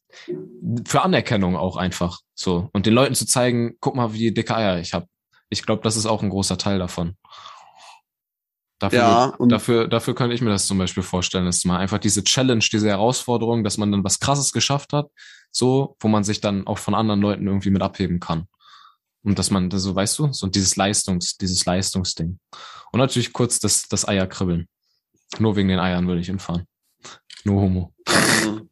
für 0.85 1.01
Anerkennung 1.01 1.55
auch 1.55 1.77
einfach 1.77 2.19
so 2.33 2.69
und 2.73 2.85
den 2.85 2.93
Leuten 2.93 3.15
zu 3.15 3.25
zeigen, 3.25 3.75
guck 3.79 3.95
mal, 3.95 4.13
wie 4.13 4.33
dicke 4.33 4.55
Eier 4.55 4.79
ich 4.79 4.93
habe. 4.93 5.07
Ich 5.49 5.63
glaube, 5.63 5.81
das 5.83 5.95
ist 5.95 6.05
auch 6.05 6.21
ein 6.23 6.29
großer 6.29 6.57
Teil 6.57 6.79
davon. 6.79 7.15
Dafür, 8.79 8.99
Ja, 8.99 9.25
und- 9.37 9.49
dafür, 9.49 9.87
dafür 9.87 10.13
könnte 10.13 10.35
ich 10.35 10.41
mir 10.41 10.49
das 10.51 10.67
zum 10.67 10.77
Beispiel 10.77 11.03
vorstellen, 11.03 11.45
dass 11.45 11.65
mal 11.65 11.77
einfach 11.79 11.97
diese 11.97 12.23
Challenge, 12.23 12.63
diese 12.71 12.89
Herausforderung, 12.89 13.63
dass 13.63 13.77
man 13.77 13.91
dann 13.91 14.03
was 14.03 14.19
Krasses 14.19 14.51
geschafft 14.51 14.93
hat, 14.93 15.09
so, 15.51 15.95
wo 15.99 16.07
man 16.07 16.23
sich 16.23 16.41
dann 16.41 16.67
auch 16.67 16.77
von 16.77 16.93
anderen 16.93 17.21
Leuten 17.21 17.47
irgendwie 17.47 17.71
mit 17.71 17.81
abheben 17.81 18.19
kann. 18.19 18.47
Und 19.23 19.39
dass 19.39 19.49
man, 19.49 19.71
so 19.71 19.95
weißt 19.95 20.19
du, 20.19 20.31
so 20.31 20.47
dieses 20.47 20.75
Leistungs, 20.75 21.37
dieses 21.37 21.65
Leistungsding. 21.65 22.39
Und 22.91 22.99
natürlich 22.99 23.33
kurz 23.33 23.59
das, 23.59 23.87
das 23.89 24.07
Eier 24.07 24.27
kribbeln. 24.27 24.67
Nur 25.39 25.55
wegen 25.55 25.67
den 25.69 25.79
Eiern 25.79 26.07
würde 26.07 26.21
ich 26.21 26.27
hinfahren. 26.27 26.67
No 27.43 27.53
homo. 27.61 27.93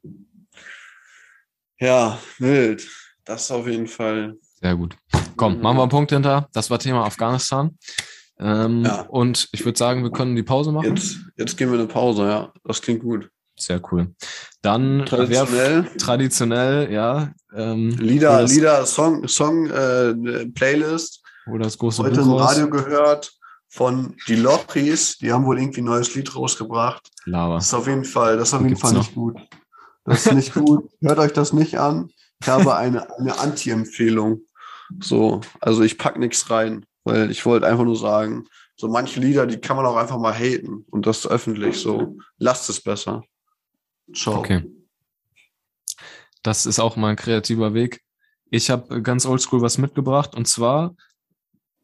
Ja, 1.79 2.19
wild. 2.39 2.87
Das 3.25 3.51
auf 3.51 3.67
jeden 3.67 3.87
Fall. 3.87 4.37
Sehr 4.59 4.75
gut. 4.75 4.95
Komm, 5.35 5.57
Mhm. 5.57 5.61
machen 5.61 5.77
wir 5.77 5.81
einen 5.83 5.91
Punkt 5.91 6.11
hinter. 6.11 6.47
Das 6.53 6.69
war 6.69 6.79
Thema 6.79 7.05
Afghanistan. 7.05 7.77
Ähm, 8.39 8.83
Ja. 8.85 9.01
Und 9.01 9.47
ich 9.51 9.63
würde 9.65 9.77
sagen, 9.77 10.03
wir 10.03 10.11
können 10.11 10.35
die 10.35 10.43
Pause 10.43 10.71
machen. 10.71 10.95
Jetzt, 10.95 11.17
jetzt 11.37 11.57
gehen 11.57 11.71
wir 11.71 11.79
eine 11.79 11.87
Pause, 11.87 12.27
ja. 12.27 12.51
Das 12.63 12.81
klingt 12.81 13.01
gut. 13.01 13.29
Sehr 13.57 13.81
cool. 13.91 14.13
Dann 14.61 15.05
Traditionell. 15.05 15.85
Wer, 15.89 15.97
traditionell, 15.97 16.91
ja. 16.91 17.31
Ähm, 17.55 17.89
Lieder, 17.91 18.43
Lieder, 18.43 18.85
Song, 18.85 19.27
Song, 19.29 19.67
äh, 19.69 20.13
Playlist. 20.53 21.21
hol 21.47 21.59
das 21.59 21.77
große 21.77 22.03
Heute 22.03 22.21
Buch 22.21 22.25
im. 22.39 22.45
Radio 22.45 22.69
gehört 22.69 23.31
von 23.69 24.15
die 24.27 24.35
Lochries. 24.35 25.17
Die 25.19 25.31
haben 25.31 25.45
wohl 25.45 25.57
irgendwie 25.59 25.79
ein 25.81 25.85
neues 25.85 26.13
Lied 26.15 26.35
rausgebracht. 26.35 27.07
Lava. 27.25 27.55
Das 27.55 27.67
ist 27.67 27.73
auf 27.73 27.87
jeden 27.87 28.03
Fall, 28.03 28.35
das 28.37 28.49
ist 28.49 28.53
auf 28.55 28.61
jeden 28.61 28.69
gibt's 28.75 28.81
Fall 28.81 28.93
noch? 28.93 28.99
nicht 29.03 29.15
gut. 29.15 29.37
Das 30.03 30.25
ist 30.25 30.33
nicht 30.33 30.53
gut. 30.53 30.89
Hört 31.01 31.19
euch 31.19 31.31
das 31.33 31.53
nicht 31.53 31.79
an. 31.79 32.09
Ich 32.41 32.47
habe 32.47 32.75
eine, 32.75 33.17
eine 33.17 33.39
Anti-Empfehlung. 33.39 34.41
So, 34.99 35.41
also 35.61 35.81
ich 35.81 35.97
pack 35.97 36.17
nichts 36.19 36.49
rein, 36.49 36.85
weil 37.03 37.31
ich 37.31 37.45
wollte 37.45 37.67
einfach 37.67 37.85
nur 37.85 37.97
sagen, 37.97 38.45
so 38.75 38.87
manche 38.87 39.19
Lieder, 39.19 39.47
die 39.47 39.57
kann 39.57 39.77
man 39.77 39.85
auch 39.85 39.95
einfach 39.95 40.19
mal 40.19 40.33
haten 40.33 40.85
und 40.91 41.07
das 41.07 41.25
öffentlich 41.25 41.77
so. 41.77 42.17
Lasst 42.37 42.69
es 42.69 42.81
besser. 42.81 43.23
Ciao. 44.13 44.37
Okay. 44.39 44.63
Das 46.43 46.65
ist 46.65 46.79
auch 46.79 46.95
mal 46.95 47.09
ein 47.09 47.15
kreativer 47.15 47.73
Weg. 47.73 48.01
Ich 48.51 48.69
habe 48.69 49.01
ganz 49.01 49.25
oldschool 49.25 49.61
was 49.61 49.77
mitgebracht 49.77 50.35
und 50.35 50.47
zwar 50.47 50.95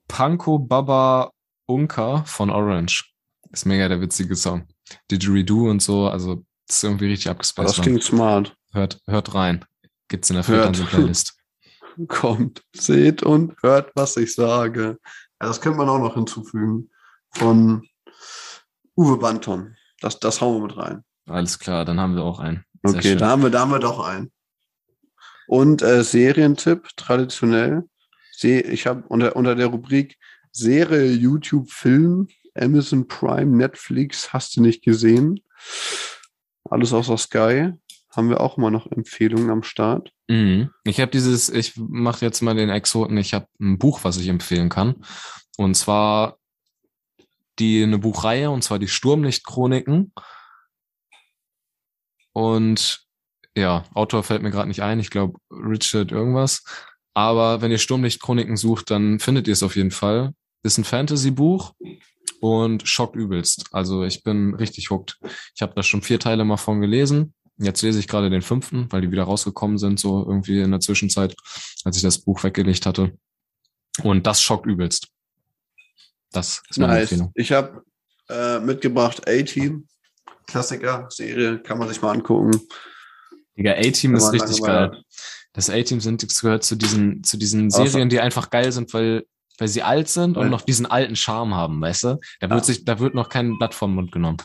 Panko 0.07 0.59
Baba 0.59 1.31
Unka 1.65 2.23
von 2.25 2.49
Orange. 2.49 3.11
Ist 3.51 3.65
mega 3.65 3.87
der 3.87 4.01
witzige 4.01 4.35
Song. 4.35 4.67
Didgeridoo 5.09 5.69
und 5.69 5.81
so, 5.81 6.07
also 6.07 6.43
das 6.67 6.77
ist 6.77 6.83
irgendwie 6.83 7.07
richtig 7.07 7.25
Das 7.25 7.31
abgespaced. 7.31 7.77
Mann. 7.77 7.83
klingt 7.83 8.03
smart. 8.03 8.55
Hört, 8.73 9.01
hört 9.07 9.33
rein. 9.33 9.65
Gibt's 10.11 10.29
in 10.29 10.33
der. 10.35 10.43
Fernseh-Playlist. 10.43 11.37
Kommt, 12.09 12.63
seht 12.75 13.23
und 13.23 13.55
hört, 13.63 13.91
was 13.95 14.17
ich 14.17 14.35
sage. 14.35 14.97
Ja, 15.41 15.47
das 15.47 15.61
könnte 15.61 15.77
man 15.77 15.87
auch 15.87 15.99
noch 15.99 16.15
hinzufügen. 16.15 16.89
Von 17.33 17.87
Uwe 18.97 19.17
Banton. 19.17 19.77
Das, 20.01 20.19
das 20.19 20.41
hauen 20.41 20.57
wir 20.57 20.67
mit 20.67 20.75
rein. 20.75 21.05
Alles 21.27 21.59
klar, 21.59 21.85
dann 21.85 21.97
haben 22.01 22.15
wir 22.15 22.23
auch 22.23 22.39
einen. 22.39 22.65
Sehr 22.83 22.97
Okay, 22.97 23.09
schön. 23.09 23.17
da 23.19 23.29
haben 23.29 23.43
wir, 23.43 23.49
da 23.51 23.61
haben 23.61 23.71
wir 23.71 23.79
doch 23.79 23.99
einen. 24.05 24.33
Und 25.47 25.81
äh, 25.81 26.03
Serientipp, 26.03 26.89
traditionell. 26.97 27.83
Ich 28.41 28.87
habe 28.87 29.03
unter, 29.07 29.37
unter 29.37 29.55
der 29.55 29.67
Rubrik 29.67 30.17
Serie, 30.51 31.13
YouTube, 31.13 31.71
Film, 31.71 32.27
Amazon 32.53 33.07
Prime, 33.07 33.55
Netflix, 33.55 34.33
hast 34.33 34.57
du 34.57 34.61
nicht 34.61 34.83
gesehen. 34.83 35.39
Alles 36.69 36.91
außer 36.91 37.17
Sky. 37.17 37.71
Haben 38.15 38.29
wir 38.29 38.41
auch 38.41 38.57
immer 38.57 38.71
noch 38.71 38.91
Empfehlungen 38.91 39.49
am 39.49 39.63
Start. 39.63 40.11
Mhm. 40.27 40.71
Ich 40.83 40.99
habe 40.99 41.11
dieses, 41.11 41.49
ich 41.49 41.73
mache 41.77 42.25
jetzt 42.25 42.41
mal 42.41 42.55
den 42.55 42.69
Exoten, 42.69 43.17
ich 43.17 43.33
habe 43.33 43.47
ein 43.59 43.77
Buch, 43.77 44.03
was 44.03 44.17
ich 44.17 44.27
empfehlen 44.27 44.69
kann. 44.69 45.03
Und 45.57 45.75
zwar 45.75 46.37
die 47.59 47.83
eine 47.83 47.99
Buchreihe, 47.99 48.49
und 48.49 48.63
zwar 48.63 48.79
die 48.79 48.87
Sturmlicht-Chroniken. 48.87 50.13
Und 52.33 53.05
ja, 53.55 53.83
Autor 53.93 54.23
fällt 54.23 54.41
mir 54.41 54.51
gerade 54.51 54.67
nicht 54.67 54.81
ein, 54.81 54.99
ich 54.99 55.09
glaube 55.09 55.39
Richard 55.51 56.11
irgendwas. 56.11 56.63
Aber 57.13 57.61
wenn 57.61 57.71
ihr 57.71 57.77
Sturmlicht-Chroniken 57.77 58.55
sucht, 58.57 58.89
dann 58.89 59.19
findet 59.19 59.47
ihr 59.47 59.53
es 59.53 59.63
auf 59.63 59.75
jeden 59.75 59.91
Fall. 59.91 60.33
Ist 60.63 60.77
ein 60.77 60.85
Fantasy-Buch 60.85 61.73
und 62.39 62.87
schockt 62.87 63.15
übelst. 63.15 63.65
Also 63.71 64.03
ich 64.03 64.23
bin 64.23 64.55
richtig 64.55 64.89
hooked. 64.89 65.19
Ich 65.55 65.61
habe 65.61 65.73
da 65.75 65.83
schon 65.83 66.01
vier 66.01 66.19
Teile 66.19 66.45
mal 66.45 66.57
von 66.57 66.79
gelesen. 66.79 67.33
Jetzt 67.63 67.81
lese 67.83 67.99
ich 67.99 68.07
gerade 68.07 68.29
den 68.29 68.41
fünften, 68.41 68.91
weil 68.91 69.01
die 69.01 69.11
wieder 69.11 69.23
rausgekommen 69.23 69.77
sind, 69.77 69.99
so 69.99 70.25
irgendwie 70.27 70.61
in 70.61 70.71
der 70.71 70.79
Zwischenzeit, 70.79 71.35
als 71.83 71.95
ich 71.95 72.01
das 72.01 72.17
Buch 72.19 72.43
weggelegt 72.43 72.85
hatte. 72.85 73.15
Und 74.03 74.25
das 74.25 74.41
schockt 74.41 74.65
übelst. 74.65 75.07
Das 76.31 76.63
ist 76.69 76.79
meine 76.79 76.93
Nice. 76.93 77.01
Empfehlung. 77.11 77.31
Ich 77.35 77.51
habe 77.51 77.83
äh, 78.29 78.59
mitgebracht 78.59 79.27
A-Team. 79.27 79.87
Klassiker, 80.47 81.05
Serie, 81.09 81.59
kann 81.59 81.77
man 81.77 81.87
sich 81.87 82.01
mal 82.01 82.11
angucken. 82.11 82.59
Digga, 83.57 83.73
A-Team 83.73 84.15
ist 84.15 84.31
richtig 84.33 84.61
geil. 84.63 84.91
Das 85.53 85.69
A-Team 85.69 85.99
sind, 85.99 86.23
das 86.23 86.41
gehört 86.41 86.63
zu 86.63 86.75
diesen, 86.75 87.23
zu 87.23 87.37
diesen 87.37 87.69
Serien, 87.69 88.09
die 88.09 88.19
einfach 88.21 88.49
geil 88.49 88.71
sind, 88.71 88.93
weil, 88.93 89.25
weil 89.59 89.67
sie 89.67 89.83
alt 89.83 90.07
sind 90.09 90.37
und 90.37 90.43
Weil- 90.45 90.49
noch 90.49 90.61
diesen 90.61 90.85
alten 90.85 91.15
Charme 91.15 91.53
haben, 91.53 91.79
weißt 91.81 92.03
du? 92.05 92.19
Da 92.39 92.47
Ja. 92.47 92.55
wird 92.55 92.65
sich, 92.65 92.85
da 92.85 92.99
wird 92.99 93.13
noch 93.13 93.29
kein 93.29 93.57
Blatt 93.57 93.75
vom 93.75 93.93
Mund 93.93 94.11
genommen. 94.11 94.37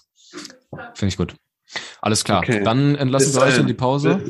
Finde 0.94 1.07
ich 1.09 1.16
gut. 1.16 1.35
Alles 2.00 2.24
klar. 2.24 2.38
Okay. 2.38 2.62
Dann 2.62 2.94
entlassen 2.94 3.33
Bis 3.33 3.37
wir 3.37 3.42
euch 3.42 3.59
in 3.59 3.66
die 3.66 3.74
Pause. 3.74 4.20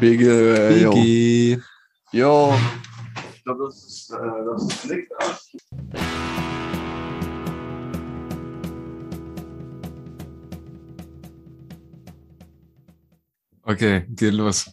Bege, 0.00 0.58
äh, 0.58 0.82
jo. 0.82 1.60
Jo. 2.12 2.54
Ich 3.34 3.44
glaube, 3.44 3.64
das 3.66 3.84
ist, 3.84 4.10
äh, 4.10 4.16
das 4.44 4.62
ist 4.64 4.84
Licht. 4.84 5.10
Okay, 13.62 14.04
geht 14.10 14.34
los. 14.34 14.68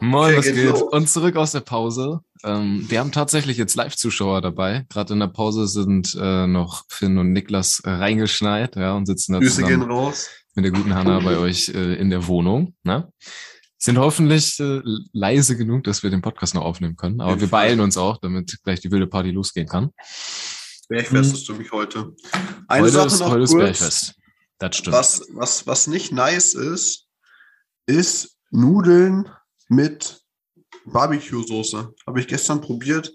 Moin, 0.00 0.36
was 0.36 0.44
geht 0.44 0.56
geht? 0.56 0.68
los. 0.68 0.82
Und 0.82 1.08
zurück 1.08 1.36
aus 1.36 1.52
der 1.52 1.60
Pause. 1.60 2.20
Ähm, 2.44 2.84
wir 2.88 3.00
haben 3.00 3.10
tatsächlich 3.10 3.56
jetzt 3.56 3.74
Live-Zuschauer 3.74 4.42
dabei. 4.42 4.84
Gerade 4.90 5.14
in 5.14 5.20
der 5.20 5.28
Pause 5.28 5.66
sind 5.66 6.16
äh, 6.20 6.46
noch 6.46 6.84
Finn 6.88 7.18
und 7.18 7.32
Niklas 7.32 7.80
äh, 7.80 7.90
reingeschneit 7.90 8.76
ja, 8.76 8.92
und 8.92 9.06
sitzen 9.06 9.32
da 9.32 9.38
Grüße 9.38 9.62
gehen 9.62 9.80
zusammen 9.80 9.90
raus. 9.90 10.28
Mit 10.58 10.64
der 10.64 10.72
guten 10.72 10.94
Hanna 10.94 11.20
bei 11.20 11.38
euch 11.38 11.68
äh, 11.68 11.94
in 11.94 12.10
der 12.10 12.26
Wohnung. 12.26 12.74
Ne? 12.82 13.12
Sind 13.78 13.96
hoffentlich 13.96 14.58
äh, 14.58 14.80
leise 15.12 15.56
genug, 15.56 15.84
dass 15.84 16.02
wir 16.02 16.10
den 16.10 16.20
Podcast 16.20 16.56
noch 16.56 16.64
aufnehmen 16.64 16.96
können. 16.96 17.20
Aber 17.20 17.40
wir 17.40 17.46
beeilen 17.46 17.78
uns 17.78 17.96
auch, 17.96 18.18
damit 18.18 18.58
gleich 18.64 18.80
die 18.80 18.90
wilde 18.90 19.06
Party 19.06 19.30
losgehen 19.30 19.68
kann. 19.68 19.90
Bergfestest 20.88 21.48
du 21.48 21.54
mich 21.54 21.70
heute. 21.70 22.12
Eine 22.66 22.86
heute 22.86 22.92
Sache 22.92 23.06
ist, 23.06 23.20
noch 23.20 23.30
heute 23.30 23.42
ist 23.44 23.50
kurz. 23.52 23.62
Bergfest. 23.62 24.14
Das 24.58 24.76
stimmt. 24.76 24.96
Was, 24.96 25.22
was, 25.32 25.66
was 25.68 25.86
nicht 25.86 26.10
nice 26.10 26.54
ist, 26.54 27.06
ist 27.86 28.36
Nudeln 28.50 29.30
mit 29.68 30.20
Barbecue-Soße. 30.86 31.94
Habe 32.04 32.20
ich 32.20 32.26
gestern 32.26 32.60
probiert. 32.60 33.12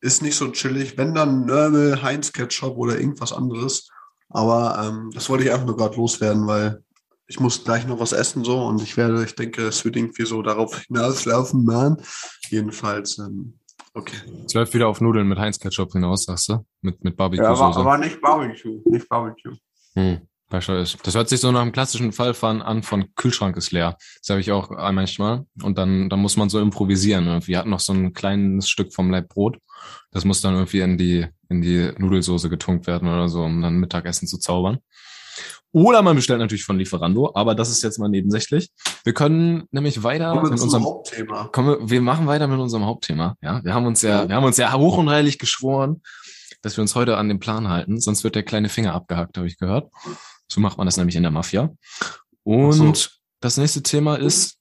Ist 0.00 0.22
nicht 0.22 0.34
so 0.34 0.50
chillig. 0.50 0.98
Wenn 0.98 1.14
dann 1.14 1.46
Nörmel, 1.46 2.02
Heinz 2.02 2.32
Ketchup 2.32 2.76
oder 2.76 2.98
irgendwas 2.98 3.32
anderes. 3.32 3.88
Aber 4.28 4.78
ähm, 4.82 5.10
das 5.14 5.28
wollte 5.28 5.44
ich 5.44 5.50
einfach 5.50 5.66
nur 5.66 5.76
gerade 5.76 5.96
loswerden, 5.96 6.46
weil 6.46 6.82
ich 7.26 7.40
muss 7.40 7.62
gleich 7.62 7.86
noch 7.86 8.00
was 8.00 8.12
essen 8.12 8.44
so 8.44 8.64
und 8.64 8.82
ich 8.82 8.96
werde, 8.96 9.22
ich 9.22 9.34
denke, 9.34 9.66
es 9.66 9.84
wird 9.84 9.96
irgendwie 9.96 10.24
so 10.24 10.42
darauf 10.42 10.80
hinauslaufen, 10.82 11.64
man. 11.64 12.02
Jedenfalls, 12.48 13.18
ähm, 13.18 13.58
okay. 13.94 14.16
Es 14.46 14.54
läuft 14.54 14.74
wieder 14.74 14.88
auf 14.88 15.00
Nudeln 15.00 15.28
mit 15.28 15.38
Heinz-Ketchup 15.38 15.92
hinaus, 15.92 16.24
sagst 16.24 16.48
du? 16.48 16.64
Mit, 16.80 17.04
mit 17.04 17.18
Ja, 17.18 17.50
aber, 17.50 17.76
aber 17.76 17.98
nicht 17.98 18.20
Barbecue. 18.20 18.80
Nicht 18.86 19.08
Barbecue. 19.08 19.54
Hm. 19.94 20.20
Das 20.50 20.66
hört 20.66 21.28
sich 21.28 21.40
so 21.40 21.52
nach 21.52 21.60
einem 21.60 21.72
klassischen 21.72 22.12
Fall 22.12 22.34
an 22.42 22.82
von 22.82 23.14
Kühlschrank 23.16 23.58
ist 23.58 23.70
leer. 23.70 23.98
Das 24.22 24.30
habe 24.30 24.40
ich 24.40 24.50
auch 24.50 24.70
manchmal. 24.92 25.44
Und 25.62 25.76
dann, 25.76 26.08
dann 26.08 26.20
muss 26.20 26.38
man 26.38 26.48
so 26.48 26.58
improvisieren. 26.58 27.46
Wir 27.46 27.58
hatten 27.58 27.68
noch 27.68 27.80
so 27.80 27.92
ein 27.92 28.14
kleines 28.14 28.70
Stück 28.70 28.94
vom 28.94 29.10
Leib 29.10 29.28
Brot. 29.28 29.58
Das 30.10 30.24
muss 30.24 30.40
dann 30.40 30.54
irgendwie 30.54 30.80
in 30.80 30.98
die, 30.98 31.26
in 31.48 31.60
die 31.60 31.92
Nudelsoße 31.98 32.48
getunkt 32.48 32.86
werden 32.86 33.08
oder 33.08 33.28
so, 33.28 33.42
um 33.42 33.60
dann 33.60 33.76
Mittagessen 33.76 34.26
zu 34.26 34.38
zaubern. 34.38 34.78
Oder 35.70 36.00
man 36.02 36.16
bestellt 36.16 36.40
natürlich 36.40 36.64
von 36.64 36.78
Lieferando, 36.78 37.30
aber 37.34 37.54
das 37.54 37.70
ist 37.70 37.82
jetzt 37.82 37.98
mal 37.98 38.08
nebensächlich. 38.08 38.70
Wir 39.04 39.12
können 39.12 39.64
nämlich 39.70 40.02
weiter 40.02 40.30
Kommen 40.30 40.44
wir 40.44 40.50
mit 40.50 40.60
unserem 40.60 40.84
Hauptthema. 40.84 41.44
Kommen 41.48 41.68
wir, 41.68 41.90
wir 41.90 42.00
machen 42.00 42.26
weiter 42.26 42.48
mit 42.48 42.58
unserem 42.58 42.86
Hauptthema. 42.86 43.36
Ja, 43.42 43.62
wir 43.62 43.74
haben 43.74 43.86
uns 43.86 44.00
ja, 44.00 44.26
wir 44.26 44.34
haben 44.34 44.44
uns 44.44 44.56
ja 44.56 44.72
hoch 44.72 44.96
und 44.96 45.10
heilig 45.10 45.38
geschworen, 45.38 46.02
dass 46.62 46.76
wir 46.78 46.82
uns 46.82 46.94
heute 46.94 47.18
an 47.18 47.28
den 47.28 47.38
Plan 47.38 47.68
halten, 47.68 48.00
sonst 48.00 48.24
wird 48.24 48.34
der 48.34 48.44
kleine 48.44 48.70
Finger 48.70 48.94
abgehackt, 48.94 49.36
habe 49.36 49.46
ich 49.46 49.58
gehört. 49.58 49.90
So 50.50 50.60
macht 50.60 50.78
man 50.78 50.86
das 50.86 50.96
nämlich 50.96 51.16
in 51.16 51.22
der 51.22 51.30
Mafia. 51.30 51.70
Und 52.44 53.10
Ach 53.12 53.18
das 53.40 53.56
nächste 53.56 53.82
Thema 53.82 54.16
ist, 54.16 54.58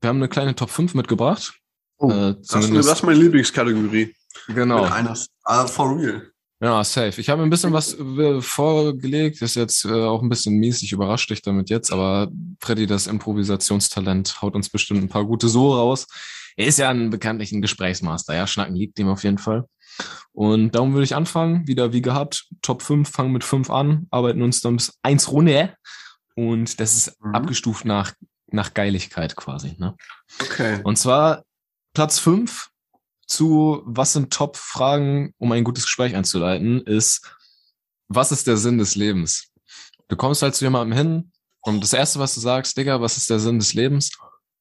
wir 0.00 0.08
haben 0.08 0.16
eine 0.18 0.28
kleine 0.28 0.54
Top 0.54 0.70
5 0.70 0.94
mitgebracht. 0.94 1.52
Oh, 1.98 2.10
äh, 2.10 2.30
ist, 2.40 2.54
das 2.54 2.66
ist 2.68 3.02
meine 3.02 3.18
Lieblingskategorie. 3.18 4.14
Genau. 4.48 4.84
Mit 4.84 4.92
einer, 4.92 5.16
ah, 5.44 5.66
for 5.66 5.96
real. 5.96 6.30
Ja, 6.60 6.82
safe. 6.82 7.20
Ich 7.20 7.28
habe 7.28 7.42
ein 7.44 7.50
bisschen 7.50 7.72
was 7.72 7.96
äh, 7.96 8.40
vorgelegt, 8.40 9.40
ist 9.42 9.54
jetzt 9.54 9.84
äh, 9.84 9.92
auch 9.92 10.22
ein 10.22 10.28
bisschen 10.28 10.56
mies, 10.56 10.82
ich 10.82 10.90
überrasche 10.92 11.28
dich 11.28 11.40
damit 11.40 11.70
jetzt, 11.70 11.92
aber 11.92 12.28
Freddy, 12.60 12.86
das 12.86 13.06
Improvisationstalent, 13.06 14.42
haut 14.42 14.54
uns 14.56 14.68
bestimmt 14.68 15.02
ein 15.02 15.08
paar 15.08 15.24
gute 15.24 15.48
so 15.48 15.74
raus. 15.74 16.06
Er 16.56 16.66
ist 16.66 16.78
ja 16.78 16.90
ein 16.90 17.10
bekanntlichen 17.10 17.62
Gesprächsmaster, 17.62 18.34
ja, 18.34 18.46
Schnacken 18.48 18.74
liegt 18.74 18.98
ihm 18.98 19.08
auf 19.08 19.22
jeden 19.22 19.38
Fall. 19.38 19.66
Und 20.32 20.74
darum 20.74 20.94
würde 20.94 21.04
ich 21.04 21.14
anfangen, 21.14 21.66
wieder 21.68 21.92
wie 21.92 22.02
gehabt, 22.02 22.46
Top 22.62 22.82
5, 22.82 23.08
fangen 23.08 23.32
mit 23.32 23.44
5 23.44 23.70
an, 23.70 24.06
arbeiten 24.10 24.42
uns 24.42 24.60
dann 24.60 24.76
bis 24.76 24.98
1 25.02 25.30
runter 25.30 25.74
und 26.34 26.80
das 26.80 26.96
ist 26.96 27.16
Mhm. 27.22 27.34
abgestuft 27.36 27.84
nach, 27.84 28.12
nach 28.50 28.74
Geiligkeit 28.74 29.36
quasi, 29.36 29.76
ne? 29.78 29.94
Okay. 30.40 30.80
Und 30.82 30.98
zwar 30.98 31.44
Platz 31.94 32.18
5 32.18 32.68
zu 33.28 33.82
was 33.84 34.14
sind 34.14 34.32
Top-Fragen, 34.32 35.34
um 35.38 35.52
ein 35.52 35.64
gutes 35.64 35.84
Gespräch 35.84 36.16
einzuleiten, 36.16 36.80
ist, 36.82 37.30
was 38.08 38.32
ist 38.32 38.46
der 38.46 38.56
Sinn 38.56 38.78
des 38.78 38.94
Lebens? 38.94 39.52
Du 40.08 40.16
kommst 40.16 40.42
halt 40.42 40.54
zu 40.54 40.64
jemandem 40.64 40.96
hin 40.96 41.32
und 41.60 41.82
das 41.82 41.92
Erste, 41.92 42.18
was 42.18 42.34
du 42.34 42.40
sagst, 42.40 42.76
Digga, 42.76 43.00
was 43.00 43.16
ist 43.16 43.28
der 43.28 43.38
Sinn 43.38 43.58
des 43.58 43.74
Lebens? 43.74 44.10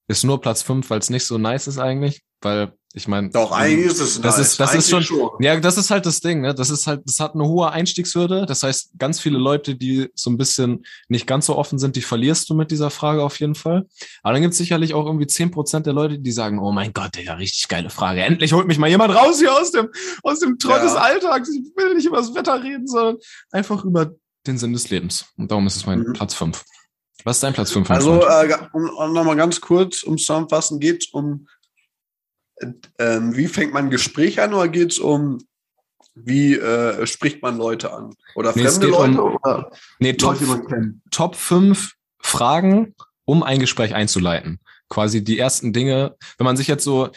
Ist 0.10 0.24
nur 0.24 0.42
Platz 0.42 0.62
5, 0.62 0.90
weil 0.90 1.00
es 1.00 1.10
nicht 1.10 1.26
so 1.26 1.38
nice 1.38 1.68
ist 1.68 1.80
eigentlich, 1.80 2.22
weil 2.42 2.77
ich 2.94 3.08
meine, 3.08 3.30
Doch, 3.30 3.52
eigentlich 3.52 3.86
ist 3.86 4.00
es 4.00 4.22
Das 4.22 4.38
nice. 4.38 4.48
ist- 4.48 4.60
das 4.60 4.74
ist 4.74 4.92
Eigentlich 4.94 5.08
schon- 5.08 5.30
ja, 5.40 5.60
das 5.60 5.78
ist 5.78 5.92
halt 5.92 6.06
das 6.06 6.20
Ding, 6.22 6.42
ne? 6.42 6.56
Das 6.56 6.70
ist 6.70 6.88
halt, 6.88 7.02
das 7.06 7.20
hat 7.20 7.36
eine 7.36 7.46
hohe 7.46 7.70
Einstiegshürde. 7.72 8.46
Das 8.48 8.64
heißt, 8.64 8.92
ganz 8.98 9.20
viele 9.20 9.38
Leute, 9.38 9.76
die 9.76 10.10
so 10.16 10.30
ein 10.32 10.38
bisschen 10.38 10.86
nicht 11.08 11.28
ganz 11.28 11.46
so 11.46 11.56
offen 11.58 11.78
sind, 11.80 11.96
die 11.96 12.02
verlierst 12.02 12.50
du 12.50 12.56
mit 12.56 12.72
dieser 12.72 12.90
Frage 12.90 13.24
auf 13.24 13.40
jeden 13.40 13.56
Fall. 13.56 13.86
Aber 14.24 14.34
dann 14.34 14.42
gibt 14.42 14.54
es 14.54 14.58
sicherlich 14.58 14.94
auch 14.94 15.06
irgendwie 15.06 15.28
zehn 15.28 15.52
Prozent 15.52 15.86
der 15.86 15.94
Leute, 15.94 16.18
die 16.18 16.32
sagen, 16.32 16.60
oh 16.60 16.72
mein 16.72 16.92
Gott, 16.94 17.16
Digga, 17.16 17.34
richtig 17.36 17.68
geile 17.68 17.90
Frage. 17.90 18.22
Endlich 18.24 18.54
holt 18.54 18.68
mich 18.68 18.80
mal 18.80 18.90
jemand 18.90 19.14
raus 19.14 19.40
hier 19.40 19.54
aus 19.54 19.72
dem, 19.72 19.90
aus 20.24 20.40
dem 20.40 20.58
Trott 20.58 20.78
Ja. 20.78 20.84
des 20.84 20.94
Alltags. 20.96 21.50
Ich 21.50 21.72
will 21.76 21.94
nicht 21.94 22.06
über 22.08 22.18
das 22.18 22.34
Wetter 22.34 22.64
reden, 22.64 22.88
sondern 22.88 23.18
einfach 23.52 23.84
über 23.86 24.12
den 24.48 24.58
Sinn 24.58 24.74
des 24.74 24.90
Lebens. 24.90 25.26
Und 25.38 25.52
darum 25.52 25.68
ist 25.68 25.76
es 25.76 25.86
mein 25.86 26.00
Mhm. 26.00 26.14
Platz 26.14 26.34
fünf. 26.34 26.64
Was 27.24 27.38
ist 27.38 27.44
dein 27.44 27.54
Platz 27.54 27.72
fünf? 27.72 27.90
Also, 27.92 28.22
äh, 28.26 28.58
um, 28.74 28.90
um 28.90 29.14
nochmal 29.14 29.36
ganz 29.36 29.60
kurz 29.60 30.04
um 30.04 30.18
zusammenfassen, 30.18 30.80
geht 30.80 31.04
es 31.04 31.10
um, 31.12 31.48
ähm, 33.00 33.36
wie 33.36 33.48
fängt 33.48 33.74
man 33.74 33.86
ein 33.86 33.90
Gespräch 33.92 34.42
an 34.42 34.54
oder 34.54 34.68
geht 34.68 34.92
es 34.92 35.00
um, 35.00 35.40
wie 36.16 36.56
äh, 36.56 37.06
spricht 37.06 37.42
man 37.44 37.58
Leute 37.58 37.94
an? 37.94 38.14
Oder 38.36 38.54
Nee, 38.56 38.64
fremde 38.68 38.88
geht 38.88 38.96
um 38.96 39.14
Leute 39.16 39.24
oder 39.24 39.72
nee, 40.00 40.14
Top, 40.14 40.40
Leute? 40.42 40.94
Top 41.12 41.36
5 41.36 41.94
Fragen, 42.20 42.96
um 43.26 43.44
ein 43.44 43.60
Gespräch 43.60 43.94
einzuleiten. 43.94 44.60
Quasi 44.90 45.24
die 45.24 45.38
ersten 45.38 45.74
Dinge, 45.74 46.16
wenn 46.38 46.46
man 46.46 46.58
sich 46.58 46.68
jetzt 46.68 46.84
so 46.84 47.10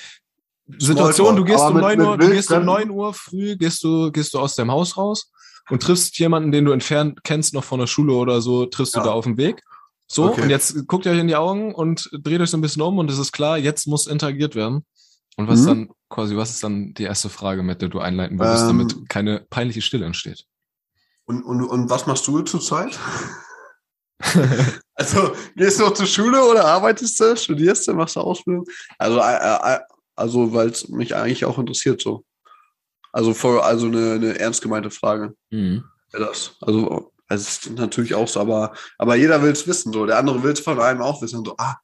Situation, 0.78 1.34
du 1.36 1.44
gehst 1.44 1.64
um 1.64 1.74
mit- 1.74 1.82
9 1.82 1.98
mit 1.98 2.06
Uhr, 2.06 2.18
du 2.18 2.30
gehst 2.30 2.50
um 2.50 2.58
wildfremden- 2.58 2.64
9 2.64 2.90
Uhr 2.90 3.14
früh, 3.14 3.56
gehst 3.56 3.82
du, 3.82 4.10
gehst 4.12 4.34
du 4.34 4.38
aus 4.38 4.54
deinem 4.54 4.70
Haus 4.70 4.96
raus 4.96 5.30
und 5.70 5.82
triffst 5.82 6.18
jemanden, 6.18 6.52
den 6.52 6.64
du 6.64 6.72
entfernt 6.72 7.24
kennst, 7.24 7.54
noch 7.54 7.64
von 7.64 7.80
der 7.80 7.86
Schule 7.86 8.12
oder 8.12 8.40
so, 8.40 8.66
triffst 8.66 8.94
Ja. 8.94 9.00
du 9.02 9.08
da 9.08 9.12
auf 9.12 9.24
dem 9.24 9.36
Weg. 9.36 9.62
So, 10.06 10.26
Okay. 10.30 10.42
und 10.42 10.50
jetzt 10.50 10.86
guckt 10.86 11.06
ihr 11.06 11.12
euch 11.12 11.18
in 11.18 11.28
die 11.28 11.36
Augen 11.36 11.74
und 11.74 12.08
dreht 12.12 12.40
euch 12.40 12.50
so 12.50 12.56
ein 12.56 12.60
bisschen 12.60 12.82
um 12.82 12.98
und 12.98 13.10
es 13.10 13.18
ist 13.18 13.32
klar, 13.32 13.58
jetzt 13.58 13.86
muss 13.86 14.06
interagiert 14.06 14.54
werden. 14.54 14.84
Und 15.40 15.48
was 15.48 15.60
Mhm. 15.60 15.62
ist 15.62 15.68
dann 15.68 15.90
quasi, 16.10 16.36
was 16.36 16.50
ist 16.50 16.62
dann 16.62 16.92
die 16.92 17.04
erste 17.04 17.30
Frage, 17.30 17.62
mit 17.62 17.80
der 17.80 17.88
du 17.88 17.98
einleiten 17.98 18.38
würdest, 18.38 18.64
Ähm. 18.64 18.78
damit 18.78 19.08
keine 19.08 19.40
peinliche 19.48 19.80
Stille 19.80 20.04
entsteht? 20.04 20.44
Und, 21.24 21.42
und, 21.44 21.62
und 21.64 21.88
was 21.88 22.06
machst 22.06 22.26
du 22.26 22.42
zurzeit? 22.42 22.98
also, 24.94 25.32
gehst 25.56 25.80
du 25.80 25.84
noch 25.84 25.94
zur 25.94 26.06
Schule 26.06 26.44
oder 26.44 26.66
arbeitest 26.66 27.18
du, 27.20 27.34
studierst 27.36 27.88
du, 27.88 27.94
machst 27.94 28.16
du 28.16 28.20
Ausbildung? 28.20 28.66
Also, 28.98 29.18
äh, 29.18 29.76
äh, 29.76 29.80
also 30.14 30.52
weil 30.52 30.68
es 30.68 30.88
mich 30.88 31.14
eigentlich 31.14 31.46
auch 31.46 31.58
interessiert 31.58 32.02
so. 32.02 32.22
Also, 33.12 33.32
voll, 33.32 33.60
also 33.60 33.86
eine, 33.86 34.12
eine 34.12 34.38
ernst 34.38 34.60
gemeinte 34.60 34.90
Frage. 34.90 35.34
Mhm. 35.50 35.84
Ja, 36.12 36.18
das. 36.18 36.56
Also, 36.60 37.12
also 37.28 37.44
es 37.44 37.48
ist 37.48 37.70
natürlich 37.78 38.14
auch 38.14 38.28
so, 38.28 38.40
aber, 38.40 38.74
aber 38.98 39.14
jeder 39.14 39.42
will 39.42 39.52
es 39.52 39.66
wissen. 39.66 39.90
So. 39.92 40.04
Der 40.04 40.18
andere 40.18 40.42
will 40.42 40.52
es 40.52 40.60
von 40.60 40.78
einem 40.78 41.00
auch 41.00 41.22
wissen. 41.22 41.42
So, 41.46 41.54
ah, 41.56 41.76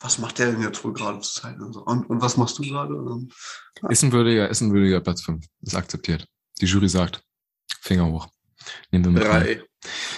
was 0.00 0.18
macht 0.18 0.38
der 0.38 0.52
denn 0.52 0.62
jetzt 0.62 0.82
wohl 0.84 0.92
gerade 0.92 1.20
zur 1.20 1.42
Zeit? 1.42 1.58
Und, 1.60 1.72
so. 1.72 1.80
und, 1.84 2.08
und 2.10 2.20
was 2.20 2.36
machst 2.36 2.58
du 2.58 2.62
gerade? 2.62 2.94
Dann- 2.94 3.90
Ist 3.90 4.02
ein 4.02 4.12
würdiger, 4.12 4.48
ist 4.48 4.60
ein 4.60 4.72
würdiger 4.72 5.00
Platz 5.00 5.22
5. 5.22 5.44
Ist 5.62 5.74
akzeptiert. 5.74 6.26
Die 6.60 6.66
Jury 6.66 6.88
sagt, 6.88 7.22
Finger 7.80 8.06
hoch. 8.06 8.28
Nehmen 8.90 9.04
wir 9.04 9.12
mit. 9.12 9.24
rein. 9.24 9.42
Drei. 9.42 9.62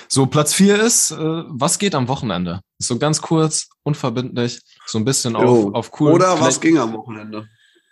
So, 0.08 0.26
Platz 0.26 0.54
4 0.54 0.80
ist, 0.82 1.10
äh, 1.10 1.16
was 1.18 1.78
geht 1.78 1.94
am 1.94 2.08
Wochenende? 2.08 2.60
Ist 2.78 2.88
so 2.88 2.98
ganz 2.98 3.20
kurz, 3.20 3.68
unverbindlich, 3.82 4.60
so 4.86 4.98
ein 4.98 5.04
bisschen 5.04 5.36
auf, 5.36 5.44
Jo. 5.44 5.72
auf 5.74 6.00
cool. 6.00 6.12
Oder 6.12 6.40
was 6.40 6.60
ging 6.60 6.78
am 6.78 6.92
Wochenende? 6.94 7.46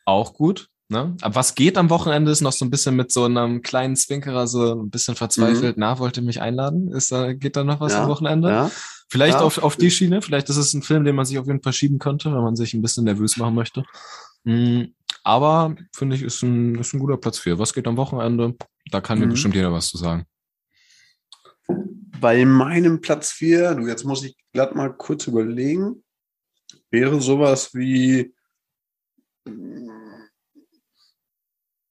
Auch 0.07 0.33
gut. 0.33 0.69
Ne? 0.89 1.17
Aber 1.21 1.35
was 1.35 1.55
geht 1.57 1.77
am 1.79 1.91
Wochenende 1.91 2.31
ist 2.31 2.43
noch 2.43 2.53
so 2.53 2.65
ein 2.65 2.71
bisschen 2.71 2.95
mit 2.95 3.11
so 3.11 3.25
einem 3.25 3.63
kleinen 3.63 3.97
Zwinkerer, 3.97 4.47
so 4.47 4.83
ein 4.83 4.91
bisschen 4.91 5.17
verzweifelt. 5.17 5.77
Na, 5.79 5.99
wollt 5.99 6.17
ihr 6.17 6.23
mich 6.23 6.41
einladen? 6.41 6.93
Ist 6.93 7.11
da, 7.11 7.33
geht 7.33 7.57
da 7.57 7.65
noch 7.65 7.81
was 7.81 7.93
Mhm. 7.93 7.97
Ja, 7.97 8.03
am 8.05 8.09
Wochenende? 8.11 8.49
Ja. 8.49 8.71
Vielleicht 9.09 9.35
Ja. 9.39 9.41
auf, 9.41 9.59
auf 9.59 9.77
die 9.77 9.91
Schiene. 9.91 10.23
Vielleicht 10.23 10.49
ist 10.49 10.57
es 10.57 10.75
ein 10.75 10.83
Film, 10.83 11.05
den 11.05 11.17
man 11.17 11.25
sich 11.27 11.39
auf 11.39 11.47
jeden 11.47 11.63
Fall 11.63 11.73
schieben 11.73 11.99
könnte, 11.99 12.33
wenn 12.33 12.43
man 12.43 12.55
sich 12.57 12.73
ein 12.75 12.83
bisschen 12.83 13.05
nervös 13.05 13.37
machen 13.37 13.55
möchte. 13.57 13.85
Mm, 14.45 14.85
Aber 15.25 15.75
finde 15.93 16.15
ich, 16.15 16.23
ist 16.23 16.43
ein, 16.43 16.77
ist 16.77 16.95
ein 16.95 17.01
guter 17.01 17.17
Platz 17.17 17.39
für. 17.39 17.59
Was 17.59 17.73
geht 17.75 17.89
am 17.89 17.97
Wochenende? 17.97 18.55
Da 18.93 19.01
kann 19.01 19.19
mir 19.19 19.27
Mhm. 19.27 19.31
bestimmt 19.31 19.57
jeder 19.57 19.73
was 19.73 19.89
zu 19.89 19.97
sagen. 19.97 20.25
Bei 22.21 22.45
meinem 22.45 23.01
Platz 23.01 23.33
4, 23.33 23.75
du, 23.75 23.89
jetzt 23.89 24.05
muss 24.05 24.23
ich 24.25 24.37
glatt 24.53 24.77
mal 24.77 24.93
kurz 24.97 25.27
überlegen, 25.27 26.05
wäre 26.91 27.21
sowas 27.21 27.75
wie 27.75 28.33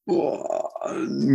boah, 0.05 0.71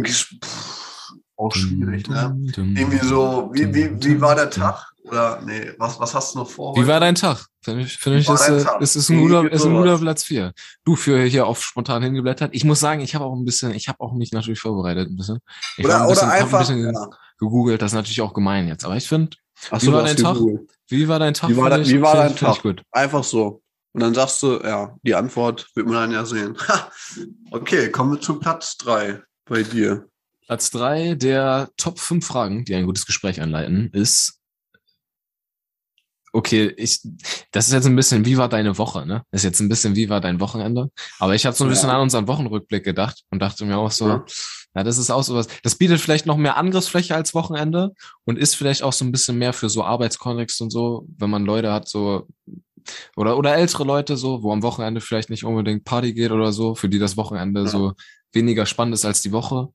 pff, 0.06 1.10
auch 1.36 1.54
schwierig, 1.54 2.08
ne? 2.08 2.36
Irgendwie 2.56 2.98
so, 3.04 3.50
wie, 3.52 3.74
wie, 3.74 4.02
wie 4.04 4.20
war 4.20 4.34
der 4.34 4.50
Tag? 4.50 4.86
Oder 5.04 5.40
nee, 5.44 5.72
was, 5.78 5.98
was 5.98 6.14
hast 6.14 6.34
du 6.34 6.40
noch 6.40 6.50
vor? 6.50 6.74
Wie 6.76 6.80
heute? 6.80 6.88
war 6.88 7.00
dein 7.00 7.14
Tag? 7.14 7.46
Finde 7.62 7.82
ich, 7.82 7.96
finde 7.96 8.18
Wie 8.18 8.22
ich, 8.22 8.28
ist, 8.28 8.40
dein 8.48 8.58
äh, 8.58 8.62
Tag? 8.62 8.80
ist, 8.80 8.96
ist 8.96 9.08
ein 9.08 9.16
Wie 9.18 9.22
guter, 9.22 9.50
ist 9.50 9.64
ein 9.64 9.74
guter 9.74 9.98
Platz 9.98 10.24
4. 10.24 10.52
Du 10.84 10.94
für 10.96 11.22
hier 11.24 11.46
auf 11.46 11.62
spontan 11.64 12.02
hingeblättert. 12.02 12.50
Ich 12.54 12.64
muss 12.64 12.80
sagen, 12.80 13.00
ich 13.00 13.14
habe 13.14 13.24
auch 13.24 13.34
ein 13.34 13.44
bisschen, 13.44 13.72
ich 13.74 13.88
habe 13.88 13.98
auch 14.00 14.12
mich 14.12 14.32
natürlich 14.32 14.60
vorbereitet 14.60 15.08
ein 15.10 15.16
bisschen. 15.16 15.38
Ich 15.78 15.84
Oder, 15.84 15.94
habe 15.94 16.04
ein 16.04 16.10
bisschen, 16.10 16.28
oder 16.28 16.36
einfach. 16.36 16.60
ein 16.70 16.76
bisschen 16.76 16.94
ja. 16.94 17.08
gegoogelt, 17.38 17.80
das 17.82 17.92
ist 17.92 17.96
natürlich 17.96 18.20
auch 18.20 18.34
gemein 18.34 18.68
jetzt. 18.68 18.84
Aber 18.84 18.96
ich 18.96 19.08
finde, 19.08 19.36
Wie 19.72 19.78
so, 19.86 19.92
war 19.92 20.02
dein 20.04 20.16
Tag? 20.16 20.34
gegoogelt. 20.34 20.70
wie 20.88 21.08
war 21.08 21.18
dein 21.18 21.34
Tag? 21.34 21.50
Wie 21.50 21.56
war 21.56 21.78
ich- 21.80 21.88
wie 21.88 22.02
war 22.02 22.14
dein 22.16 22.36
Tag? 22.36 22.62
Gut. 22.62 22.82
Einfach 22.92 23.24
so. 23.24 23.62
Und 23.92 24.00
dann 24.02 24.14
sagst 24.14 24.42
du, 24.42 24.60
ja, 24.62 24.96
die 25.02 25.14
Antwort 25.14 25.68
wird 25.74 25.86
man 25.86 25.94
dann 25.96 26.12
ja 26.12 26.24
sehen. 26.24 26.56
Ha. 26.68 26.90
Okay, 27.50 27.90
kommen 27.90 28.12
wir 28.12 28.20
zu 28.20 28.38
Platz 28.38 28.76
3 28.78 29.20
bei 29.46 29.62
dir. 29.62 30.06
Platz 30.46 30.70
drei 30.70 31.14
der 31.14 31.70
Top 31.76 31.98
5 31.98 32.26
Fragen, 32.26 32.64
die 32.64 32.74
ein 32.74 32.86
gutes 32.86 33.06
Gespräch 33.06 33.40
einleiten, 33.40 33.90
ist, 33.92 34.40
okay, 36.32 36.72
ich, 36.76 37.00
das 37.50 37.66
ist 37.66 37.72
jetzt 37.72 37.86
ein 37.86 37.96
bisschen, 37.96 38.24
wie 38.24 38.36
war 38.36 38.48
deine 38.48 38.78
Woche, 38.78 39.04
ne? 39.06 39.22
Das 39.30 39.40
ist 39.40 39.44
jetzt 39.44 39.60
ein 39.60 39.68
bisschen, 39.68 39.96
wie 39.96 40.08
war 40.08 40.20
dein 40.20 40.40
Wochenende? 40.40 40.90
Aber 41.18 41.34
ich 41.34 41.44
habe 41.46 41.56
so 41.56 41.64
ein 41.64 41.70
bisschen 41.70 41.88
Ja. 41.88 41.96
an 41.96 42.02
unseren 42.02 42.28
Wochenrückblick 42.28 42.84
gedacht 42.84 43.22
und 43.30 43.40
dachte 43.40 43.64
mir 43.64 43.78
auch 43.78 43.90
so, 43.90 44.08
Ja. 44.08 44.24
ja, 44.76 44.84
das 44.84 44.98
ist 44.98 45.10
auch 45.10 45.22
sowas, 45.24 45.48
das 45.62 45.74
bietet 45.76 46.00
vielleicht 46.00 46.26
noch 46.26 46.36
mehr 46.36 46.56
Angriffsfläche 46.56 47.14
als 47.16 47.34
Wochenende 47.34 47.92
und 48.24 48.38
ist 48.38 48.54
vielleicht 48.54 48.82
auch 48.84 48.92
so 48.92 49.04
ein 49.04 49.12
bisschen 49.12 49.38
mehr 49.38 49.52
für 49.52 49.68
so 49.68 49.82
Arbeitskontext 49.84 50.60
und 50.62 50.70
so, 50.70 51.06
wenn 51.18 51.30
man 51.30 51.44
Leute 51.44 51.72
hat, 51.72 51.88
so, 51.88 52.28
oder, 53.16 53.36
oder 53.36 53.54
ältere 53.56 53.84
Leute 53.84 54.16
so, 54.16 54.42
wo 54.42 54.52
am 54.52 54.62
Wochenende 54.62 55.00
vielleicht 55.00 55.30
nicht 55.30 55.44
unbedingt 55.44 55.84
Party 55.84 56.12
geht 56.12 56.30
oder 56.30 56.52
so, 56.52 56.74
für 56.74 56.88
die 56.88 56.98
das 56.98 57.16
Wochenende 57.16 57.62
Ja. 57.62 57.66
so 57.68 57.92
weniger 58.32 58.66
spannend 58.66 58.94
ist 58.94 59.04
als 59.04 59.22
die 59.22 59.32
Woche. 59.32 59.68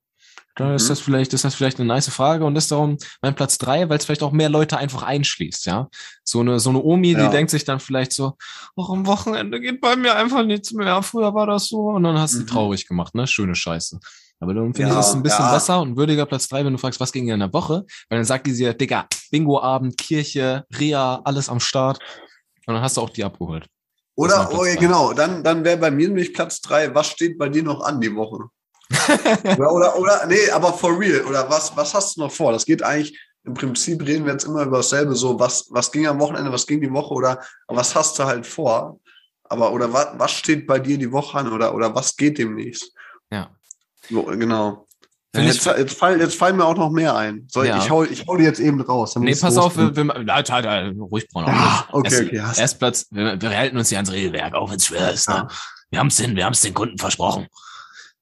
Da 0.57 0.73
ist 0.75 0.85
Mhm. 0.85 0.87
das 0.89 0.99
vielleicht, 1.01 1.33
ist 1.33 1.43
das 1.43 1.53
vielleicht 1.53 1.79
eine 1.79 1.87
nice 1.87 2.07
Frage 2.09 2.45
und 2.45 2.55
ist 2.55 2.71
darum 2.71 2.97
mein 3.21 3.35
Platz 3.35 3.57
drei, 3.57 3.89
weil 3.89 3.97
es 3.97 4.05
vielleicht 4.05 4.23
auch 4.23 4.31
mehr 4.31 4.47
Leute 4.47 4.77
einfach 4.77 5.03
einschließt, 5.03 5.65
ja. 5.65 5.89
So 6.23 6.39
eine, 6.39 6.59
so 6.61 6.69
eine 6.69 6.81
Omi, 6.81 7.11
Ja. 7.11 7.25
die 7.25 7.29
denkt 7.29 7.51
sich 7.51 7.65
dann 7.65 7.81
vielleicht 7.81 8.13
so, 8.13 8.37
ach, 8.79 8.89
am 8.89 9.05
Wochenende 9.05 9.59
geht 9.59 9.81
bei 9.81 9.97
mir 9.97 10.15
einfach 10.15 10.45
nichts 10.45 10.71
mehr. 10.71 11.01
Früher 11.03 11.33
war 11.33 11.45
das 11.47 11.67
so 11.67 11.89
und 11.89 12.03
dann 12.03 12.17
hast 12.17 12.35
du 12.35 12.39
Mhm. 12.39 12.47
traurig 12.47 12.87
gemacht, 12.87 13.13
ne? 13.15 13.27
Schöne 13.27 13.53
Scheiße. 13.55 13.99
Aber 14.39 14.53
dann 14.53 14.73
finde 14.73 14.91
Ja, 14.91 14.99
ich 14.99 15.05
es 15.07 15.13
ein 15.13 15.23
bisschen 15.23 15.45
ja. 15.45 15.53
besser 15.53 15.81
und 15.81 15.97
würdiger 15.97 16.25
Platz 16.25 16.47
drei, 16.47 16.63
wenn 16.65 16.73
du 16.73 16.79
fragst, 16.79 16.99
was 16.99 17.11
ging 17.11 17.27
in 17.29 17.39
der 17.39 17.51
Woche? 17.53 17.85
Weil 18.09 18.19
dann 18.19 18.25
sagt 18.25 18.47
die 18.47 18.53
dir, 18.53 18.73
Digga, 18.73 19.07
Bingo-Abend, 19.31 19.97
Kirche, 19.97 20.65
Rea, 20.77 21.21
alles 21.25 21.49
am 21.49 21.59
Start. 21.59 21.99
Und 22.67 22.73
dann 22.73 22.83
hast 22.83 22.97
du 22.97 23.01
auch 23.01 23.09
die 23.09 23.23
abgeholt. 23.23 23.67
Oder, 24.15 24.49
oh, 24.51 24.63
ja, 24.65 24.73
drei. 24.73 24.79
genau, 24.79 25.13
dann, 25.13 25.43
dann 25.43 25.63
wäre 25.63 25.77
bei 25.77 25.91
mir 25.91 26.07
nämlich 26.07 26.33
Platz 26.33 26.61
3, 26.61 26.95
was 26.95 27.07
steht 27.07 27.37
bei 27.37 27.49
dir 27.49 27.63
noch 27.63 27.81
an 27.81 27.99
die 27.99 28.15
Woche? 28.15 28.45
oder, 29.57 29.73
oder, 29.73 29.99
oder, 29.99 30.25
nee, 30.27 30.49
aber 30.51 30.71
for 30.71 30.97
real, 30.97 31.25
oder 31.25 31.49
was, 31.49 31.75
was 31.75 31.93
hast 31.93 32.15
du 32.15 32.21
noch 32.21 32.31
vor? 32.31 32.51
Das 32.51 32.65
geht 32.65 32.81
eigentlich, 32.81 33.19
im 33.43 33.53
Prinzip 33.53 34.01
reden 34.05 34.25
wir 34.25 34.33
jetzt 34.33 34.45
immer 34.45 34.63
über 34.63 34.77
dasselbe, 34.77 35.15
so, 35.15 35.37
was, 35.39 35.67
was 35.69 35.91
ging 35.91 36.07
am 36.07 36.19
Wochenende, 36.19 36.51
was 36.51 36.65
ging 36.65 36.81
die 36.81 36.91
Woche, 36.91 37.13
oder 37.13 37.41
was 37.67 37.93
hast 37.93 38.17
du 38.17 38.23
halt 38.23 38.47
vor? 38.47 38.99
Aber, 39.43 39.73
oder 39.73 39.91
was, 39.91 40.07
was 40.17 40.31
steht 40.31 40.65
bei 40.65 40.79
dir 40.79 40.97
die 40.97 41.11
Woche 41.11 41.37
an, 41.37 41.51
oder, 41.51 41.75
oder 41.75 41.93
was 41.93 42.15
geht 42.15 42.37
demnächst? 42.37 42.93
Ja. 43.29 43.51
So, 44.09 44.23
genau. 44.23 44.84
Ja, 45.35 45.43
jetzt, 45.43 45.65
jetzt, 45.65 45.97
fall, 45.97 46.19
jetzt 46.19 46.35
fallen 46.35 46.57
mir 46.57 46.65
auch 46.65 46.75
noch 46.77 46.89
mehr 46.91 47.15
ein. 47.15 47.47
Soll, 47.51 47.67
Ja. 47.67 47.77
Ich, 47.77 47.89
hau, 47.89 48.03
ich 48.03 48.25
hau 48.27 48.37
die 48.37 48.43
jetzt 48.43 48.59
eben 48.59 48.79
raus. 48.81 49.15
Nee, 49.15 49.35
pass 49.35 49.57
auf, 49.57 49.75
wir, 49.77 49.95
wir, 49.95 50.07
halt, 50.33 50.51
halt, 50.51 50.65
halt, 50.65 50.95
ruhig, 50.97 51.27
Bruno. 51.29 51.47
Ja, 51.47 51.87
okay, 51.91 52.07
erst, 52.13 52.21
okay, 52.27 52.41
hast- 52.41 52.59
Erst 52.59 52.79
Platz, 52.79 53.07
wir, 53.11 53.41
wir 53.41 53.49
halten 53.57 53.77
uns 53.77 53.89
hier 53.89 53.97
ans 53.97 54.11
Regelwerk, 54.11 54.53
auch 54.55 54.69
wenn 54.69 54.77
es 54.77 54.85
schwer 54.85 55.11
ist. 55.11 55.27
Ne? 55.29 55.47
Wir 55.89 55.99
haben 55.99 56.07
es 56.07 56.15
den, 56.17 56.35
wir 56.35 56.45
haben 56.45 56.53
es 56.53 56.61
den 56.61 56.73
Kunden 56.73 56.97
versprochen. 56.97 57.47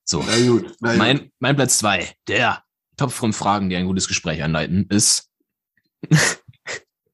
So. 0.05 0.23
Na 0.27 0.35
gut, 0.47 0.75
na 0.79 0.89
gut. 0.89 0.97
Mein, 0.97 1.31
mein 1.39 1.55
Platz 1.55 1.77
zwei, 1.79 2.11
der 2.27 2.61
Top 2.97 3.11
5 3.11 3.35
Fragen, 3.35 3.69
die 3.69 3.75
ein 3.75 3.85
gutes 3.87 4.07
Gespräch 4.07 4.43
anleiten, 4.43 4.85
ist, 4.89 5.29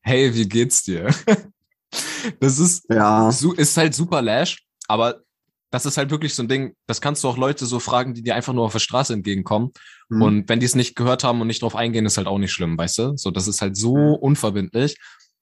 hey, 0.01 0.33
wie 0.33 0.47
geht's 0.47 0.83
dir? 0.83 1.09
Das 2.41 2.59
ist, 2.59 2.85
Ja. 2.91 3.29
ist 3.29 3.77
halt 3.77 3.95
super 3.95 4.21
lash, 4.21 4.63
aber 4.87 5.21
das 5.71 5.85
ist 5.85 5.97
halt 5.97 6.09
wirklich 6.09 6.33
so 6.33 6.41
ein 6.43 6.47
Ding, 6.47 6.75
das 6.87 6.99
kannst 7.01 7.23
du 7.23 7.27
auch 7.27 7.37
Leute 7.37 7.65
so 7.65 7.79
fragen, 7.79 8.13
die 8.13 8.23
dir 8.23 8.35
einfach 8.35 8.53
nur 8.53 8.65
auf 8.65 8.71
der 8.73 8.79
Straße 8.79 9.13
entgegenkommen. 9.13 9.71
Hm. 10.09 10.21
Und 10.21 10.49
wenn 10.49 10.59
die 10.59 10.65
es 10.65 10.75
nicht 10.75 10.95
gehört 10.95 11.23
haben 11.23 11.39
und 11.41 11.47
nicht 11.47 11.61
drauf 11.61 11.75
eingehen, 11.75 12.05
ist 12.05 12.17
halt 12.17 12.27
auch 12.27 12.39
nicht 12.39 12.51
schlimm, 12.51 12.77
weißt 12.77 12.97
du? 12.97 13.17
So, 13.17 13.29
das 13.31 13.47
ist 13.47 13.61
halt 13.61 13.77
so 13.77 13.95
Mhm. 13.95 14.15
unverbindlich. 14.15 14.97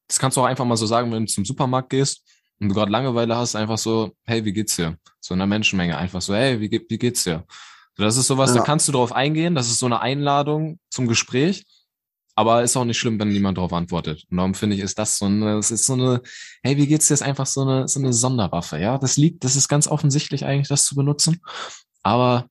Das 0.08 0.20
kannst 0.20 0.38
du 0.38 0.42
auch 0.42 0.46
einfach 0.46 0.66
mal 0.66 0.78
so 0.78 0.86
sagen, 0.86 1.12
wenn 1.12 1.26
du 1.26 1.32
zum 1.32 1.46
Supermarkt 1.46 1.90
gehst 1.90 2.24
und 2.60 2.70
du 2.70 2.76
gerade 2.76 2.92
Langeweile 2.92 3.36
hast, 3.36 3.56
einfach 3.56 3.78
so, 3.78 4.12
hey, 4.26 4.44
wie 4.46 4.54
geht's 4.54 4.76
dir? 4.76 4.98
So 5.20 5.34
in 5.34 5.42
einer 5.42 5.48
Menschenmenge, 5.48 5.98
einfach 5.98 6.22
so, 6.22 6.34
hey, 6.36 6.60
wie, 6.60 6.86
wie 6.90 6.98
geht's 6.98 7.24
dir? 7.24 7.46
So, 7.96 8.04
das 8.04 8.18
ist 8.18 8.28
sowas, 8.28 8.52
da 8.54 8.60
Ja. 8.60 8.64
kannst 8.64 8.88
du 8.88 8.92
drauf 8.92 9.12
eingehen, 9.12 9.56
das 9.56 9.68
ist 9.68 9.80
so 9.80 9.86
eine 9.86 10.02
Einladung 10.02 10.80
zum 10.90 11.08
Gespräch. 11.08 11.66
Aber 12.38 12.62
ist 12.62 12.78
auch 12.78 12.86
nicht 12.86 13.00
schlimm, 13.00 13.20
wenn 13.20 13.30
niemand 13.30 13.58
darauf 13.58 13.74
antwortet. 13.74 14.24
Und 14.30 14.38
darum 14.38 14.54
finde 14.54 14.76
ich, 14.76 14.84
ist 14.84 15.00
das 15.00 15.18
so 15.18 15.26
eine, 15.26 15.56
das 15.56 15.72
ist 15.72 15.88
so 15.88 15.94
eine, 15.94 16.22
hey, 16.62 16.78
wie 16.78 16.86
geht's 16.86 17.08
dir, 17.08 17.16
ist 17.16 17.24
einfach 17.24 17.48
so 17.48 17.62
eine, 17.62 17.88
so 17.88 18.00
eine 18.00 18.14
Sonderwaffe, 18.14 18.78
ja? 18.78 19.00
Das 19.00 19.18
liegt, 19.18 19.44
das 19.44 19.56
ist 19.56 19.68
ganz 19.68 19.88
offensichtlich 19.88 20.46
eigentlich, 20.46 20.68
das 20.68 20.86
zu 20.86 20.94
benutzen. 20.96 21.42
Aber 22.04 22.46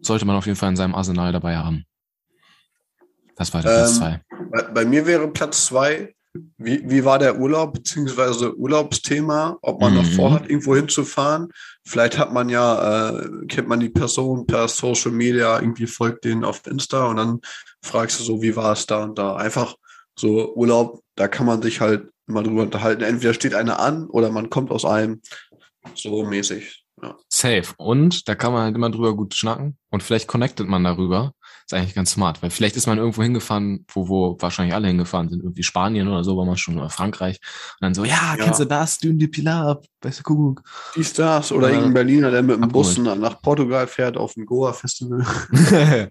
sollte 0.00 0.24
man 0.24 0.34
auf 0.34 0.46
jeden 0.46 0.58
Fall 0.58 0.70
in 0.70 0.76
seinem 0.76 0.96
Arsenal 0.96 1.30
dabei 1.32 1.56
haben. 1.56 1.84
Das 3.36 3.54
war 3.54 3.62
der 3.62 3.70
Platz 3.70 3.90
Ähm, 3.92 3.96
zwei. 3.96 4.20
Bei, 4.50 4.62
bei 4.62 4.84
mir 4.84 5.06
wäre 5.06 5.28
Platz 5.28 5.66
zwei, 5.66 6.14
wie, 6.56 6.82
wie 6.90 7.04
war 7.04 7.20
der 7.20 7.38
Urlaub, 7.38 7.74
beziehungsweise 7.74 8.56
Urlaubsthema, 8.56 9.56
ob 9.62 9.80
man 9.80 9.94
noch 9.94 10.02
Mhm. 10.02 10.14
vorhat, 10.16 10.48
irgendwo 10.50 10.74
hinzufahren. 10.74 11.52
Vielleicht 11.84 12.18
hat 12.18 12.32
man 12.32 12.48
ja, 12.48 13.10
äh, 13.10 13.46
kennt 13.46 13.68
man 13.68 13.78
die 13.78 13.90
Person 13.90 14.46
per 14.46 14.66
Social 14.66 15.12
Media, 15.12 15.60
irgendwie 15.60 15.86
folgt 15.86 16.24
denen 16.24 16.42
auf 16.44 16.66
Insta 16.66 17.06
und 17.06 17.16
dann 17.16 17.40
fragst 17.82 18.20
du 18.20 18.24
so, 18.24 18.42
wie 18.42 18.56
war 18.56 18.72
es 18.72 18.86
da 18.86 19.02
und 19.02 19.18
da. 19.18 19.36
Einfach 19.36 19.76
so 20.16 20.54
Urlaub, 20.54 21.02
da 21.16 21.28
kann 21.28 21.46
man 21.46 21.62
sich 21.62 21.80
halt 21.80 22.08
mal 22.26 22.42
drüber 22.42 22.62
unterhalten. 22.62 23.02
Entweder 23.02 23.34
steht 23.34 23.54
einer 23.54 23.80
an 23.80 24.06
oder 24.06 24.30
man 24.30 24.50
kommt 24.50 24.70
aus 24.70 24.84
einem 24.84 25.20
so 25.94 26.24
mäßig. 26.24 26.84
Ja. 27.02 27.16
Safe. 27.28 27.74
Und 27.78 28.28
da 28.28 28.34
kann 28.34 28.52
man 28.52 28.62
halt 28.62 28.76
immer 28.76 28.90
drüber 28.90 29.16
gut 29.16 29.34
schnacken 29.34 29.76
und 29.90 30.02
vielleicht 30.02 30.28
connectet 30.28 30.68
man 30.68 30.84
darüber. 30.84 31.34
Ist 31.72 31.78
eigentlich 31.78 31.94
ganz 31.94 32.10
smart, 32.10 32.42
weil 32.42 32.50
vielleicht 32.50 32.76
ist 32.76 32.86
man 32.86 32.98
irgendwo 32.98 33.22
hingefahren, 33.22 33.86
wo, 33.94 34.06
wo 34.06 34.36
wahrscheinlich 34.38 34.74
alle 34.74 34.88
hingefahren 34.88 35.30
sind, 35.30 35.40
irgendwie 35.40 35.62
Spanien 35.62 36.06
oder 36.06 36.22
so, 36.22 36.36
war 36.36 36.44
man 36.44 36.58
schon, 36.58 36.78
oder 36.78 36.90
Frankreich. 36.90 37.40
Und 37.80 37.86
dann 37.86 37.94
so, 37.94 38.04
ja, 38.04 38.36
Ja. 38.36 38.44
kennst 38.44 38.60
du 38.60 38.66
das? 38.66 38.98
Dünn 38.98 39.18
die 39.18 39.26
Pilar, 39.26 39.80
weißt 40.02 40.18
du, 40.18 40.22
Kuckuck. 40.22 40.62
Dies, 40.94 41.14
das 41.14 41.50
oder 41.50 41.68
Äh, 41.68 41.70
irgendein 41.70 41.94
Berliner, 41.94 42.30
der 42.30 42.42
mit 42.42 42.56
dem 42.56 42.68
Bus 42.68 42.98
nach, 42.98 43.40
Portugal 43.40 43.86
fährt 43.86 44.18
auf 44.18 44.36
ein 44.36 44.44
Goa-Festival. 44.44 45.24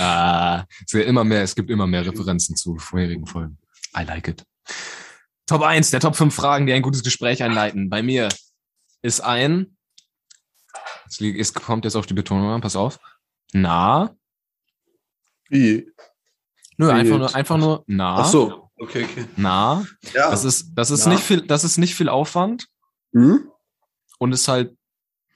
ah, 0.00 0.64
es, 0.86 0.94
wird 0.94 1.06
immer 1.06 1.24
mehr, 1.24 1.42
es 1.42 1.54
gibt 1.54 1.68
immer 1.68 1.86
mehr 1.86 2.06
Referenzen 2.06 2.56
zu 2.56 2.76
vorherigen 2.76 3.26
Folgen. 3.26 3.58
I 3.94 4.04
like 4.04 4.28
it. 4.28 4.46
Top 5.44 5.60
1 5.60 5.90
der 5.90 6.00
Top 6.00 6.16
5 6.16 6.34
Fragen, 6.34 6.66
die 6.66 6.72
ein 6.72 6.80
gutes 6.80 7.02
Gespräch 7.02 7.42
einleiten. 7.42 7.90
Bei 7.90 8.02
mir 8.02 8.30
ist 9.02 9.20
ein, 9.20 9.76
es 11.06 11.52
kommt 11.52 11.84
jetzt 11.84 11.96
auf 11.96 12.06
die 12.06 12.14
Betonung 12.14 12.48
an, 12.48 12.62
pass 12.62 12.76
auf. 12.76 12.98
Na, 13.52 14.16
Wie? 15.52 15.86
nö, 16.78 16.88
Wie 16.88 16.92
einfach 16.92 17.18
nur, 17.18 17.34
einfach 17.34 17.56
nur 17.58 17.84
na, 17.86 18.16
Ach 18.16 18.26
so. 18.26 18.70
Okay, 18.78 19.04
okay. 19.04 19.26
na. 19.36 19.84
Ja. 20.14 20.30
Das 20.30 20.44
ist, 20.44 20.72
das 20.74 20.90
ist 20.90 21.04
Na. 21.06 21.12
nicht 21.12 21.22
viel, 21.22 21.42
das 21.46 21.62
ist 21.62 21.76
nicht 21.78 21.94
viel 21.94 22.08
Aufwand 22.08 22.66
hm? 23.12 23.48
und 24.18 24.32
ist 24.32 24.48
halt 24.48 24.74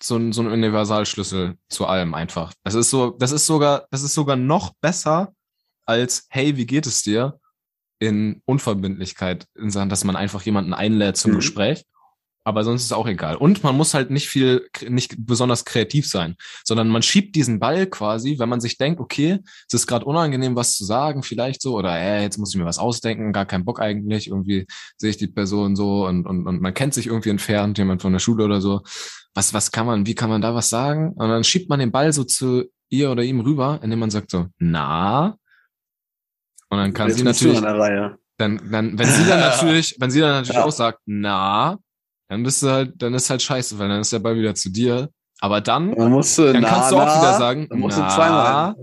so 0.03 0.17
ein, 0.17 0.33
so 0.33 0.43
ein 0.43 0.49
Universalschlüssel 0.49 1.57
zu 1.69 1.87
allem 1.87 2.15
einfach. 2.15 2.53
Das 2.65 2.75
ist 2.75 2.91
so, 2.91 3.11
das 3.11 3.31
ist 3.33 3.47
sogar, 3.47 3.87
das 3.91 4.03
ist 4.03 4.15
sogar 4.15 4.37
noch 4.37 4.73
besser 4.81 5.33
als, 5.85 6.27
hey, 6.31 6.57
wie 6.57 6.67
geht 6.67 6.87
es 6.87 7.03
dir? 7.03 7.39
In 7.99 8.43
Unverbindlichkeit, 8.45 9.47
in 9.55 9.71
Sachen, 9.71 9.89
dass 9.89 10.05
man 10.05 10.17
einfach 10.17 10.43
jemanden 10.43 10.75
einlädt 10.75 11.17
zum 11.17 11.33
Mhm. 11.33 11.37
Gespräch. 11.37 11.85
Aber 12.47 12.63
sonst 12.63 12.85
ist 12.85 12.93
auch 12.93 13.09
egal. 13.09 13.35
Und 13.35 13.65
man 13.65 13.77
muss 13.77 13.93
halt 13.93 14.13
nicht 14.13 14.29
viel, 14.29 14.69
nicht 14.89 15.17
besonders 15.19 15.65
kreativ 15.65 16.07
sein, 16.07 16.37
sondern 16.63 16.87
man 16.87 17.03
schiebt 17.03 17.35
diesen 17.35 17.59
Ball 17.59 17.89
quasi, 17.89 18.39
wenn 18.39 18.49
man 18.49 18.61
sich 18.61 18.79
denkt, 18.79 19.01
okay, 19.01 19.41
es 19.67 19.75
ist 19.75 19.89
gerade 19.89 20.05
unangenehm, 20.05 20.55
was 20.55 20.77
zu 20.77 20.85
sagen, 20.85 21.25
vielleicht 21.25 21.61
so, 21.61 21.77
oder 21.77 21.99
äh, 21.99 22.23
jetzt 22.23 22.39
muss 22.39 22.55
ich 22.55 22.61
mir 22.61 22.65
was 22.65 22.79
ausdenken, 22.79 23.33
gar 23.33 23.47
keinen 23.47 23.65
Bock 23.65 23.81
eigentlich, 23.81 24.29
irgendwie 24.29 24.69
sehe 24.97 25.11
ich 25.11 25.17
die 25.17 25.27
Person 25.27 25.75
so 25.75 26.07
und, 26.07 26.25
und, 26.25 26.47
und 26.47 26.61
man 26.61 26.73
kennt 26.73 26.95
sich 26.95 27.09
irgendwie 27.09 27.31
entfernt, 27.31 27.79
jemand 27.79 28.01
von 28.01 28.13
der 28.13 28.21
Schule 28.21 28.45
oder 28.45 28.61
so. 28.61 28.83
Was, 29.35 29.53
was 29.53 29.73
kann 29.73 29.87
man, 29.87 30.07
wie 30.07 30.15
kann 30.15 30.31
man 30.31 30.41
da 30.41 30.55
was 30.55 30.71
sagen? 30.71 31.15
Und 31.15 31.29
dann 31.29 31.43
schiebt 31.43 31.69
man 31.69 31.81
den 31.81 31.91
Ball 31.91 32.13
so 32.13 32.23
zu 32.23 32.63
ihr 32.91 33.11
oder 33.11 33.25
ihm 33.25 33.41
rüber, 33.41 33.81
indem 33.83 33.99
man 33.99 34.11
sagt 34.11 34.31
so, 34.31 34.47
na. 34.59 35.37
Und 36.69 36.79
dann 36.79 36.93
kann 36.93 37.09
Jetzt 37.09 37.19
sie 37.19 37.25
natürlich, 37.25 37.61
dann, 37.61 38.71
dann, 38.71 38.97
wenn 38.97 39.09
sie 39.09 39.27
dann 39.27 39.41
natürlich, 39.51 39.97
wenn 39.99 40.13
sie 40.13 40.21
dann 40.21 40.31
natürlich 40.31 40.55
Ja. 40.59 40.65
auch 40.65 40.71
sagt, 40.71 41.01
na, 41.07 41.79
dann 42.29 42.43
bist 42.43 42.63
du 42.63 42.69
halt, 42.71 42.95
dann 43.01 43.15
ist 43.15 43.31
halt 43.31 43.43
scheiße, 43.43 43.79
weil 43.79 43.89
dann 43.89 44.01
ist 44.01 44.13
der 44.13 44.19
Ball 44.19 44.37
wieder 44.37 44.55
zu 44.55 44.71
dir. 44.71 45.09
Aber 45.41 45.61
dann, 45.61 45.91
Man 45.91 46.11
musste 46.11 46.53
dann 46.53 46.63
na, 46.63 46.69
kannst 46.69 46.93
du 46.93 46.97
auch 46.97 47.05
na, 47.07 47.19
wieder 47.21 47.39
sagen, 47.39 47.67
Dann 47.69 47.79
musst 47.79 47.99
du 47.99 48.03
na. 48.03 48.09
zweimal. 48.09 48.75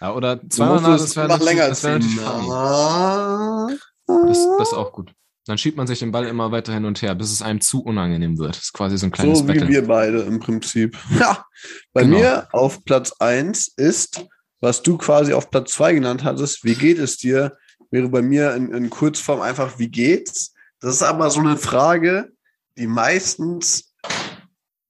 ja, 0.00 0.12
oder 0.14 0.36
Du 0.36 0.48
zweimal 0.48 0.74
musst 0.74 0.86
na, 0.86 0.96
das 0.96 1.16
wäre 1.16 1.28
natürlich, 1.28 1.52
länger 1.54 1.68
das 1.68 1.82
natürlich. 1.82 2.16
Na. 2.16 3.68
Das, 4.06 4.46
das 4.58 4.68
ist 4.68 4.74
auch 4.74 4.92
gut. 4.92 5.12
Dann 5.46 5.58
schiebt 5.58 5.76
man 5.76 5.86
sich 5.86 6.00
den 6.00 6.10
Ball 6.12 6.26
immer 6.26 6.50
weiter 6.50 6.72
hin 6.74 6.84
und 6.84 7.00
her, 7.02 7.14
bis 7.14 7.30
es 7.32 7.40
einem 7.40 7.60
zu 7.60 7.82
unangenehm 7.82 8.36
wird. 8.38 8.56
Das 8.56 8.64
ist 8.64 8.72
quasi 8.72 8.98
so 8.98 9.06
ein 9.06 9.12
kleines 9.12 9.38
So 9.38 9.44
wie 9.48 9.52
Battle. 9.52 9.68
wir 9.68 9.86
beide 9.86 10.20
im 10.22 10.38
Prinzip. 10.40 10.96
Ja. 11.20 11.44
Bei 11.92 12.02
Genau. 12.02 12.18
mir 12.18 12.48
auf 12.52 12.84
Platz 12.84 13.12
eins 13.20 13.68
ist, 13.76 14.26
was 14.60 14.82
du 14.82 14.98
quasi 14.98 15.32
auf 15.32 15.50
Platz 15.50 15.72
zwei 15.72 15.92
genannt 15.94 16.24
hattest, 16.24 16.64
wie 16.64 16.74
geht 16.74 16.98
es 16.98 17.16
dir? 17.16 17.56
Wäre 17.90 18.08
bei 18.08 18.22
mir 18.22 18.54
in, 18.54 18.72
in 18.72 18.90
Kurzform 18.90 19.40
einfach, 19.40 19.78
wie 19.78 19.88
geht's? 19.88 20.52
Das 20.80 20.94
ist 20.94 21.02
aber 21.02 21.30
so 21.30 21.40
eine 21.40 21.56
Frage, 21.56 22.32
die 22.76 22.86
meistens 22.86 23.94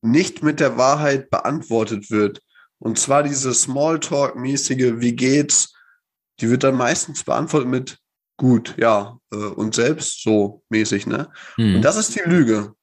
nicht 0.02 0.42
mit 0.42 0.60
der 0.60 0.76
Wahrheit 0.76 1.30
beantwortet 1.30 2.10
wird. 2.10 2.42
Und 2.78 2.98
zwar 2.98 3.22
diese 3.22 3.54
Smalltalk-mäßige, 3.54 5.00
wie 5.00 5.14
geht's? 5.14 5.72
Die 6.40 6.50
wird 6.50 6.64
dann 6.64 6.76
meistens 6.76 7.24
beantwortet 7.24 7.68
mit 7.68 7.98
gut, 8.36 8.74
ja, 8.78 9.18
äh, 9.32 9.36
und 9.36 9.74
selbst 9.74 10.22
so 10.22 10.62
mäßig, 10.68 11.06
ne? 11.06 11.30
Hm. 11.56 11.76
Und 11.76 11.82
das 11.82 11.96
ist 11.96 12.14
die 12.14 12.28
Lüge. 12.28 12.74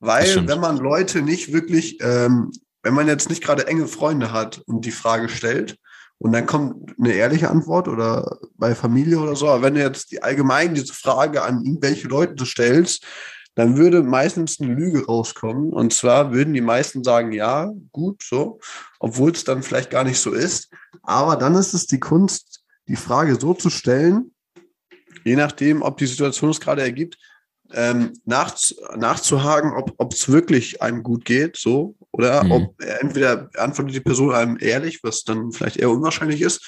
Weil, 0.00 0.48
wenn 0.48 0.58
man 0.58 0.78
Leute 0.78 1.22
nicht 1.22 1.52
wirklich, 1.52 1.98
ähm, 2.00 2.50
wenn 2.82 2.94
man 2.94 3.06
jetzt 3.06 3.28
nicht 3.28 3.44
gerade 3.44 3.68
enge 3.68 3.86
Freunde 3.86 4.32
hat 4.32 4.60
und 4.66 4.84
die 4.84 4.90
Frage 4.90 5.28
stellt 5.28 5.76
und 6.18 6.32
dann 6.32 6.46
kommt 6.46 6.92
eine 6.98 7.12
ehrliche 7.12 7.50
Antwort 7.50 7.86
oder 7.86 8.40
bei 8.56 8.74
Familie 8.74 9.20
oder 9.20 9.36
so, 9.36 9.48
aber 9.48 9.62
wenn 9.62 9.74
du 9.74 9.80
jetzt 9.80 10.10
die 10.10 10.20
allgemein 10.20 10.74
diese 10.74 10.92
Frage 10.92 11.42
an 11.42 11.64
irgendwelche 11.64 12.08
Leute 12.08 12.44
stellst, 12.46 13.06
dann 13.54 13.76
würde 13.76 14.02
meistens 14.02 14.60
eine 14.60 14.74
Lüge 14.74 15.06
rauskommen. 15.06 15.72
Und 15.72 15.92
zwar 15.92 16.32
würden 16.32 16.54
die 16.54 16.60
meisten 16.60 17.04
sagen, 17.04 17.32
ja, 17.32 17.70
gut, 17.92 18.22
so, 18.22 18.60
obwohl 18.98 19.32
es 19.32 19.44
dann 19.44 19.62
vielleicht 19.62 19.90
gar 19.90 20.04
nicht 20.04 20.20
so 20.20 20.32
ist. 20.32 20.70
Aber 21.02 21.36
dann 21.36 21.54
ist 21.54 21.74
es 21.74 21.86
die 21.86 22.00
Kunst, 22.00 22.64
die 22.88 22.96
Frage 22.96 23.38
so 23.38 23.54
zu 23.54 23.70
stellen, 23.70 24.34
je 25.24 25.36
nachdem, 25.36 25.82
ob 25.82 25.98
die 25.98 26.06
Situation 26.06 26.50
es 26.50 26.60
gerade 26.60 26.82
ergibt, 26.82 27.18
ähm, 27.74 28.12
nach, 28.24 28.54
nachzuhaken, 28.96 29.72
ob 29.96 30.12
es 30.12 30.30
wirklich 30.30 30.82
einem 30.82 31.02
gut 31.02 31.24
geht, 31.24 31.56
so, 31.56 31.94
oder 32.10 32.44
Mhm. 32.44 32.52
ob 32.52 32.82
entweder 32.82 33.50
antwortet 33.56 33.94
die 33.94 34.00
Person 34.00 34.34
einem 34.34 34.58
ehrlich, 34.60 35.02
was 35.02 35.24
dann 35.24 35.52
vielleicht 35.52 35.76
eher 35.76 35.90
unwahrscheinlich 35.90 36.42
ist, 36.42 36.66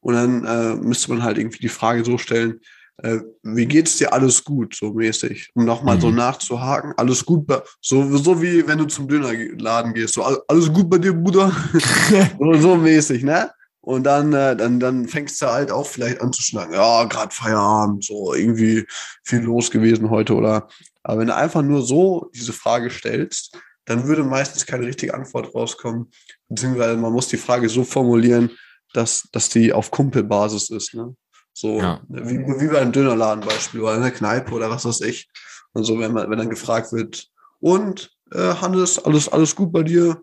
und 0.00 0.14
dann 0.14 0.44
äh, 0.44 0.76
müsste 0.76 1.10
man 1.10 1.24
halt 1.24 1.36
irgendwie 1.36 1.58
die 1.58 1.68
Frage 1.68 2.04
so 2.04 2.16
stellen, 2.16 2.60
äh, 3.02 3.18
wie 3.42 3.66
geht's 3.66 3.96
dir 3.98 4.12
alles 4.12 4.42
gut, 4.44 4.74
so 4.74 4.92
mäßig, 4.92 5.50
um 5.54 5.64
nochmal 5.64 6.00
so 6.00 6.08
Mhm. 6.08 6.16
nachzuhaken, 6.16 6.94
alles 6.96 7.24
gut, 7.24 7.46
bei, 7.46 7.60
so, 7.80 8.16
so 8.16 8.40
wie 8.42 8.66
wenn 8.66 8.78
du 8.78 8.86
zum 8.86 9.06
Dönerladen 9.08 9.92
gehst, 9.94 10.14
so 10.14 10.22
"All- 10.24 10.42
alles 10.48 10.72
gut 10.72 10.88
bei 10.88 10.98
dir, 10.98 11.12
Bruder, 11.12 11.52
so, 12.40 12.54
so 12.54 12.76
mäßig, 12.76 13.22
ne? 13.22 13.50
Und 13.80 14.02
dann, 14.02 14.32
äh, 14.32 14.56
dann, 14.56 14.80
dann 14.80 15.06
fängst 15.06 15.40
du 15.40 15.46
halt 15.46 15.70
auch 15.70 15.86
vielleicht 15.86 16.20
an 16.20 16.32
zu 16.32 16.42
schnacken. 16.42 16.74
Ja, 16.74 17.04
gerade 17.04 17.32
Feierabend, 17.32 18.04
so 18.04 18.34
irgendwie 18.34 18.84
viel 19.22 19.40
los 19.42 19.70
gewesen 19.70 20.10
heute 20.10 20.34
oder. 20.34 20.66
Aber 21.04 21.20
wenn 21.20 21.28
du 21.28 21.36
einfach 21.36 21.62
nur 21.62 21.82
so 21.82 22.28
diese 22.34 22.52
Frage 22.52 22.90
stellst, 22.90 23.56
dann 23.84 24.08
würde 24.08 24.24
meistens 24.24 24.66
keine 24.66 24.86
richtige 24.86 25.14
Antwort 25.14 25.54
rauskommen. 25.54 26.10
Beziehungsweise 26.48 26.96
man 26.96 27.12
muss 27.12 27.28
die 27.28 27.36
Frage 27.36 27.68
so 27.68 27.84
formulieren, 27.84 28.50
dass, 28.92 29.28
dass 29.30 29.50
die 29.50 29.72
auf 29.72 29.92
Kumpelbasis 29.92 30.70
ist. 30.70 30.92
Ne? 30.94 31.14
So 31.56 31.78
Ja. 31.80 32.00
wie, 32.08 32.36
wie 32.38 32.68
bei 32.68 32.80
einem 32.82 32.92
Dönerladenbeispiel 32.92 33.80
oder 33.80 33.94
in 33.94 34.02
der 34.02 34.10
Kneipe 34.10 34.52
oder 34.52 34.68
was 34.68 34.84
weiß 34.84 35.00
ich. 35.00 35.26
Und 35.72 35.84
so, 35.84 35.98
wenn, 35.98 36.12
man, 36.12 36.28
wenn 36.30 36.36
dann 36.38 36.50
gefragt 36.50 36.92
wird, 36.92 37.28
und 37.60 38.10
äh, 38.32 38.54
Hannes, 38.56 38.98
alles, 39.02 39.28
alles 39.30 39.56
gut 39.56 39.72
bei 39.72 39.82
dir? 39.82 40.20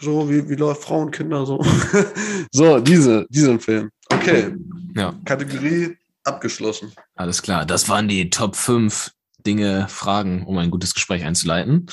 So, 0.00 0.28
wie, 0.28 0.48
wie 0.48 0.56
läuft 0.56 0.82
Frau 0.82 1.02
und 1.02 1.12
Kinder 1.12 1.46
so? 1.46 1.62
so, 2.52 2.80
diese, 2.80 3.26
diesen 3.30 3.60
Film. 3.60 3.90
Okay, 4.12 4.54
Ja, 4.96 5.14
Kategorie 5.24 5.96
abgeschlossen. 6.24 6.92
alles 7.14 7.42
klar. 7.42 7.64
Das 7.64 7.88
waren 7.88 8.08
die 8.08 8.28
Top 8.30 8.56
5 8.56 9.12
Dinge, 9.46 9.86
Fragen, 9.88 10.44
um 10.46 10.58
ein 10.58 10.70
gutes 10.72 10.94
Gespräch 10.94 11.24
einzuleiten. 11.24 11.86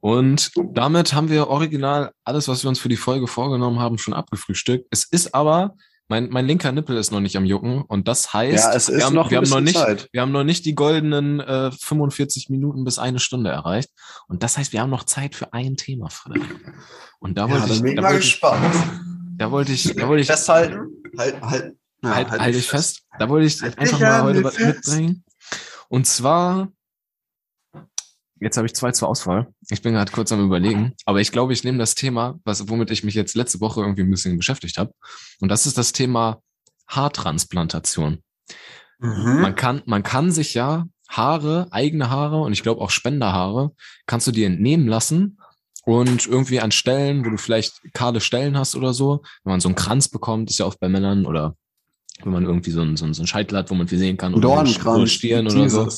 Und 0.00 0.52
damit 0.74 1.14
haben 1.14 1.30
wir 1.30 1.48
original 1.48 2.12
alles, 2.24 2.48
was 2.48 2.62
wir 2.62 2.68
uns 2.68 2.78
für 2.80 2.90
die 2.90 2.96
Folge 2.98 3.26
vorgenommen 3.26 3.78
haben, 3.80 3.96
schon 3.96 4.12
abgefrühstückt. 4.12 4.86
Es 4.90 5.04
ist 5.04 5.34
aber 5.34 5.74
mein, 6.10 6.28
mein 6.28 6.44
linker 6.46 6.72
Nippel 6.72 6.96
ist 6.98 7.10
noch 7.12 7.20
nicht 7.20 7.36
am 7.36 7.44
Jucken 7.46 7.82
und 7.82 8.08
das 8.08 8.34
heißt, 8.34 8.64
Ja, 8.64 8.74
es 8.74 8.88
ist 8.90 8.98
wir, 8.98 9.04
haben, 9.06 9.14
noch 9.14 9.30
wir, 9.30 9.38
haben 9.38 9.48
noch 9.48 9.60
nicht, 9.60 9.76
Zeit. 9.78 10.08
wir 10.12 10.20
haben 10.20 10.32
noch 10.32 10.44
nicht 10.44 10.64
die 10.66 10.74
goldenen 10.74 11.40
äh, 11.40 11.70
45 11.72 12.50
Minuten 12.50 12.84
bis 12.84 12.98
eine 12.98 13.20
Stunde 13.20 13.48
erreicht. 13.50 13.88
Und 14.28 14.42
das 14.42 14.58
heißt, 14.58 14.72
wir 14.74 14.80
haben 14.82 14.90
noch 14.90 15.04
Zeit 15.04 15.34
für 15.34 15.52
ein 15.54 15.76
Thema, 15.76 16.10
Frederik. 16.10 16.42
Und 17.20 17.38
da 17.38 17.46
Ja, 17.46 17.52
wollte 17.52 17.68
dann 17.68 17.76
ich, 17.76 17.82
bin 17.82 17.90
ich 17.92 17.96
da 17.96 18.02
mal 18.02 18.08
wollte 18.12 18.18
ich, 18.24 18.32
gespannt. 18.32 18.74
da 19.38 19.50
wollte 19.50 19.72
ich, 19.72 19.94
da 19.94 20.08
wollte 20.08 20.20
ich, 20.22 20.26
Festhalten. 20.26 20.80
Halt, 21.16 21.40
halt. 21.40 21.76
Ja, 22.02 22.14
halt, 22.14 22.30
halt 22.30 22.54
dich 22.54 22.66
fest. 22.66 23.02
Da 23.18 23.28
wollte 23.28 23.46
ich 23.46 23.62
Halt 23.62 23.78
einfach 23.78 24.00
mal 24.00 24.22
heute 24.22 24.42
was 24.44 24.56
fest. 24.56 24.88
mitbringen. 24.88 25.24
Und 25.88 26.06
zwar, 26.06 26.68
jetzt 28.40 28.56
habe 28.56 28.66
ich 28.66 28.74
zwei 28.74 28.92
zur 28.92 29.08
Auswahl. 29.08 29.48
Ich 29.68 29.82
bin 29.82 29.92
gerade 29.92 30.10
kurz 30.10 30.32
am 30.32 30.44
überlegen, 30.44 30.94
aber 31.04 31.20
ich 31.20 31.32
glaube, 31.32 31.52
ich 31.52 31.62
nehme 31.64 31.78
das 31.78 31.94
Thema, 31.94 32.38
was, 32.44 32.68
womit 32.68 32.90
ich 32.90 33.04
mich 33.04 33.14
jetzt 33.14 33.36
letzte 33.36 33.60
Woche 33.60 33.80
irgendwie 33.80 34.02
ein 34.02 34.10
bisschen 34.10 34.36
beschäftigt 34.36 34.78
habe. 34.78 34.92
Und 35.40 35.48
das 35.48 35.66
ist 35.66 35.78
das 35.78 35.92
Thema 35.92 36.40
Haartransplantation. 36.88 38.22
Mhm. 38.98 39.40
Man 39.40 39.54
kann, 39.54 39.82
man 39.86 40.02
kann 40.02 40.30
sich 40.30 40.54
ja 40.54 40.86
Haare, 41.08 41.68
eigene 41.70 42.10
Haare 42.10 42.40
und 42.40 42.52
ich 42.52 42.62
glaube 42.62 42.80
auch 42.80 42.90
Spenderhaare, 42.90 43.72
kannst 44.06 44.26
du 44.26 44.32
dir 44.32 44.46
entnehmen 44.46 44.86
lassen 44.86 45.38
und 45.84 46.26
irgendwie 46.26 46.60
an 46.60 46.70
Stellen, 46.70 47.24
wo 47.24 47.30
du 47.30 47.36
vielleicht 47.36 47.80
kahle 47.94 48.20
Stellen 48.20 48.56
hast 48.56 48.76
oder 48.76 48.94
so, 48.94 49.22
wenn 49.44 49.52
man 49.52 49.60
so 49.60 49.68
einen 49.68 49.74
Kranz 49.74 50.08
bekommt, 50.08 50.50
ist 50.50 50.58
ja 50.58 50.66
oft 50.66 50.78
bei 50.78 50.88
Männern 50.88 51.26
oder 51.26 51.56
wenn 52.22 52.32
man 52.32 52.44
irgendwie 52.44 52.70
so 52.70 52.82
einen, 52.82 52.96
so 52.96 53.04
einen, 53.04 53.14
so 53.14 53.22
einen 53.22 53.26
Scheitel 53.26 53.56
hat, 53.56 53.70
wo 53.70 53.74
man 53.74 53.88
viel 53.88 53.98
sehen 53.98 54.16
kann 54.16 54.38
Dornkranz. 54.40 55.10
Stirn 55.10 55.46
oder 55.46 55.68
so. 55.68 55.88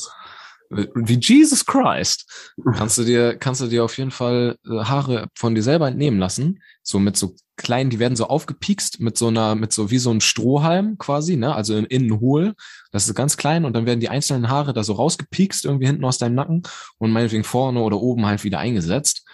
Wie 0.95 1.19
Jesus 1.19 1.65
Christ. 1.65 2.51
Kannst 2.75 2.97
du 2.97 3.03
dir, 3.03 3.37
kannst 3.37 3.61
du 3.61 3.67
dir 3.67 3.83
auf 3.83 3.97
jeden 3.97 4.11
Fall 4.11 4.57
äh, 4.65 4.83
Haare 4.83 5.27
von 5.35 5.55
dir 5.55 5.63
selber 5.63 5.87
entnehmen 5.87 6.19
lassen. 6.19 6.61
So 6.81 6.99
mit 6.99 7.17
so 7.17 7.35
kleinen, 7.55 7.89
die 7.89 7.99
werden 7.99 8.15
so 8.15 8.27
aufgepiekst 8.27 8.99
mit 8.99 9.17
so 9.17 9.27
einer, 9.27 9.55
mit 9.55 9.73
so 9.73 9.91
wie 9.91 9.99
so 9.99 10.09
einem 10.09 10.21
Strohhalm 10.21 10.97
quasi, 10.97 11.35
ne? 11.35 11.55
Also 11.55 11.75
in, 11.75 11.85
innen 11.85 12.19
hohl. 12.19 12.55
Das 12.91 13.07
ist 13.07 13.15
ganz 13.15 13.37
klein 13.37 13.65
und 13.65 13.73
dann 13.73 13.85
werden 13.85 13.99
die 13.99 14.09
einzelnen 14.09 14.49
Haare 14.49 14.73
da 14.73 14.83
so 14.83 14.93
rausgepiekst 14.93 15.65
irgendwie 15.65 15.87
hinten 15.87 16.05
aus 16.05 16.17
deinem 16.17 16.35
Nacken 16.35 16.63
und 16.97 17.11
meinetwegen 17.11 17.43
vorne 17.43 17.81
oder 17.81 17.99
oben 17.99 18.25
halt 18.25 18.43
wieder 18.43 18.59
eingesetzt. 18.59 19.25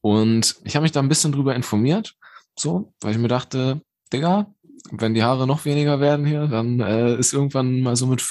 Und 0.00 0.56
ich 0.64 0.76
habe 0.76 0.84
mich 0.84 0.92
da 0.92 1.00
ein 1.00 1.08
bisschen 1.08 1.32
drüber 1.32 1.54
informiert, 1.54 2.14
so, 2.58 2.92
weil 3.00 3.12
ich 3.12 3.18
mir 3.18 3.28
dachte, 3.28 3.82
Digga, 4.12 4.54
wenn 4.90 5.14
die 5.14 5.22
Haare 5.22 5.46
noch 5.46 5.64
weniger 5.64 6.00
werden 6.00 6.26
hier, 6.26 6.46
dann 6.46 6.80
äh, 6.80 7.16
ist 7.16 7.32
irgendwann 7.32 7.80
mal 7.80 7.96
so 7.96 8.06
mit 8.06 8.24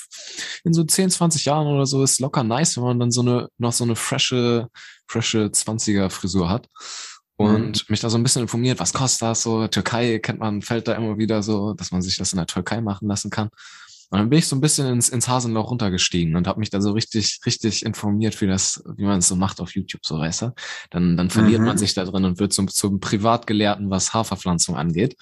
in 0.63 0.73
so 0.73 0.83
10, 0.83 1.09
20 1.09 1.45
Jahren 1.45 1.67
oder 1.67 1.85
so 1.85 2.03
ist 2.03 2.19
locker 2.19 2.43
nice, 2.43 2.77
wenn 2.77 2.83
man 2.83 2.99
dann 2.99 3.11
so 3.11 3.21
eine 3.21 3.49
noch 3.57 3.73
so 3.73 3.83
eine 3.83 3.95
frische 3.95 4.67
frische 5.07 5.45
20er 5.47 6.09
Frisur 6.09 6.49
hat 6.49 6.67
und 7.37 7.89
mich 7.89 7.99
da 7.99 8.09
so 8.09 8.17
ein 8.17 8.23
bisschen 8.23 8.43
informiert, 8.43 8.79
was 8.79 8.93
kostet 8.93 9.23
das 9.23 9.43
so? 9.43 9.67
Türkei 9.67 10.19
kennt 10.19 10.39
man, 10.39 10.61
fällt 10.61 10.87
da 10.87 10.93
immer 10.93 11.17
wieder 11.17 11.43
so, 11.43 11.73
dass 11.73 11.91
man 11.91 12.01
sich 12.01 12.17
das 12.17 12.31
in 12.31 12.37
der 12.37 12.47
Türkei 12.47 12.81
machen 12.81 13.07
lassen 13.07 13.29
kann. 13.29 13.49
Und 14.11 14.19
dann 14.19 14.29
bin 14.29 14.39
ich 14.39 14.47
so 14.47 14.55
ein 14.55 14.61
bisschen 14.61 14.87
ins, 14.87 15.09
ins 15.09 15.27
Hasenloch 15.27 15.69
runtergestiegen 15.71 16.35
und 16.35 16.47
habe 16.47 16.59
mich 16.59 16.69
da 16.69 16.79
so 16.79 16.91
richtig, 16.91 17.39
richtig 17.45 17.83
informiert, 17.85 18.39
wie 18.39 18.47
das, 18.47 18.81
wie 18.95 19.03
man 19.03 19.19
es 19.19 19.27
so 19.27 19.35
macht 19.35 19.59
auf 19.59 19.75
YouTube, 19.75 20.05
so 20.05 20.17
weißt 20.17 20.43
du. 20.43 20.53
Dann, 20.91 21.17
dann 21.17 21.29
verliert 21.29 21.59
Mhm. 21.59 21.65
man 21.65 21.77
sich 21.77 21.93
da 21.93 22.05
drin 22.05 22.23
und 22.23 22.39
wird 22.39 22.53
zum, 22.53 22.67
zum 22.67 22.99
Privatgelehrten, 22.99 23.89
was 23.89 24.13
Haarverpflanzung 24.13 24.77
angeht. 24.77 25.17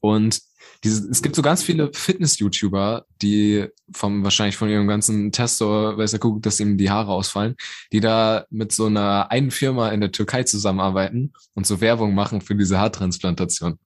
Und 0.00 0.40
diese, 0.84 1.08
es 1.10 1.22
gibt 1.22 1.34
so 1.34 1.42
ganz 1.42 1.62
viele 1.62 1.90
Fitness-YouTuber, 1.92 3.04
die 3.20 3.66
vom 3.92 4.22
wahrscheinlich 4.22 4.56
von 4.56 4.68
ihrem 4.68 4.86
ganzen 4.86 5.32
Testor, 5.32 5.98
weiß 5.98 6.12
er 6.12 6.18
guckt, 6.20 6.46
dass 6.46 6.60
ihm 6.60 6.78
die 6.78 6.90
Haare 6.90 7.12
ausfallen, 7.12 7.56
die 7.92 8.00
da 8.00 8.44
mit 8.50 8.72
so 8.72 8.86
einer 8.86 9.30
einen 9.30 9.50
Firma 9.50 9.88
in 9.90 10.00
der 10.00 10.12
Türkei 10.12 10.44
zusammenarbeiten 10.44 11.32
und 11.54 11.66
so 11.66 11.80
Werbung 11.80 12.14
machen 12.14 12.40
für 12.40 12.54
diese 12.54 12.78
Haartransplantation. 12.78 13.78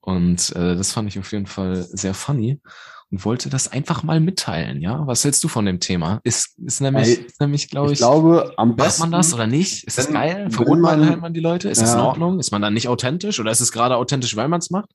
Und 0.00 0.50
äh, 0.56 0.74
das 0.76 0.92
fand 0.92 1.08
ich 1.08 1.18
auf 1.18 1.30
jeden 1.32 1.46
Fall 1.46 1.82
sehr 1.90 2.14
funny 2.14 2.60
und 3.10 3.24
wollte 3.26 3.50
das 3.50 3.70
einfach 3.70 4.02
mal 4.02 4.18
mitteilen, 4.20 4.80
ja? 4.80 5.06
Was 5.06 5.22
hältst 5.22 5.44
du 5.44 5.48
von 5.48 5.66
dem 5.66 5.80
Thema? 5.80 6.20
Ist, 6.24 6.58
ist 6.64 6.80
nämlich, 6.80 7.26
ist 7.26 7.40
nämlich, 7.40 7.68
glaube 7.68 7.88
ich, 7.88 7.92
Ich 7.92 7.98
glaube, 7.98 8.54
am 8.56 8.74
macht 8.74 8.98
man 9.00 9.12
das 9.12 9.34
oder 9.34 9.46
nicht? 9.46 9.84
Ist 9.84 9.98
das 9.98 10.10
geil? 10.10 10.50
Verroht 10.50 10.78
man, 10.78 11.20
man- 11.20 11.34
die 11.34 11.40
Leute? 11.40 11.68
Ist 11.68 11.82
das 11.82 11.92
in 11.92 11.98
Ja. 11.98 12.06
Ordnung? 12.06 12.40
Ist 12.40 12.52
man 12.52 12.62
dann 12.62 12.72
nicht 12.72 12.88
authentisch 12.88 13.38
oder 13.38 13.50
ist 13.50 13.60
es 13.60 13.70
gerade 13.70 13.96
authentisch, 13.96 14.34
weil 14.34 14.48
man 14.48 14.60
es 14.60 14.70
macht? 14.70 14.88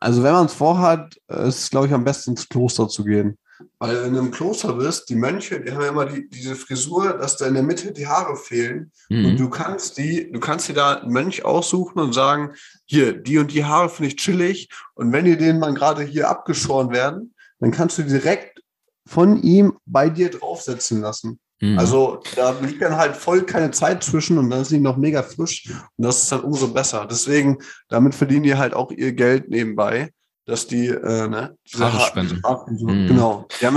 Also 0.00 0.22
wenn 0.22 0.32
man 0.32 0.46
es 0.46 0.54
vorhat, 0.54 1.16
äh, 1.28 1.46
ist 1.48 1.58
es, 1.58 1.70
glaube 1.70 1.86
ich, 1.86 1.92
am 1.92 2.04
besten 2.04 2.30
ins 2.30 2.48
Kloster 2.48 2.88
zu 2.88 3.04
gehen. 3.04 3.38
Weil 3.78 4.02
wenn 4.02 4.14
du 4.14 4.20
im 4.20 4.30
Kloster 4.30 4.72
bist, 4.72 5.10
die 5.10 5.14
Mönche, 5.14 5.60
die 5.60 5.70
haben 5.70 5.82
ja 5.82 5.88
immer 5.88 6.06
die, 6.06 6.26
diese 6.28 6.54
Frisur, 6.56 7.12
dass 7.18 7.36
da 7.36 7.46
in 7.46 7.52
der 7.52 7.62
Mitte 7.62 7.92
die 7.92 8.06
Haare 8.06 8.34
fehlen. 8.36 8.90
Und 9.10 9.32
Mhm. 9.32 9.36
du 9.36 9.50
kannst 9.50 9.98
die, 9.98 10.32
du 10.32 10.40
kannst 10.40 10.68
dir 10.68 10.72
da 10.74 10.94
einen 10.94 11.12
Mönch 11.12 11.44
aussuchen 11.44 11.98
und 11.98 12.14
sagen, 12.14 12.54
hier, 12.86 13.12
die 13.12 13.36
und 13.38 13.52
die 13.52 13.66
Haare 13.66 13.90
finde 13.90 14.08
ich 14.08 14.16
chillig. 14.16 14.70
Und 14.94 15.12
wenn 15.12 15.26
die 15.26 15.36
denen 15.36 15.58
mal 15.58 15.74
gerade 15.74 16.02
hier 16.02 16.30
abgeschoren 16.30 16.90
werden, 16.90 17.34
dann 17.58 17.70
kannst 17.70 17.98
du 17.98 18.02
direkt 18.02 18.62
von 19.06 19.42
ihm 19.42 19.76
bei 19.84 20.08
dir 20.08 20.30
draufsetzen 20.30 21.02
lassen. 21.02 21.38
Mhm. 21.60 21.78
Also 21.78 22.22
da 22.36 22.54
liegt 22.60 22.80
dann 22.82 22.96
halt 22.96 23.14
voll 23.16 23.42
keine 23.42 23.70
Zeit 23.70 24.02
zwischen 24.02 24.38
und 24.38 24.48
dann 24.50 24.64
sind 24.64 24.78
die 24.78 24.82
noch 24.84 24.96
mega 24.96 25.22
frisch 25.22 25.68
und 25.96 26.04
das 26.04 26.22
ist 26.22 26.32
dann 26.32 26.40
umso 26.40 26.68
besser. 26.68 27.06
Deswegen, 27.10 27.58
damit 27.88 28.14
verdienen 28.14 28.44
die 28.44 28.54
halt 28.56 28.72
auch 28.74 28.90
ihr 28.90 29.12
Geld 29.12 29.50
nebenbei, 29.50 30.10
dass 30.46 30.66
die, 30.66 30.86
äh, 30.88 31.28
ne, 31.28 31.54
diese 31.70 31.84
Haare 31.84 31.98
Haar- 31.98 32.06
spenden. 32.06 32.42
Haarfrisur- 32.42 32.90
Mhm. 32.90 33.06
Genau. 33.08 33.46
Ja, 33.60 33.70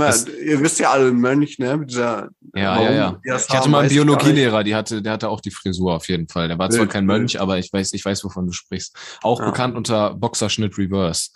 ihr 0.44 0.60
wisst 0.60 0.80
ja 0.80 0.90
alle, 0.90 1.08
ein 1.08 1.16
Mönch, 1.20 1.58
ne, 1.58 1.76
mit 1.76 1.90
dieser. 1.90 2.30
Ja, 2.54 2.72
warum 2.74 2.84
ja, 2.86 2.92
ja. 3.22 3.36
Ich 3.36 3.48
hatte 3.50 3.68
mal 3.68 3.80
einen. 3.80 3.90
Biologielehrer, 3.90 4.64
die 4.64 4.74
hatte, 4.74 5.02
der 5.02 5.12
hatte 5.12 5.28
auch 5.28 5.40
die 5.40 5.50
Frisur 5.52 5.92
auf 5.94 6.08
jeden 6.08 6.26
Fall. 6.26 6.48
Der 6.48 6.58
war 6.58 6.70
zwar 6.70 6.80
Wild, 6.80 6.90
kein 6.90 7.04
Mönch, 7.06 7.34
wild. 7.34 7.42
aber 7.42 7.58
ich 7.58 7.72
weiß, 7.72 7.92
ich 7.92 8.04
weiß, 8.04 8.24
wovon 8.24 8.46
du 8.46 8.52
sprichst. 8.52 8.96
Auch 9.22 9.40
Ja. 9.40 9.46
bekannt 9.46 9.76
unter 9.76 10.14
Boxerschnitt 10.14 10.76
Reverse. 10.78 11.28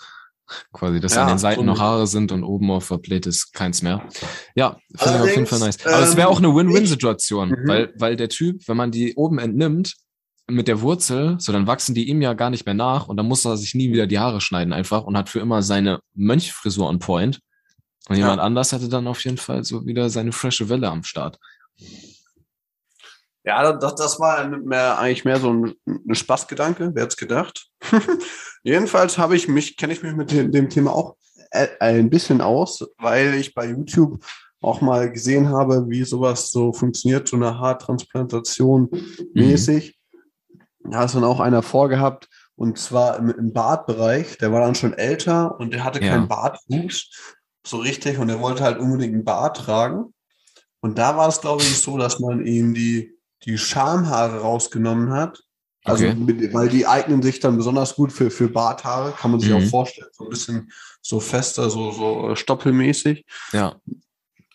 Quasi, 0.73 1.01
dass 1.01 1.15
Ja, 1.15 1.23
an 1.23 1.29
den 1.29 1.39
Seiten 1.39 1.65
noch 1.67 1.79
Haare 1.79 2.07
sind 2.07 2.33
und 2.33 2.43
oben 2.45 2.71
auf 2.71 2.89
der 2.89 2.99
Plate 2.99 3.29
ist 3.29 3.53
keins 3.53 3.83
mehr. 3.83 4.09
Ja, 4.55 4.79
finde 4.97 5.17
ich 5.17 5.21
auf 5.23 5.31
jeden 5.37 5.47
Fall 5.47 5.59
nice. 5.61 5.85
Aber 5.87 6.03
es 6.03 6.17
wäre 6.17 6.29
ähm, 6.29 6.35
auch 6.35 6.39
eine 6.39 6.55
Win-Win-Situation, 6.55 7.51
ich- 7.51 7.59
Mhm. 7.65 7.69
weil, 7.69 7.93
weil 7.99 8.17
der 8.17 8.29
Typ, 8.29 8.67
wenn 8.67 8.77
man 8.77 8.91
die 8.91 9.15
oben 9.15 9.39
entnimmt, 9.39 9.95
mit 10.51 10.67
der 10.67 10.81
Wurzel, 10.81 11.37
so 11.39 11.53
dann 11.53 11.67
wachsen 11.67 11.95
die 11.95 12.09
ihm 12.09 12.23
ja 12.23 12.33
gar 12.33 12.49
nicht 12.49 12.65
mehr 12.65 12.75
nach 12.75 13.07
und 13.09 13.19
dann 13.19 13.27
muss 13.27 13.45
er 13.45 13.59
sich 13.59 13.75
nie 13.75 13.93
wieder 13.93 14.07
die 14.07 14.19
Haare 14.19 14.41
schneiden 14.41 14.73
einfach 14.73 15.05
und 15.05 15.17
hat 15.19 15.29
für 15.29 15.41
immer 15.41 15.61
seine 15.63 16.01
Mönchfrisur 16.15 16.89
on 16.89 16.99
point. 16.99 17.41
Und 18.09 18.17
Ja. 18.17 18.23
jemand 18.23 18.41
anders 18.41 18.73
hätte 18.73 18.89
dann 18.89 19.07
auf 19.07 19.23
jeden 19.25 19.37
Fall 19.37 19.63
so 19.65 19.85
wieder 19.85 20.09
seine 20.09 20.33
frische 20.33 20.71
Welle 20.71 20.89
am 20.89 21.03
Start. 21.05 21.39
Ja, 23.45 23.73
das, 23.73 23.95
das 23.95 24.21
war 24.21 24.47
mehr, 24.49 24.99
eigentlich 24.99 25.25
mehr 25.25 25.39
so 25.39 25.53
ein, 25.53 25.75
ein 25.87 26.15
Spaßgedanke, 26.15 26.91
wer 26.95 27.03
hätte 27.03 27.13
es 27.13 27.17
gedacht. 27.17 27.69
Jedenfalls 28.63 29.17
habe 29.17 29.37
ich 29.37 29.49
mich, 29.49 29.77
kenne 29.77 29.93
ich 29.93 30.03
mich 30.03 30.15
mit 30.15 30.31
dem, 30.31 30.53
dem 30.53 30.69
Thema 30.69 30.93
auch 30.93 31.17
äh, 31.51 31.69
ein 31.81 32.11
bisschen 32.11 32.41
aus, 32.41 32.85
weil 32.99 33.35
ich 33.35 33.55
bei 33.55 33.67
YouTube 33.67 34.23
auch 34.61 34.81
mal 34.81 35.11
gesehen 35.11 35.49
habe, 35.51 35.89
wie 35.89 36.05
sowas 36.05 36.51
so 36.51 36.73
funktioniert, 36.73 37.29
so 37.29 37.37
eine 37.37 37.59
Haartransplantation 37.59 38.91
mäßig. 39.33 39.97
Da 40.81 41.05
ist 41.05 41.15
dann 41.15 41.25
auch 41.25 41.41
einer 41.41 41.63
vorgehabt, 41.63 42.29
und 42.57 42.77
zwar 42.79 43.19
im, 43.19 43.31
im 43.31 43.53
Bartbereich. 43.53 44.37
Der 44.39 44.53
war 44.53 44.61
dann 44.61 44.75
schon 44.75 44.95
älter 44.95 45.59
und 45.61 45.73
der 45.73 45.85
hatte 45.85 46.03
Ja. 46.03 46.11
keinen 46.11 46.29
Bartwuchs 46.29 47.37
so 47.65 47.79
richtig 47.79 48.19
und 48.19 48.29
er 48.31 48.41
wollte 48.41 48.65
halt 48.65 48.79
unbedingt 48.79 49.15
einen 49.15 49.25
Bart 49.25 49.59
tragen. 49.59 50.13
Und 50.81 50.99
da 50.99 51.17
war 51.17 51.29
es, 51.29 51.41
glaube 51.41 51.63
ich, 51.63 51.79
so, 51.79 51.99
dass 51.99 52.19
man 52.19 52.45
ihm 52.45 52.75
die, 52.75 53.18
die 53.45 53.59
Schamhaare 53.59 54.41
rausgenommen 54.41 55.13
hat. 55.13 55.43
Also, 55.85 56.05
Okay. 56.07 56.15
mit, 56.17 56.53
weil 56.53 56.69
die 56.69 56.87
eignen 56.87 57.23
sich 57.23 57.41
dann 57.41 57.57
besonders 57.57 57.95
gut 57.95 58.13
für, 58.13 58.31
für 58.31 58.49
Barthaare, 58.49 59.13
kann 59.13 59.31
man 59.31 59.41
sich 59.41 59.51
Mhm. 59.51 59.57
auch 59.57 59.71
vorstellen. 59.71 60.09
So 60.13 60.25
ein 60.25 60.31
bisschen 60.31 60.73
so 61.01 61.21
fester, 61.21 61.71
so, 61.71 61.93
so 61.93 62.31
äh, 62.31 62.37
stoppelmäßig. 62.37 63.25
Ja. 63.53 63.77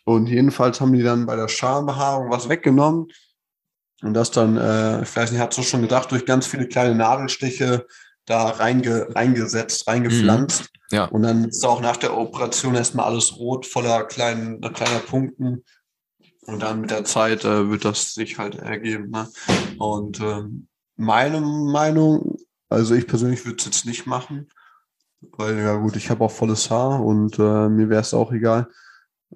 Und 0.05 0.27
jedenfalls 0.27 0.81
haben 0.81 0.93
die 0.93 1.01
dann 1.01 1.25
bei 1.25 1.36
der 1.36 1.47
Schambehaarung 1.47 2.29
was 2.29 2.49
weggenommen. 2.49 3.07
Und 4.01 4.13
das 4.13 4.31
dann, 4.31 4.57
äh, 4.57 5.01
ich 5.03 5.15
weiß 5.15 5.31
nicht, 5.31 5.39
hat 5.39 5.53
so 5.53 5.63
schon 5.63 5.81
gedacht, 5.81 6.11
durch 6.11 6.25
ganz 6.25 6.45
viele 6.45 6.67
kleine 6.67 6.93
Nadelstiche 6.93 7.88
da 8.25 8.49
reinge, 8.49 9.07
reingesetzt, 9.15 9.88
reingepflanzt. 9.88 10.69
Ja. 10.91 11.05
Und 11.05 11.23
dann 11.23 11.45
ist 11.45 11.65
auch 11.65 11.81
nach 11.81 11.97
der 11.97 12.15
Operation 12.17 12.75
erstmal 12.75 13.05
alles 13.05 13.38
rot, 13.38 13.65
voller 13.65 14.03
kleinen, 14.03 14.59
kleiner 14.61 14.99
Punkten. 14.99 15.63
Und 16.46 16.62
dann 16.62 16.82
mit 16.82 16.91
der 16.91 17.06
Zeit 17.06 17.46
äh, 17.46 17.70
wird 17.70 17.86
das 17.86 18.14
sich 18.14 18.38
halt 18.38 18.56
ergeben. 18.56 19.10
Ne? 19.10 19.28
Und 19.78 20.20
ähm, 20.20 20.68
meine 20.96 21.41
Meinung, 21.41 22.38
also 22.70 22.96
ich 22.96 23.08
persönlich 23.08 23.46
würde 23.46 23.58
es 23.60 23.66
jetzt 23.66 23.86
nicht 23.86 24.06
machen, 24.06 24.50
weil 25.22 25.58
ja 25.58 25.76
gut, 25.76 25.96
ich 25.96 26.10
habe 26.10 26.24
auch 26.24 26.32
volles 26.32 26.70
Haar 26.70 27.04
und 27.04 27.39
äh, 27.39 27.70
mir 27.70 27.89
wäre 27.89 28.02
es 28.02 28.14
auch 28.14 28.32
egal. 28.32 28.68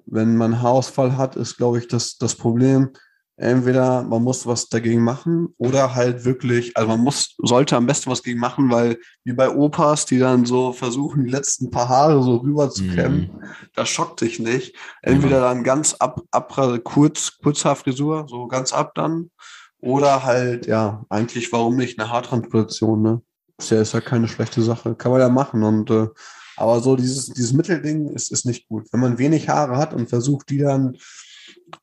Wenn 0.06 0.36
man 0.36 0.62
Haarausfall 0.62 1.16
hat, 1.16 1.36
ist, 1.36 1.56
glaube 1.56 1.78
ich, 1.78 1.88
das, 1.88 2.18
das 2.18 2.34
Problem, 2.36 2.90
entweder 3.38 4.02
man 4.02 4.22
muss 4.22 4.46
was 4.46 4.68
dagegen 4.68 5.02
machen 5.02 5.54
oder 5.58 5.94
halt 5.94 6.24
wirklich, 6.24 6.76
also 6.76 6.88
man 6.88 7.00
muss, 7.00 7.36
sollte 7.38 7.76
am 7.76 7.86
besten 7.86 8.10
was 8.10 8.22
gegen 8.22 8.40
machen, 8.40 8.70
weil 8.70 8.98
wie 9.24 9.32
bei 9.32 9.48
Opas, 9.48 10.06
die 10.06 10.18
dann 10.18 10.44
so 10.44 10.72
versuchen, 10.72 11.24
die 11.24 11.30
letzten 11.30 11.70
paar 11.70 11.88
Haare 11.88 12.22
so 12.22 12.36
rüber 12.36 12.68
zu 12.70 12.86
kämmen, 12.88 13.30
Mhm. 13.32 13.42
das 13.74 13.88
schockt 13.88 14.20
dich 14.20 14.38
nicht. 14.40 14.74
Entweder 15.02 15.40
dann 15.40 15.62
ganz 15.62 15.94
ab, 15.94 16.20
ab 16.30 16.54
kurz, 16.84 17.38
Kurzhaarfrisur, 17.42 18.26
so 18.28 18.48
ganz 18.48 18.72
ab 18.72 18.94
dann. 18.94 19.30
Oder 19.80 20.24
halt, 20.24 20.66
ja, 20.66 21.04
eigentlich, 21.08 21.52
warum 21.52 21.76
nicht 21.76 21.98
eine 22.00 22.10
Haartransplantation, 22.10 23.00
ne? 23.00 23.22
Ist 23.58 23.70
ja, 23.70 23.80
ist 23.80 23.94
ja 23.94 24.00
keine 24.00 24.26
schlechte 24.26 24.62
Sache. 24.62 24.94
Kann 24.96 25.12
man 25.12 25.20
ja 25.20 25.28
machen 25.28 25.62
und 25.62 25.90
äh, 25.90 26.08
Aber 26.56 26.80
so 26.80 26.96
dieses, 26.96 27.26
dieses 27.26 27.52
Mittelding 27.52 28.08
ist, 28.08 28.32
ist 28.32 28.44
nicht 28.44 28.66
gut. 28.68 28.88
Wenn 28.90 28.98
man 29.00 29.18
wenig 29.18 29.48
Haare 29.48 29.76
hat 29.76 29.94
und 29.94 30.08
versucht, 30.08 30.50
die 30.50 30.58
dann 30.58 30.96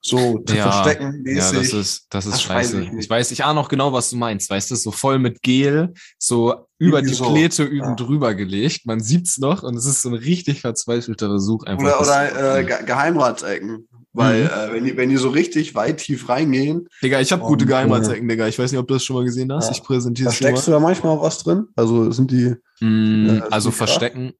so 0.01 0.39
zu 0.39 0.55
Ja, 0.55 0.71
verstecken, 0.71 1.23
Ja, 1.25 1.33
mäßig. 1.51 1.57
das 1.57 1.73
ist, 1.73 2.07
das 2.09 2.25
ist 2.25 2.33
das 2.33 2.49
weiß 2.49 2.55
scheiße. 2.71 2.81
ich 2.81 2.87
Ich, 2.87 2.93
nicht. 2.93 3.09
weiß, 3.09 3.31
ich 3.31 3.43
ahne 3.43 3.59
auch 3.59 3.69
genau, 3.69 3.93
was 3.93 4.09
du 4.09 4.17
meinst. 4.17 4.49
Weißt 4.49 4.71
du, 4.71 4.75
so 4.75 4.91
voll 4.91 5.19
mit 5.19 5.41
Gel, 5.41 5.93
so 6.19 6.67
über 6.77 6.97
Irgendwie 6.99 7.09
die 7.11 7.15
so, 7.15 7.31
Pläte 7.31 7.63
üben 7.63 7.89
ja. 7.89 7.95
drüber 7.95 8.33
gelegt. 8.35 8.85
Man 8.85 8.99
sieht's 8.99 9.37
noch 9.37 9.63
und 9.63 9.75
es 9.75 9.85
ist 9.85 10.01
so 10.01 10.09
ein 10.09 10.15
richtig 10.15 10.61
verzweifelter 10.61 11.27
Versuch 11.27 11.63
einfach. 11.65 11.83
Oder, 11.83 12.01
oder 12.01 12.57
äh, 12.59 12.63
Ge 12.63 12.83
Geheimratsecken. 12.85 13.87
Weil 14.17 14.43
Mhm. 14.43 14.49
äh, 14.49 14.73
wenn, 14.73 14.83
die, 14.85 14.95
wenn 14.97 15.09
die 15.09 15.17
so 15.17 15.27
richtig 15.29 15.75
weit 15.75 15.97
tief 15.97 16.29
reingehen, 16.29 16.87
Digga, 17.03 17.19
ich 17.19 17.33
habe 17.33 17.41
gute 17.43 17.65
Und, 17.65 17.69
Geheimratsecken, 17.69 18.29
Digga. 18.29 18.47
Ich 18.47 18.57
weiß 18.57 18.71
nicht, 18.71 18.79
ob 18.79 18.87
du 18.87 18.93
das 18.93 19.03
schon 19.03 19.17
mal 19.17 19.25
gesehen 19.25 19.51
hast. 19.51 19.65
Ja. 19.65 19.71
Ich 19.73 19.83
präsentiere 19.83 20.29
es 20.29 20.35
dir 20.37 20.45
steckst 20.45 20.67
du 20.67 20.71
da 20.71 20.79
manchmal 20.79 21.19
was 21.19 21.39
drin. 21.43 21.65
Also 21.75 22.09
sind 22.11 22.31
die, 22.31 22.55
Mm, 22.81 23.27
Ja, 23.27 23.43
also 23.51 23.69
krass. 23.69 23.77
verstecken. 23.77 24.33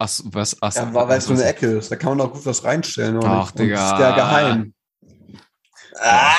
Ach, 0.00 0.20
was, 0.26 0.56
ach, 0.60 0.74
ja, 0.74 0.94
weil 0.94 1.08
weil 1.08 1.18
es 1.18 1.24
so 1.24 1.32
eine 1.32 1.44
Ecke 1.44 1.66
ist. 1.78 1.90
Da 1.90 1.96
kann 1.96 2.10
man 2.16 2.18
doch 2.18 2.32
gut 2.32 2.46
was 2.46 2.62
reinstellen. 2.62 3.16
Oder 3.16 3.28
Ach? 3.28 3.50
Und 3.50 3.58
Digga. 3.58 3.74
Das 3.74 3.92
ist 3.92 3.98
ja 4.00 4.14
geheim. 4.14 4.74
Ah, 6.00 6.32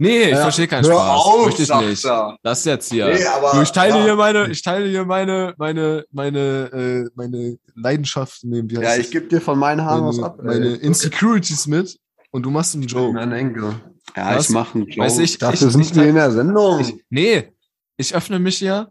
Nee, 0.00 0.22
ich 0.24 0.30
Ja, 0.30 0.42
verstehe 0.42 0.68
keinen 0.68 0.84
hör 0.84 0.92
Spaß. 0.94 1.20
auf, 1.24 1.46
Möchte 1.46 1.62
ich 1.62 1.74
nicht. 1.74 2.04
er. 2.04 2.36
Das 2.42 2.64
jetzt 2.64 2.90
hier. 2.90 3.06
Nee, 3.06 3.24
aber, 3.26 3.52
du, 3.52 3.62
ich 3.62 3.72
teile 3.72 3.96
ja. 3.98 4.04
hier 4.04 4.16
meine, 4.16 4.48
ich 4.48 4.62
teile 4.62 4.88
hier 4.88 5.04
meine, 5.04 5.54
meine, 5.56 6.04
meine, 6.12 6.38
äh, 6.72 7.10
meine 7.14 7.56
Leidenschaften, 7.74 8.50
nee, 8.50 8.62
Ja, 8.80 8.96
ich 8.96 9.10
gebe 9.10 9.26
dir 9.28 9.40
von 9.40 9.58
meinen 9.58 9.84
Haaren 9.84 10.04
was 10.06 10.16
meine, 10.16 10.26
ab. 10.26 10.38
ey. 10.40 10.44
meine 10.46 10.66
Insecurities 10.76 11.66
mit 11.66 11.96
und 12.30 12.42
du 12.44 12.50
machst 12.50 12.74
einen 12.74 12.84
Joke. 12.84 13.12
Mein 13.14 13.32
Enkel. 13.32 13.74
Ja, 14.16 14.36
Was? 14.36 14.44
ich 14.48 14.50
mache 14.50 14.74
einen 14.78 14.86
Joke. 14.88 15.00
Weiß 15.00 15.18
ich- 15.18 15.38
Dafür 15.38 15.66
ich- 15.68 15.72
sind 15.72 15.80
ich- 15.82 15.94
wir 15.94 16.04
in 16.08 16.14
der 16.16 16.30
Sendung. 16.32 16.80
Ich, 16.80 16.94
nee, 17.10 17.52
ich 17.96 18.14
öffne 18.14 18.38
mich 18.38 18.58
hier 18.58 18.88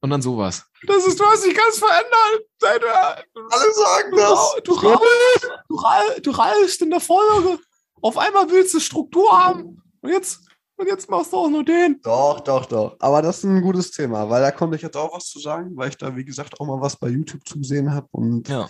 und 0.00 0.10
dann 0.10 0.22
sowas. 0.22 0.64
Das 0.86 1.06
ist, 1.06 1.18
du 1.18 1.24
hast 1.24 1.44
dich 1.44 1.54
ganz 1.56 1.78
verändert. 1.78 2.46
Seit 2.60 2.82
du, 2.82 2.86
Alle 2.88 3.72
sagen 3.74 4.10
du, 4.12 4.16
das. 4.16 4.28
du, 4.64 4.72
rauchst, 4.74 5.44
du, 5.68 5.74
rauchst, 5.76 6.26
du 6.26 6.30
rauchst 6.30 6.82
in 6.82 6.90
der 6.90 7.00
Folge. 7.00 7.58
Auf 8.00 8.16
einmal 8.16 8.48
willst 8.50 8.74
du 8.74 8.80
Struktur 8.80 9.30
haben. 9.36 9.82
Und 10.00 10.10
jetzt, 10.10 10.40
und 10.76 10.86
jetzt 10.86 11.10
machst 11.10 11.32
du 11.32 11.36
auch 11.38 11.48
nur 11.50 11.64
den. 11.64 12.00
Doch, 12.02 12.38
doch, 12.40 12.66
doch. 12.66 12.96
Aber 13.00 13.22
das 13.22 13.38
ist 13.38 13.44
ein 13.44 13.60
gutes 13.60 13.90
Thema, 13.90 14.30
weil 14.30 14.40
da 14.40 14.52
konnte 14.52 14.76
ich 14.76 14.82
jetzt 14.82 14.96
auch 14.96 15.12
was 15.14 15.26
zu 15.26 15.40
sagen, 15.40 15.72
weil 15.76 15.88
ich 15.88 15.96
da, 15.96 16.14
wie 16.14 16.24
gesagt, 16.24 16.60
auch 16.60 16.66
mal 16.66 16.80
was 16.80 16.96
bei 16.96 17.08
YouTube 17.08 17.46
zugesehen 17.46 17.92
habe. 17.92 18.06
Und 18.12 18.48
Ja. 18.48 18.68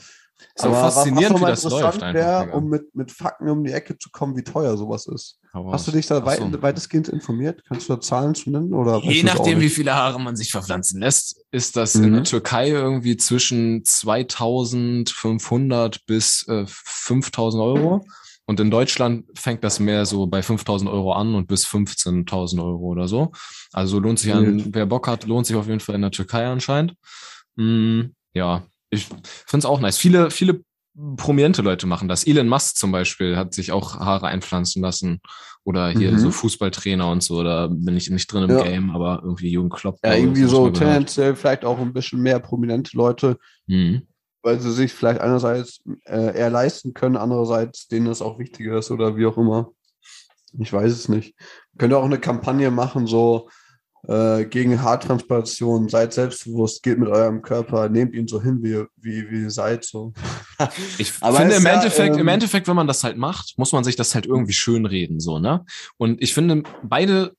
Ist 0.55 0.65
Aber 0.65 0.73
was- 0.83 0.95
faszinierend, 0.95 1.25
was 1.25 1.31
wie 1.31 1.33
noch 1.35 1.41
mal 1.41 1.51
das 1.51 1.65
interessant 1.65 2.01
läuft 2.01 2.15
wär, 2.15 2.39
einfach. 2.39 2.55
Um 2.57 2.69
mit, 2.69 2.95
mit 2.95 3.11
Fakten 3.13 3.51
um 3.51 3.65
die 3.65 3.73
Ecke 3.73 3.99
zu 3.99 4.09
kommen, 4.11 4.37
wie 4.37 4.45
teuer 4.45 4.77
sowas 4.77 5.07
ist. 5.07 5.38
Aber 5.53 5.73
Hast 5.73 5.87
du 5.89 5.93
dich 5.93 6.07
da 6.07 6.25
weit, 6.25 6.39
so. 6.39 6.63
weitestgehend 6.63 7.09
informiert? 7.09 7.63
Kannst 7.67 7.89
du 7.89 7.95
da 7.95 8.01
Zahlen 8.01 8.35
zu 8.35 8.51
nennen? 8.51 8.73
Oder 8.75 8.99
Je 9.03 9.23
nachdem, 9.23 9.61
wie 9.61 9.69
viele 9.71 9.95
Haare 9.95 10.21
man 10.21 10.37
sich 10.37 10.53
verpflanzen 10.53 11.01
lässt, 11.01 11.43
ist 11.51 11.77
das 11.77 11.95
Mhm. 11.95 12.05
in 12.05 12.13
der 12.15 12.25
Türkei 12.25 12.69
irgendwie 12.69 13.17
zwischen 13.17 13.85
2500 13.85 16.05
bis 16.07 16.47
äh, 16.49 16.65
5000 16.67 17.63
Euro. 17.63 18.05
Und 18.47 18.61
in 18.61 18.71
Deutschland 18.71 19.27
fängt 19.35 19.63
das 19.63 19.79
mehr 19.79 20.07
so 20.07 20.27
bei 20.27 20.43
5000 20.43 20.91
Euro 20.91 21.13
an 21.13 21.35
und 21.35 21.49
bis 21.49 21.67
15.000 21.67 22.63
Euro 22.63 22.87
oder 22.87 23.07
so. 23.07 23.33
Also 23.75 23.99
lohnt 23.99 24.19
sich 24.19 24.33
an, 24.33 24.47
Wild. 24.47 24.69
wer 24.75 24.87
Bock 24.87 25.07
hat, 25.07 25.27
lohnt 25.27 25.47
sich 25.47 25.55
auf 25.57 25.67
jeden 25.67 25.81
Fall 25.81 25.97
in 25.97 26.01
der 26.01 26.11
Türkei 26.13 26.47
anscheinend. 26.47 26.95
Mm, 27.57 28.05
ja, 28.33 28.63
ich 28.89 29.05
finde 29.05 29.59
es 29.59 29.65
auch 29.67 29.81
nice. 29.81 29.99
Viele, 29.99 30.31
viele 30.31 30.63
prominente 31.17 31.63
Leute 31.63 31.87
machen 31.87 32.09
das. 32.09 32.27
Elon 32.27 32.49
Musk 32.49 32.77
zum 32.77 32.93
Beispiel 32.93 33.37
hat 33.37 33.55
sich 33.55 33.73
auch 33.73 33.97
Haare 33.99 34.27
einpflanzen 34.27 34.83
lassen. 34.83 35.21
Oder 35.65 35.91
hier 35.91 36.13
Mhm. 36.13 36.19
so 36.19 36.31
Fußballtrainer 36.31 37.11
und 37.11 37.23
so. 37.23 37.43
Da 37.43 37.67
bin 37.71 37.97
ich 37.97 38.09
nicht 38.11 38.33
drin 38.33 38.45
im 38.45 38.57
Ja. 38.57 38.63
Game, 38.65 38.91
aber 38.91 39.21
irgendwie 39.23 39.51
Jürgen 39.51 39.69
Klopp. 39.69 39.99
Ja, 40.03 40.15
irgendwie 40.15 40.45
so 40.45 40.71
tendenziell 40.71 41.37
vielleicht 41.37 41.65
auch 41.65 41.79
ein 41.79 41.93
bisschen 41.93 42.23
mehr 42.23 42.39
prominente 42.41 42.97
Leute, 42.97 43.37
Mhm. 43.67 44.03
weil 44.43 44.59
sie 44.61 44.73
sich 44.73 44.93
vielleicht 44.93 45.21
einerseits 45.21 45.81
äh, 46.07 46.39
eher 46.39 46.49
leisten 46.51 46.95
können, 46.95 47.17
andererseits 47.17 47.87
denen 47.89 48.07
das 48.07 48.23
auch 48.23 48.39
wichtiger 48.39 48.79
ist 48.79 48.91
oder 48.91 49.17
wie 49.17 49.27
auch 49.27 49.37
immer. 49.37 49.71
Ich 50.59 50.73
weiß 50.73 50.91
es 50.91 51.09
nicht. 51.11 51.35
Könnt 51.77 51.93
ihr 51.93 51.99
auch 51.99 52.05
eine 52.05 52.19
Kampagne 52.19 52.71
machen, 52.71 53.07
so 53.07 53.51
äh, 54.07 54.45
gegen 54.45 54.81
Haartransplantation, 54.81 55.89
seid 55.89 56.13
selbstbewusst, 56.13 56.83
geht 56.83 56.99
mit 56.99 57.09
eurem 57.09 57.43
Körper, 57.43 57.89
nehmt 57.89 58.15
ihn 58.15 58.29
so 58.29 58.41
hin, 58.43 58.59
wie, 58.63 58.85
wie, 58.97 59.31
wie 59.31 59.43
ihr 59.43 59.51
seid. 59.51 59.85
So. 59.85 60.13
Ich 60.99 61.13
Aber 61.21 61.39
finde 61.39 61.55
im 61.55 61.65
ja, 61.65 61.75
Endeffekt, 61.75 62.15
im 62.17 62.23
ähm, 62.23 62.29
Endeffekt, 62.29 62.69
wenn 62.69 62.77
man 62.77 62.87
das 62.87 63.05
halt 63.05 63.17
macht, 63.17 63.55
muss 63.59 63.73
man 63.73 63.85
sich 63.85 63.97
das 63.97 64.15
halt 64.15 64.27
irgendwie 64.27 64.53
schön 64.53 64.87
reden, 64.87 65.21
so, 65.21 65.39
ne? 65.39 65.65
Und 65.97 66.21
ich 66.21 66.35
finde, 66.35 66.63
beide 66.83 67.37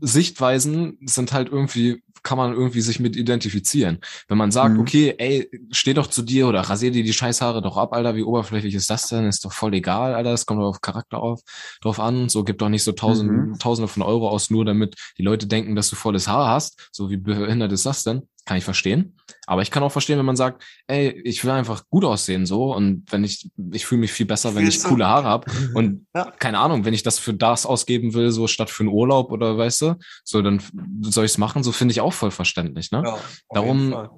Sichtweisen 0.00 0.98
sind 1.06 1.32
halt 1.32 1.48
irgendwie, 1.48 2.02
kann 2.30 2.38
man 2.38 2.52
irgendwie 2.52 2.80
sich 2.80 3.00
mit 3.00 3.16
identifizieren. 3.16 3.98
Wenn 4.28 4.38
man 4.38 4.52
sagt, 4.52 4.76
Mhm. 4.76 4.80
okay, 4.82 5.14
ey, 5.18 5.50
steh 5.72 5.94
doch 5.94 6.06
zu 6.06 6.22
dir 6.22 6.46
oder 6.46 6.60
rasier 6.60 6.92
dir 6.92 7.02
die 7.02 7.12
Scheißhaare 7.12 7.60
doch 7.60 7.76
ab, 7.76 7.92
Alter, 7.92 8.14
wie 8.14 8.22
oberflächlich 8.22 8.74
ist 8.76 8.88
das 8.88 9.08
denn? 9.08 9.26
Ist 9.26 9.44
doch 9.44 9.52
voll 9.52 9.74
egal, 9.74 10.14
Alter, 10.14 10.32
es 10.32 10.46
kommt 10.46 10.60
doch 10.60 10.68
auf 10.68 10.80
Charakter 10.80 11.18
auf, 11.20 11.40
drauf 11.82 11.98
an, 11.98 12.28
so, 12.28 12.44
gib 12.44 12.58
doch 12.58 12.68
nicht 12.68 12.84
so 12.84 12.92
tausend, 12.92 13.48
Mhm. 13.48 13.58
tausende 13.58 13.88
von 13.88 14.04
Euro 14.04 14.28
aus, 14.28 14.48
nur 14.48 14.64
damit 14.64 14.94
die 15.18 15.24
Leute 15.24 15.48
denken, 15.48 15.74
dass 15.74 15.90
du 15.90 15.96
volles 15.96 16.28
Haar 16.28 16.48
hast. 16.48 16.88
So, 16.92 17.10
wie 17.10 17.16
behindert 17.16 17.72
ist 17.72 17.84
das 17.84 18.04
denn? 18.04 18.28
Kann 18.46 18.56
ich 18.56 18.64
verstehen. 18.64 19.16
Aber 19.46 19.62
ich 19.62 19.70
kann 19.70 19.82
auch 19.82 19.92
verstehen, 19.92 20.18
wenn 20.18 20.24
man 20.26 20.36
sagt, 20.36 20.62
ey, 20.86 21.10
ich 21.24 21.44
will 21.44 21.50
einfach 21.50 21.84
gut 21.88 22.04
aussehen 22.04 22.46
so 22.46 22.74
und 22.74 23.04
wenn 23.10 23.22
ich, 23.22 23.50
ich 23.72 23.86
fühle 23.86 24.00
mich 24.00 24.12
viel 24.12 24.26
besser, 24.26 24.54
wenn 24.54 24.66
ich 24.66 24.82
coole 24.82 25.06
Haare 25.06 25.28
habe 25.28 25.50
und 25.74 26.06
Ja. 26.14 26.30
keine 26.38 26.58
Ahnung, 26.58 26.84
wenn 26.84 26.94
ich 26.94 27.02
das 27.02 27.18
für 27.18 27.34
das 27.34 27.66
ausgeben 27.66 28.14
will, 28.14 28.30
so 28.32 28.46
statt 28.46 28.70
für 28.70 28.82
einen 28.82 28.92
Urlaub 28.92 29.30
oder 29.30 29.56
weißt 29.58 29.82
du, 29.82 29.94
so 30.24 30.42
dann 30.42 30.60
soll 31.02 31.26
ich 31.26 31.32
es 31.32 31.38
machen, 31.38 31.62
so 31.62 31.70
finde 31.72 31.92
ich 31.92 32.00
auch 32.00 32.12
voll 32.12 32.30
verständlich, 32.30 32.90
ne? 32.90 33.02
Ja, 33.04 33.18
Darum-. 33.50 34.08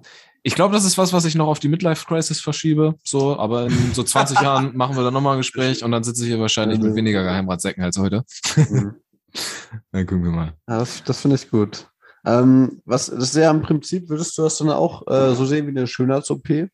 Ich 0.44 0.56
glaube, 0.56 0.74
das 0.74 0.84
ist 0.84 0.98
was, 0.98 1.12
was 1.12 1.24
ich 1.24 1.36
noch 1.36 1.46
auf 1.46 1.60
die 1.60 1.68
Midlife-Crisis 1.68 2.40
verschiebe, 2.40 2.96
so, 3.04 3.38
aber 3.38 3.66
in 3.66 3.94
so 3.94 4.02
20 4.04 4.40
Jahren 4.40 4.76
machen 4.76 4.96
wir 4.96 5.04
dann 5.04 5.14
nochmal 5.14 5.34
ein 5.36 5.40
Gespräch 5.40 5.84
und 5.84 5.92
dann 5.92 6.02
sitze 6.02 6.22
ich 6.24 6.28
hier 6.30 6.40
wahrscheinlich 6.40 6.80
mit 6.80 6.96
weniger 6.96 7.22
Geheimratsäcken 7.22 7.82
als 7.84 7.96
heute. 7.98 8.24
Mhm. 8.56 8.94
Dann 9.92 10.06
gucken 10.06 10.24
wir 10.24 10.30
mal. 10.30 10.52
Ja, 10.68 10.78
das 10.80 11.02
das 11.04 11.20
finde 11.22 11.36
ich 11.36 11.48
gut. 11.48 11.88
Ähm, 12.24 12.80
was, 12.84 13.06
das 13.06 13.18
ist 13.24 13.36
ja 13.36 13.50
im 13.50 13.62
Prinzip, 13.62 14.08
würdest 14.08 14.36
du 14.38 14.42
das 14.42 14.58
dann 14.58 14.70
auch 14.70 15.06
äh, 15.08 15.34
so 15.34 15.44
sehen 15.44 15.66
wie 15.66 15.70
eine 15.70 15.86
Schönheits-OP? 15.86 16.68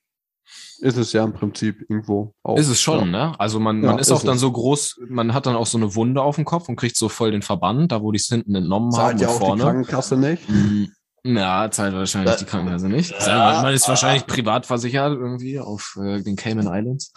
Ist 0.80 0.96
es 0.96 1.12
ja 1.12 1.24
im 1.24 1.32
Prinzip 1.32 1.80
irgendwo 1.88 2.32
auch. 2.42 2.56
Ist 2.56 2.68
es 2.68 2.80
schon, 2.80 3.00
Ja. 3.12 3.28
ne? 3.30 3.40
Also 3.40 3.58
man, 3.60 3.82
Ja, 3.82 3.90
man 3.90 3.98
ist, 3.98 4.06
ist 4.08 4.12
auch 4.12 4.22
dann 4.22 4.36
es. 4.36 4.40
so 4.40 4.50
groß, 4.52 5.00
man 5.08 5.34
hat 5.34 5.46
dann 5.46 5.56
auch 5.56 5.66
so 5.66 5.76
eine 5.78 5.94
Wunde 5.94 6.22
auf 6.22 6.36
dem 6.36 6.44
Kopf 6.44 6.68
und 6.68 6.76
kriegt 6.76 6.96
so 6.96 7.08
voll 7.08 7.30
den 7.32 7.42
Verband, 7.42 7.92
da 7.92 8.00
wo 8.02 8.12
die 8.12 8.18
es 8.18 8.26
hinten 8.26 8.54
entnommen 8.54 8.92
Zahlt 8.92 9.14
haben 9.14 9.18
ja 9.20 9.28
und 9.28 9.34
auch 9.34 9.38
die 9.40 9.44
vorne. 9.46 9.62
Krankenkasse 9.62 10.16
nicht. 10.16 10.48
Mm, 10.48 10.84
Ja, 11.24 11.68
zahlt 11.70 11.94
wahrscheinlich 11.94 12.30
Da- 12.32 12.38
die 12.38 12.44
Krankenkasse 12.44 12.88
nicht. 12.88 13.12
Ja. 13.26 13.60
Man 13.62 13.74
ist 13.74 13.88
wahrscheinlich 13.88 14.26
privat 14.26 14.64
versichert 14.66 15.12
irgendwie 15.18 15.58
auf 15.58 15.98
äh, 16.00 16.22
den 16.22 16.36
Cayman 16.36 16.66
Islands. 16.68 17.12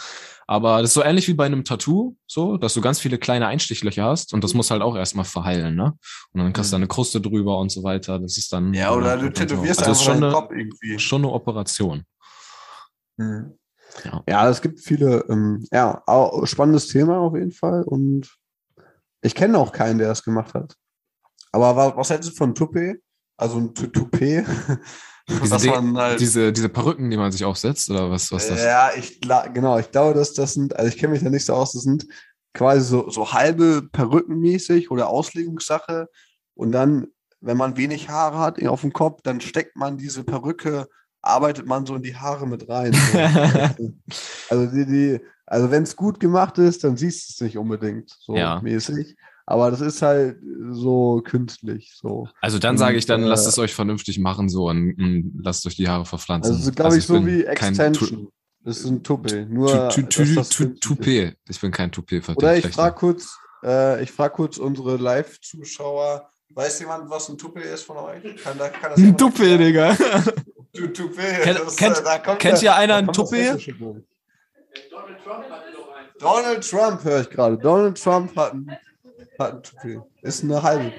Aber 0.48 0.82
das 0.82 0.92
ist 0.92 0.94
so 0.96 1.04
ähnlich 1.04 1.28
wie 1.28 1.34
bei 1.34 1.46
einem 1.46 1.64
Tattoo, 1.64 2.16
so, 2.28 2.58
dass 2.58 2.74
du 2.74 2.82
ganz 2.82 3.00
viele 3.00 3.18
kleine 3.18 3.48
Einstichlöcher 3.48 4.04
hast 4.04 4.34
und 4.34 4.44
das 4.44 4.54
muss 4.54 4.72
halt 4.72 4.82
auch 4.82 4.96
erstmal 4.96 5.26
verheilen, 5.26 5.76
ne? 5.76 5.94
Und 6.34 6.42
dann 6.42 6.54
kannst 6.54 6.72
du 6.72 6.74
da 6.74 6.78
eine 6.78 6.88
Kruste 6.88 7.22
drüber 7.22 7.60
und 7.60 7.72
so 7.72 7.84
weiter. 7.84 8.20
Das 8.20 8.38
ist 8.38 8.52
dann. 8.52 8.74
Ja, 8.74 8.94
oder 8.94 9.18
du 9.18 9.32
tätowierst 9.32 9.80
also 9.82 9.92
ist 9.92 10.00
einfach 10.00 10.04
schon 10.04 10.22
deinen 10.22 10.24
eine, 10.24 10.34
Kopf 10.34 10.52
irgendwie. 10.52 11.00
schon 11.00 11.22
eine 11.22 11.32
Operation. 11.32 12.04
Mhm. 13.18 13.58
Ja. 14.06 14.24
Ja, 14.28 14.50
es 14.50 14.62
gibt 14.62 14.80
viele, 14.80 15.26
ähm, 15.30 15.66
ja, 15.72 16.02
spannendes 16.44 16.88
Thema 16.88 17.18
auf 17.18 17.36
jeden 17.36 17.52
Fall 17.52 17.84
und 17.84 18.38
ich 19.22 19.36
kenne 19.36 19.58
auch 19.58 19.72
keinen, 19.72 20.00
der 20.00 20.08
das 20.08 20.24
gemacht 20.24 20.54
hat. 20.54 20.76
Aber 21.52 21.76
was, 21.76 21.96
was 21.96 22.10
hältst 22.10 22.30
du 22.30 22.36
von 22.36 22.56
Toupet? 22.56 23.02
Also 23.38 23.58
ein 23.58 23.74
Toupet? 23.74 24.46
Diese, 25.44 25.68
man 25.70 25.98
halt- 25.98 26.20
diese, 26.20 26.52
diese 26.54 26.70
Perücken, 26.70 27.10
die 27.10 27.18
man 27.18 27.32
sich 27.32 27.46
aufsetzt, 27.46 27.90
oder 27.90 28.10
was, 28.10 28.32
was 28.32 28.48
das? 28.48 28.64
Ja, 28.64 28.92
ich 28.98 29.20
genau, 29.22 29.78
ich 29.80 29.92
glaube, 29.92 30.14
dass 30.14 30.34
das 30.34 30.54
sind, 30.54 30.76
also 30.76 30.88
ich 30.90 30.98
kenne 30.98 31.14
mich 31.14 31.24
da 31.24 31.30
nicht 31.30 31.46
so 31.46 31.54
aus, 31.54 31.74
das 31.74 31.84
sind 31.84 32.06
quasi 32.54 32.82
so, 32.82 33.10
so 33.10 33.34
halbe 33.34 33.88
Perückenmäßig 33.92 34.92
oder 34.92 35.08
Auslegungssache. 35.08 36.08
Und 36.54 36.72
dann, 36.72 37.08
wenn 37.40 37.58
man 37.58 37.78
wenig 37.78 38.10
Haare 38.10 38.40
hat 38.40 38.64
auf 38.66 38.82
dem 38.82 38.94
Kopf, 38.94 39.22
dann 39.24 39.42
steckt 39.42 39.76
man 39.78 39.98
diese 39.98 40.24
Perücke, 40.24 40.88
arbeitet 41.22 41.66
man 41.66 41.86
so 41.86 41.96
in 41.96 42.04
die 42.04 42.16
Haare 42.16 42.48
mit 42.48 42.68
rein. 42.68 42.94
So. 42.94 43.18
also 44.50 44.66
die, 44.68 44.86
die, 44.86 45.20
also 45.46 45.72
wenn 45.72 45.84
es 45.84 45.96
gut 45.96 46.20
gemacht 46.20 46.58
ist, 46.58 46.84
dann 46.84 46.98
siehst 46.98 47.30
du 47.30 47.34
es 47.34 47.42
nicht 47.42 47.58
unbedingt 47.58 48.16
so 48.20 48.36
Ja. 48.36 48.60
mäßig. 48.62 49.16
Aber 49.46 49.72
das 49.72 49.82
ist 49.82 50.02
halt 50.02 50.38
so 50.72 51.22
künstlich. 51.26 51.94
So. 51.96 52.28
Also 52.42 52.60
dann 52.60 52.78
sage 52.78 52.98
ich 52.98 53.06
dann, 53.06 53.24
Und, 53.24 53.30
lasst 53.30 53.46
äh, 53.46 53.50
es 53.50 53.58
euch 53.60 53.74
vernünftig 53.74 54.20
machen 54.20 54.50
so 54.50 54.70
und, 54.70 54.94
und 54.98 55.40
lasst 55.44 55.66
euch 55.66 55.76
die 55.76 55.88
Haare 55.90 56.06
verpflanzen. 56.06 56.56
Also 56.56 56.72
glaube 56.72 56.98
ich 56.98 57.06
so 57.06 57.26
wie 57.26 57.44
Extension. 57.44 58.30
Das 58.64 58.78
ist 58.80 58.86
ein 58.86 59.02
Toupet. 59.04 59.50
Nur. 59.50 59.90
Toupet. 59.90 61.36
Ich 61.50 61.60
bin 61.60 61.72
kein 61.72 61.92
Toupet 61.92 62.30
Oder 62.30 62.56
ich 62.58 62.68
frage 62.68 62.96
kurz, 62.96 63.36
äh, 63.64 64.04
ich 64.04 64.12
frage 64.12 64.36
kurz 64.36 64.58
unsere 64.58 64.98
Live-Zuschauer. 64.98 66.30
Weiß 66.54 66.80
jemand, 66.82 67.10
was 67.10 67.30
ein 67.30 67.38
Toupet 67.38 67.64
ist 67.66 67.84
von 67.84 67.98
euch? 67.98 68.22
Kann, 68.44 68.58
da, 68.58 68.70
kann 68.70 68.92
das 68.92 69.00
Ein 69.00 69.18
Toupet? 69.18 69.60
Digga. 69.60 69.96
Tu- 70.74 70.88
Toupet. 70.88 71.42
Kennt- 71.44 71.60
das, 71.60 71.76
kennt- 71.76 71.98
äh, 72.00 72.04
da 72.04 72.18
kommt 72.20 72.40
kennt 72.40 72.54
der- 72.54 72.60
hier 72.60 72.76
einer 72.76 72.96
ein 72.96 73.06
kommt 73.06 73.18
das 73.18 73.30
Toupet? 73.30 73.46
Hessische 73.50 73.74
durch. 73.74 74.04
Donald 76.20 76.70
Trump 76.70 77.04
höre 77.04 77.22
ich 77.22 77.30
gerade. 77.30 77.58
Donald 77.58 78.02
Trump 78.02 78.36
hat 78.36 78.54
ein, 78.54 78.78
Toupet. 79.50 80.02
Ist 80.22 80.44
eine 80.44 80.62
halbe. 80.62 80.92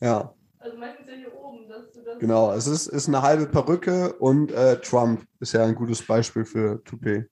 Ja. 0.00 0.34
Also 0.58 0.76
meistens 0.78 1.06
ja 1.08 1.14
hier 1.14 1.34
oben, 1.34 1.68
dass 1.68 1.92
du 1.92 2.00
das. 2.04 2.18
Genau, 2.18 2.52
es 2.52 2.66
ist, 2.66 2.86
ist 2.88 3.08
eine 3.08 3.22
halbe 3.22 3.46
Perücke 3.46 4.12
und 4.14 4.52
äh, 4.52 4.80
Trump 4.80 5.24
ist 5.40 5.52
ja 5.52 5.64
ein 5.64 5.74
gutes 5.74 6.02
Beispiel 6.06 6.44
für 6.44 6.82
Toupet. 6.84 7.28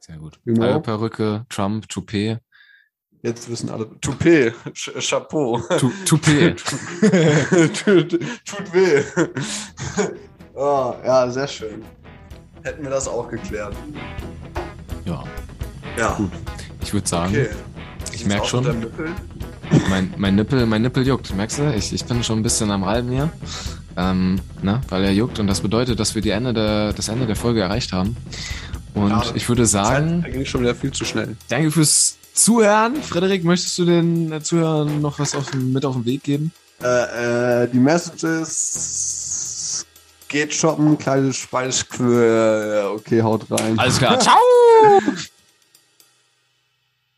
Sehr 0.00 0.16
gut. 0.16 0.38
Genau. 0.44 0.62
Halbe 0.62 0.80
Perücke, 0.80 1.44
Trump, 1.48 1.88
Toupet. 1.88 2.38
Jetzt 3.22 3.50
wissen 3.50 3.68
alle. 3.68 3.86
Toupet, 4.00 4.54
Ch 4.72 4.92
Chapeau. 4.98 5.58
Tu- 5.78 5.90
Toupet. 6.06 6.56
tut, 7.84 8.18
tut 8.46 8.72
weh. 8.74 9.02
oh, 10.54 10.94
ja, 11.04 11.28
sehr 11.30 11.46
schön. 11.46 11.84
Hätten 12.62 12.82
wir 12.82 12.90
das 12.90 13.06
auch 13.08 13.28
geklärt. 13.28 13.74
ja, 15.04 15.22
Ja, 15.98 16.14
Gut. 16.16 16.30
ich 16.82 16.92
würde 16.94 17.06
sagen, 17.08 17.32
okay. 17.32 17.48
ich 18.04 18.10
Sieht's 18.10 18.24
merk 18.26 18.40
aus 18.42 18.48
schon. 18.48 18.90
Mein, 19.88 20.14
mein, 20.16 20.34
Nippel, 20.34 20.66
mein 20.66 20.82
Nippel 20.82 21.06
juckt. 21.06 21.34
Merkst 21.34 21.58
du? 21.58 21.74
Ich, 21.74 21.92
ich 21.92 22.04
bin 22.04 22.22
schon 22.24 22.40
ein 22.40 22.42
bisschen 22.42 22.70
am 22.70 22.82
Reiben 22.84 23.10
hier. 23.10 23.30
Ähm, 23.96 24.40
ne? 24.62 24.80
Weil 24.88 25.04
er 25.04 25.12
juckt 25.12 25.38
und 25.38 25.46
das 25.46 25.60
bedeutet, 25.60 25.98
dass 26.00 26.14
wir 26.14 26.22
die 26.22 26.30
Ende 26.30 26.52
der, 26.54 26.92
das 26.92 27.08
Ende 27.08 27.26
der 27.26 27.36
Folge 27.36 27.60
erreicht 27.60 27.92
haben. 27.92 28.16
Und 28.94 29.10
Ja, 29.10 29.22
ich 29.34 29.48
würde 29.48 29.66
sagen, 29.66 30.22
Zeit 30.22 30.32
ging 30.32 30.44
schon 30.46 30.62
wieder 30.62 30.74
viel 30.74 30.90
zu 30.92 31.04
schnell. 31.04 31.36
danke 31.48 31.70
fürs 31.70 32.16
Zuhören. 32.34 32.96
Frederik, 33.02 33.44
möchtest 33.44 33.76
du 33.78 33.84
den 33.84 34.32
äh, 34.32 34.40
Zuhörern 34.42 35.00
noch 35.00 35.18
was 35.18 35.34
auf, 35.34 35.52
mit 35.54 35.84
auf 35.84 35.94
den 35.94 36.04
Weg 36.06 36.22
geben? 36.22 36.52
Äh, 36.82 37.64
äh, 37.64 37.68
die 37.68 37.78
Message 37.78 38.22
ist, 38.24 39.86
geht 40.28 40.54
shoppen, 40.54 40.96
kleines 40.96 41.36
Speisquör. 41.36 42.92
Okay, 42.94 43.22
haut 43.22 43.44
rein. 43.50 43.78
Alles 43.78 43.98
klar. 43.98 44.18
Ciao! 44.20 44.38